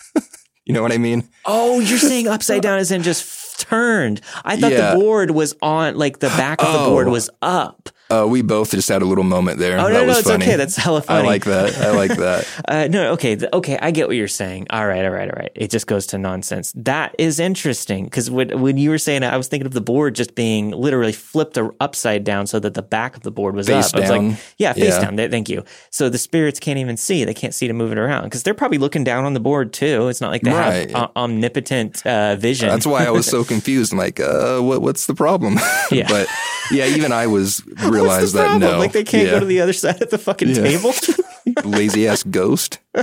you 0.65 0.73
know 0.73 0.81
what 0.81 0.91
I 0.93 0.97
mean? 0.97 1.27
Oh, 1.45 1.79
you're 1.79 1.97
saying 1.99 2.27
upside 2.27 2.61
down 2.61 2.79
as 2.79 2.91
in 2.91 3.03
just 3.03 3.59
turned. 3.59 4.21
I 4.45 4.55
thought 4.55 4.71
Yeah. 4.71 4.93
the 4.93 4.99
board 4.99 5.31
was 5.31 5.53
on, 5.61 5.95
like 5.97 6.19
the 6.19 6.29
back 6.29 6.61
of 6.63 6.71
the 6.71 6.79
board 6.89 7.07
Oh. 7.07 7.11
was 7.11 7.29
up. 7.41 7.89
Uh, 8.11 8.25
we 8.27 8.41
both 8.41 8.71
just 8.71 8.89
had 8.89 9.01
a 9.01 9.05
little 9.05 9.23
moment 9.23 9.59
there. 9.59 9.77
Oh, 9.79 9.83
that 9.83 9.93
no, 9.93 10.01
no, 10.01 10.05
was 10.07 10.19
it's 10.19 10.27
funny. 10.29 10.45
okay. 10.45 10.55
That's 10.55 10.75
hella 10.75 11.01
funny. 11.01 11.27
I 11.27 11.31
like 11.31 11.45
that. 11.45 11.77
I 11.77 11.91
like 11.91 12.15
that. 12.17 12.47
Uh, 12.69 12.87
no, 12.87 13.13
okay, 13.13 13.35
okay, 13.53 13.79
I 13.81 13.89
get 13.91 14.07
what 14.07 14.15
you're 14.15 14.27
saying. 14.27 14.67
All 14.69 14.85
right, 14.85 15.03
all 15.03 15.09
right, 15.11 15.27
all 15.29 15.35
right. 15.35 15.51
It 15.55 15.71
just 15.71 15.87
goes 15.87 16.05
to 16.07 16.17
nonsense. 16.19 16.71
That 16.75 17.15
is 17.17 17.39
interesting 17.39 18.03
because 18.03 18.29
when, 18.29 18.59
when 18.61 18.77
you 18.77 18.89
were 18.91 18.97
saying 18.99 19.23
it, 19.23 19.27
I 19.27 19.37
was 19.37 19.47
thinking 19.47 19.65
of 19.65 19.73
the 19.73 19.81
board 19.81 20.13
just 20.13 20.35
being 20.35 20.69
literally 20.71 21.11
flipped 21.13 21.57
upside 21.79 22.23
down 22.23 22.45
so 22.47 22.59
that 22.59 22.75
the 22.75 22.81
back 22.83 23.15
of 23.15 23.23
the 23.23 23.31
board 23.31 23.55
was 23.55 23.67
Face 23.67 23.89
up. 23.93 23.95
I 23.95 23.99
was 24.01 24.09
like, 24.09 24.37
yeah, 24.57 24.73
face 24.73 24.93
Yeah. 24.99 25.09
down. 25.09 25.31
Thank 25.31 25.49
you. 25.49 25.63
So 25.89 26.09
the 26.09 26.17
spirits 26.19 26.59
can't 26.59 26.77
even 26.77 26.95
see. 26.97 27.23
They 27.23 27.33
can't 27.33 27.53
see 27.53 27.67
to 27.67 27.73
move 27.73 27.91
it 27.91 27.97
around 27.97 28.25
because 28.25 28.43
they're 28.43 28.53
probably 28.53 28.77
looking 28.77 29.03
down 29.03 29.25
on 29.25 29.33
the 29.33 29.39
board 29.39 29.73
too. 29.73 30.07
It's 30.09 30.21
not 30.21 30.29
like 30.31 30.41
they 30.43 30.51
Right. 30.51 30.91
have 30.91 31.11
o- 31.15 31.21
omnipotent 31.23 32.05
uh, 32.05 32.35
vision. 32.35 32.69
That's 32.69 32.85
why 32.85 33.05
I 33.05 33.09
was 33.11 33.25
so 33.25 33.43
confused. 33.53 33.93
I'm 33.93 33.97
like, 33.99 34.19
uh, 34.19 34.59
what, 34.59 34.81
what's 34.81 35.05
the 35.07 35.15
problem? 35.15 35.57
Yeah. 35.91 36.07
but 36.07 36.27
yeah, 36.71 36.85
even 36.85 37.11
I 37.11 37.25
was 37.25 37.61
What's 37.65 37.89
realized 38.01 38.33
the 38.33 38.39
that 38.39 38.45
problem? 38.49 38.71
no, 38.71 38.79
Like 38.79 38.91
they 38.91 39.03
can't 39.03 39.25
yeah. 39.25 39.31
go 39.33 39.39
to 39.41 39.45
the 39.45 39.61
other 39.61 39.73
side 39.73 40.01
of 40.01 40.09
the 40.09 40.17
fucking 40.17 40.49
Yeah. 40.49 40.55
table. 40.63 40.93
lazy 41.63 42.07
ass 42.07 42.23
ghost. 42.23 42.79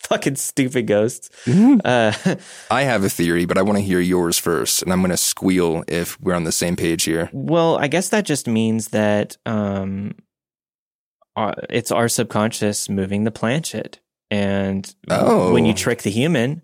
fucking 0.00 0.36
stupid 0.36 0.86
ghosts. 0.86 1.30
Mm-hmm. 1.44 1.80
Uh, 1.84 2.36
I 2.70 2.82
have 2.82 3.04
a 3.04 3.08
theory, 3.08 3.44
but 3.44 3.58
I 3.58 3.62
want 3.62 3.78
to 3.78 3.84
hear 3.84 4.00
yours 4.00 4.38
first, 4.38 4.82
and 4.82 4.92
I'm 4.92 5.00
going 5.00 5.10
to 5.10 5.16
squeal 5.16 5.84
if 5.88 6.20
we're 6.20 6.34
on 6.34 6.44
the 6.44 6.52
same 6.52 6.76
page 6.76 7.04
here. 7.04 7.30
Well, 7.32 7.78
I 7.78 7.86
guess 7.88 8.08
that 8.10 8.24
just 8.24 8.46
means 8.48 8.88
that 8.88 9.36
um, 9.46 10.14
uh, 11.36 11.52
it's 11.68 11.90
our 11.92 12.08
subconscious 12.08 12.88
moving 12.88 13.24
the 13.24 13.30
planchette, 13.30 14.00
and 14.30 14.92
Oh. 15.08 15.52
when 15.52 15.64
you 15.64 15.74
trick 15.74 16.02
the 16.02 16.10
human 16.10 16.62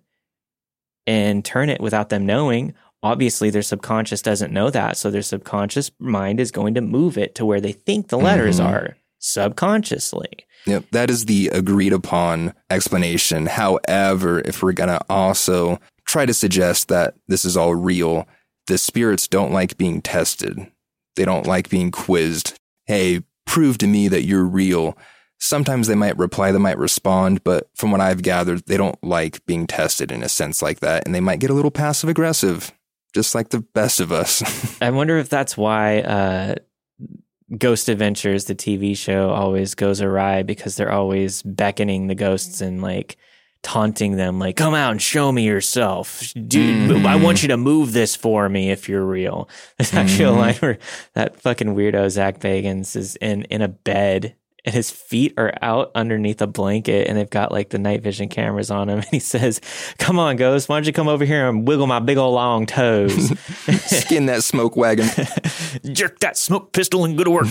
and 1.07 1.45
turn 1.45 1.69
it 1.71 1.81
without 1.81 2.09
them 2.09 2.27
knowing, 2.27 2.75
obviously 3.03 3.51
their 3.51 3.63
subconscious 3.63 4.23
doesn't 4.23 4.53
know 4.53 4.71
that, 4.71 4.97
so 4.97 5.11
their 5.11 5.23
subconscious 5.23 5.91
mind 5.99 6.41
is 6.41 6.51
going 6.51 6.75
to 6.75 6.81
move 6.81 7.17
it 7.19 7.35
to 7.37 7.45
where 7.45 7.61
they 7.61 7.73
think 7.73 8.09
the 8.09 8.19
letters 8.19 8.59
Mhm. 8.61 8.67
are 8.67 8.97
subconsciously. 9.19 10.29
Yep, 10.67 10.85
that 10.93 11.11
is 11.11 11.27
the 11.27 11.49
agreed 11.49 11.93
upon 11.93 12.53
explanation. 12.71 13.47
However, 13.47 14.41
if 14.41 14.63
we're 14.63 14.73
going 14.73 14.89
to 14.91 15.01
also 15.09 15.79
try 16.07 16.27
to 16.27 16.35
suggest 16.35 16.89
that 16.89 17.15
this 17.29 17.45
is 17.45 17.57
all 17.57 17.75
real, 17.75 18.27
the 18.67 18.79
spirits 18.79 19.29
don't 19.29 19.53
like 19.53 19.77
being 19.79 20.03
tested. 20.03 20.67
They 21.15 21.25
don't 21.25 21.47
like 21.47 21.69
being 21.71 21.91
quizzed. 21.91 22.55
Hey, 22.87 23.23
prove 23.47 23.79
to 23.79 23.87
me 23.87 24.09
that 24.09 24.25
you're 24.25 24.45
real. 24.45 24.97
Sometimes 25.39 25.87
they 25.87 25.95
might 25.95 26.17
reply, 26.19 26.51
they 26.51 26.59
might 26.59 26.79
respond, 26.79 27.45
but 27.45 27.69
from 27.75 27.91
what 27.93 28.01
I've 28.01 28.23
gathered, 28.23 28.63
they 28.67 28.77
don't 28.77 29.03
like 29.05 29.45
being 29.47 29.67
tested 29.67 30.11
in 30.11 30.23
a 30.23 30.29
sense 30.29 30.63
like 30.63 30.81
that, 30.81 31.05
and 31.07 31.15
they 31.15 31.21
might 31.21 31.39
get 31.41 31.51
a 31.51 31.55
little 31.55 31.71
passive 31.71 32.09
aggressive, 32.09 32.73
just 33.17 33.35
like 33.35 33.49
the 33.49 33.61
best 33.61 33.99
of 33.99 34.13
us. 34.13 34.43
I 34.83 34.91
wonder 34.91 35.17
if 35.17 35.31
that's 35.31 35.57
why 35.57 36.01
uh, 36.01 36.57
Ghost 37.57 37.89
Adventures, 37.89 38.45
the 38.45 38.55
TV 38.55 38.95
show, 38.97 39.31
always 39.31 39.75
goes 39.75 40.03
awry 40.03 40.43
because 40.43 40.77
they're 40.77 40.93
always 40.93 41.43
beckoning 41.43 42.09
the 42.09 42.15
ghosts 42.15 42.61
and 42.61 42.83
like 42.83 43.17
taunting 43.63 44.17
them, 44.17 44.39
like, 44.39 44.55
come 44.55 44.75
out 44.75 44.93
and 44.93 45.01
show 45.03 45.33
me 45.33 45.43
yourself. 45.45 46.23
Dude, 46.35 46.91
Mhm. 46.91 47.07
I 47.07 47.17
want 47.17 47.43
you 47.43 47.49
to 47.49 47.57
move 47.57 47.93
this 47.95 48.15
for 48.15 48.49
me 48.49 48.71
if 48.71 48.89
you're 48.89 49.05
real. 49.05 49.49
There's 49.79 49.95
actually 49.95 50.27
Mhm. 50.27 50.37
a 50.37 50.39
line 50.39 50.55
where 50.57 50.79
that 51.15 51.41
fucking 51.41 51.75
weirdo 51.75 52.09
Zak 52.11 52.39
Bagans 52.39 52.95
is 52.95 53.17
in, 53.17 53.43
in 53.45 53.63
a 53.63 53.69
bed 53.69 54.35
and 54.67 54.75
his 54.75 54.91
feet 54.91 55.33
are 55.39 55.53
out 55.63 55.93
underneath 55.95 56.43
a 56.43 56.47
blanket 56.47 57.07
and 57.07 57.17
they've 57.17 57.31
got 57.31 57.53
like 57.53 57.71
the 57.71 57.79
night 57.79 58.03
vision 58.03 58.29
cameras 58.29 58.71
on 58.71 58.89
him. 58.91 58.97
And 59.07 59.07
he 59.11 59.19
says, 59.21 59.61
Come 59.99 60.19
on, 60.19 60.37
ghost, 60.37 60.69
why 60.69 60.77
don't 60.77 60.87
you 60.87 60.93
come 60.93 61.07
over 61.07 61.25
here 61.25 61.49
and 61.49 61.69
wiggle 61.69 61.87
my 61.87 62.01
big 62.01 62.17
old 62.17 62.35
long 62.35 62.67
toes? 62.67 63.29
Skin 63.85 64.27
that 64.27 64.43
smoke 64.43 64.75
wagon. 64.75 65.07
jerk 65.93 66.19
that 66.21 66.37
smoke 66.37 66.73
pistol 66.73 67.05
and 67.05 67.17
go 67.17 67.23
to 67.23 67.31
work. 67.31 67.47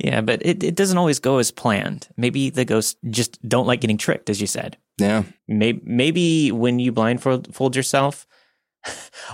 yeah, 0.00 0.22
but 0.22 0.44
it, 0.44 0.64
it 0.64 0.74
doesn't 0.74 0.98
always 0.98 1.20
go 1.20 1.38
as 1.38 1.50
planned. 1.50 2.08
Maybe 2.16 2.50
the 2.50 2.64
ghosts 2.64 2.96
just 3.10 3.40
don't 3.46 3.66
like 3.66 3.82
getting 3.82 3.98
tricked, 3.98 4.30
as 4.30 4.40
you 4.40 4.46
said. 4.46 4.76
Yeah. 4.98 5.24
Maybe, 5.46 5.80
maybe 5.84 6.52
when 6.52 6.78
you 6.78 6.90
blindfold 6.90 7.76
yourself, 7.76 8.26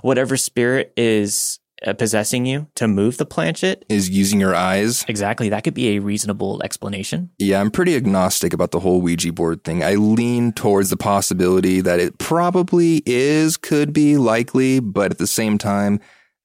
whatever 0.03 0.37
spirit 0.37 0.93
is 0.97 1.61
uh, 1.87 1.93
possessing 1.95 2.47
you 2.47 2.67
to 2.77 2.87
move 2.89 3.17
the 3.19 3.27
planchette 3.27 3.85
Is 3.89 4.09
using 4.11 4.41
your 4.41 4.55
eyes. 4.55 5.05
exactly, 5.09 5.49
that 5.51 5.65
could 5.65 5.75
be 5.75 5.97
a 5.97 5.99
reasonable 6.01 6.61
explanation. 6.63 7.31
Yeah, 7.39 7.61
I'm 7.61 7.71
pretty 7.71 7.97
agnostic 7.97 8.53
about 8.53 8.71
the 8.71 8.81
whole 8.81 9.01
Ouija 9.01 9.33
board 9.33 9.65
thing. 9.65 9.83
I 9.83 9.95
lean 9.95 10.53
towards 10.53 10.91
the 10.91 10.97
possibility 10.97 11.81
that 11.81 12.01
it 12.01 12.19
probably 12.19 13.03
is, 13.07 13.57
could 13.57 13.93
be, 13.93 14.17
likely, 14.17 14.81
but 14.81 15.11
at 15.11 15.19
the 15.19 15.27
same 15.27 15.59
time, 15.59 16.01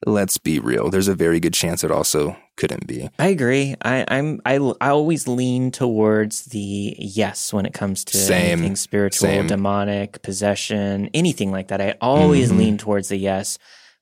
let's 0.05 0.38
be 0.38 0.59
real. 0.59 0.89
There's 0.89 1.07
a 1.07 1.15
very 1.15 1.39
good 1.39 1.53
chance 1.53 1.83
it 1.83 1.91
also 1.91 2.35
couldn't 2.55 2.88
be. 2.88 3.09
I 3.19 3.27
agree. 3.27 3.75
I, 3.83 4.05
I'm 4.07 4.39
I, 4.45 4.55
I 4.81 4.89
always 4.89 5.27
lean 5.27 5.71
towards 5.71 6.45
the 6.45 6.95
yes 6.99 7.51
when 7.53 7.65
it 7.65 7.73
comes 7.73 8.03
to 8.05 8.17
Same. 8.17 8.59
anything 8.59 8.75
spiritual, 8.75 9.27
Same. 9.27 9.47
demonic, 9.47 10.21
possession, 10.23 11.09
anything 11.13 11.51
like 11.51 11.67
that. 11.69 11.81
I 11.81 11.95
always 12.01 12.51
Mhm. 12.51 12.57
lean 12.57 12.77
towards 12.77 13.09
the 13.09 13.17
yes, 13.17 13.57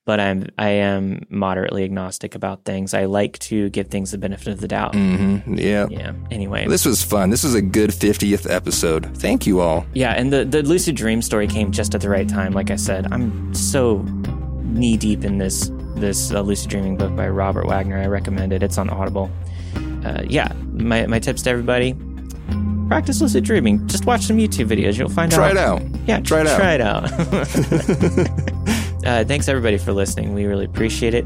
but 0.05 0.19
I'm 0.19 0.47
I 0.57 0.69
am 0.69 1.25
moderately 1.29 1.83
agnostic 1.83 2.35
about 2.35 2.63
things. 2.63 2.93
I 2.93 3.05
like 3.05 3.39
to 3.39 3.69
give 3.71 3.87
things 3.87 4.11
the 4.11 4.17
benefit 4.17 4.47
of 4.49 4.61
the 4.61 4.67
doubt. 4.67 4.93
hmm 4.95 5.37
Yeah. 5.55 5.87
Yeah. 5.89 6.13
Anyway. 6.31 6.67
This 6.67 6.85
was 6.85 7.03
fun. 7.03 7.29
This 7.31 7.43
was 7.43 7.55
a 7.55 7.61
good 7.61 7.89
50th 7.89 8.49
episode. 8.49 9.17
Thank 9.17 9.45
you 9.47 9.59
all. 9.61 9.85
yeah, 9.93 10.11
and 10.13 10.31
the 10.31 10.45
the 10.45 10.61
lucid 10.63 10.95
dream 10.95 11.21
story 11.21 11.47
came 11.47 11.71
just 11.71 11.95
at 11.95 12.01
the 12.01 12.09
right 12.09 12.29
time. 12.29 12.53
Like 12.53 12.71
I 12.71 12.75
said, 12.77 13.11
I'm 13.11 13.53
so 13.53 13.97
knee 14.61 14.97
deep 14.97 15.23
in 15.25 15.37
this 15.39 15.71
this 15.95 16.31
uh, 16.31 16.41
lucid 16.41 16.69
dreaming 16.69 16.97
book 16.97 17.15
by 17.15 17.27
Robert 17.29 17.65
Waggoner. 17.67 17.99
I 18.01 18.07
recommend 18.07 18.53
it. 18.53 18.61
It's 18.61 18.77
on 18.77 18.89
Audible. 18.89 19.29
Uh, 20.05 20.21
yeah, 20.27 20.51
my 20.73 21.07
my 21.07 21.17
tips 21.19 21.41
to 21.43 21.49
everybody: 21.49 21.95
practice 22.89 23.21
lucid 23.21 23.43
dreaming. 23.43 23.87
Just 23.87 24.05
watch 24.05 24.21
some 24.23 24.37
YouTube 24.37 24.67
videos. 24.67 24.97
You'll 24.99 25.09
find 25.09 25.31
Try 25.31 25.49
out. 25.49 25.53
Try 25.53 25.61
it 25.61 25.65
out. 25.65 25.81
Yeah, 26.07 26.19
Try 26.19 26.41
it 26.41 26.47
out. 26.47 26.59
Try 26.59 26.73
it 26.75 26.81
out. 26.81 28.51
uh, 29.05 29.23
thanks 29.25 29.47
everybody 29.47 29.77
for 29.77 29.93
listening. 29.93 30.33
We 30.33 30.45
really 30.45 30.65
appreciate 30.65 31.13
it. 31.13 31.25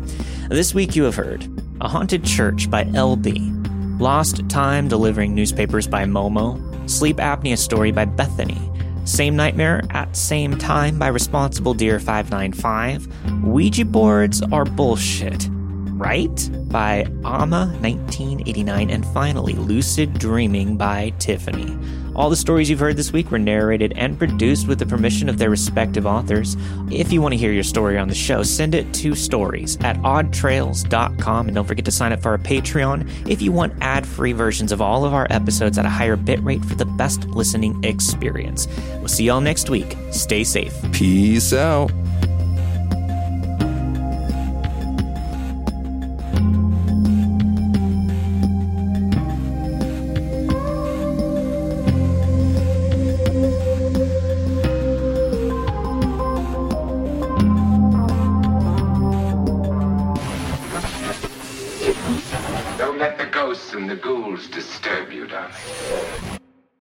This 0.49 0.73
week 0.73 0.95
you 0.95 1.03
have 1.03 1.15
heard 1.15 1.47
A 1.81 1.87
Haunted 1.87 2.23
Church 2.23 2.69
by 2.69 2.83
LB, 2.85 3.99
Lost 3.99 4.47
Time 4.49 4.87
Delivering 4.87 5.33
Newspapers 5.33 5.87
by 5.87 6.05
Momo, 6.05 6.89
Sleep 6.89 7.17
Apnea 7.17 7.57
Story 7.57 7.91
by 7.91 8.05
Bethany, 8.05 8.59
Same 9.05 9.35
Nightmare 9.35 9.83
at 9.91 10.15
Same 10.15 10.57
Time 10.57 10.97
by 10.99 11.07
Responsible 11.07 11.73
Deer 11.73 11.99
595, 11.99 13.43
Ouija 13.45 13.85
Boards 13.85 14.41
Are 14.51 14.65
Bullshit, 14.65 15.47
Right? 15.51 16.49
by 16.69 17.03
Amah 17.25 17.73
1989, 17.81 18.89
and 18.91 19.05
finally 19.07 19.53
Lucid 19.53 20.13
Dreaming 20.19 20.77
by 20.77 21.09
Tiffany. 21.19 21.75
All 22.19 22.29
the 22.29 22.35
stories 22.35 22.69
you've 22.69 22.81
heard 22.81 22.97
this 22.97 23.13
week 23.13 23.31
were 23.31 23.39
narrated 23.39 23.93
and 23.95 24.19
produced 24.19 24.67
with 24.67 24.77
the 24.77 24.85
permission 24.85 25.29
of 25.29 25.37
their 25.37 25.49
respective 25.49 26.05
authors. 26.05 26.57
If 26.91 27.13
you 27.13 27.21
want 27.21 27.31
to 27.31 27.37
hear 27.37 27.53
your 27.53 27.63
story 27.63 27.97
on 27.97 28.09
the 28.09 28.13
show, 28.13 28.43
send 28.43 28.75
it 28.75 28.93
to 28.95 29.15
stories 29.15 29.77
at 29.85 29.95
oddtrails.com 29.99 31.47
and 31.47 31.55
don't 31.55 31.65
forget 31.65 31.85
to 31.85 31.91
sign 31.91 32.11
up 32.11 32.21
for 32.21 32.31
our 32.31 32.37
Patreon 32.37 33.29
if 33.29 33.41
you 33.41 33.53
want 33.53 33.71
ad 33.79 34.05
free 34.05 34.33
versions 34.33 34.73
of 34.73 34.81
all 34.81 35.05
of 35.05 35.13
our 35.13 35.27
episodes 35.29 35.77
at 35.77 35.85
a 35.85 35.89
higher 35.89 36.17
bitrate 36.17 36.65
for 36.65 36.75
the 36.75 36.83
best 36.83 37.23
listening 37.29 37.81
experience. 37.85 38.67
We'll 38.97 39.07
see 39.07 39.23
y'all 39.23 39.39
next 39.39 39.69
week. 39.69 39.95
Stay 40.11 40.43
safe. 40.43 40.75
Peace 40.91 41.53
out. 41.53 41.89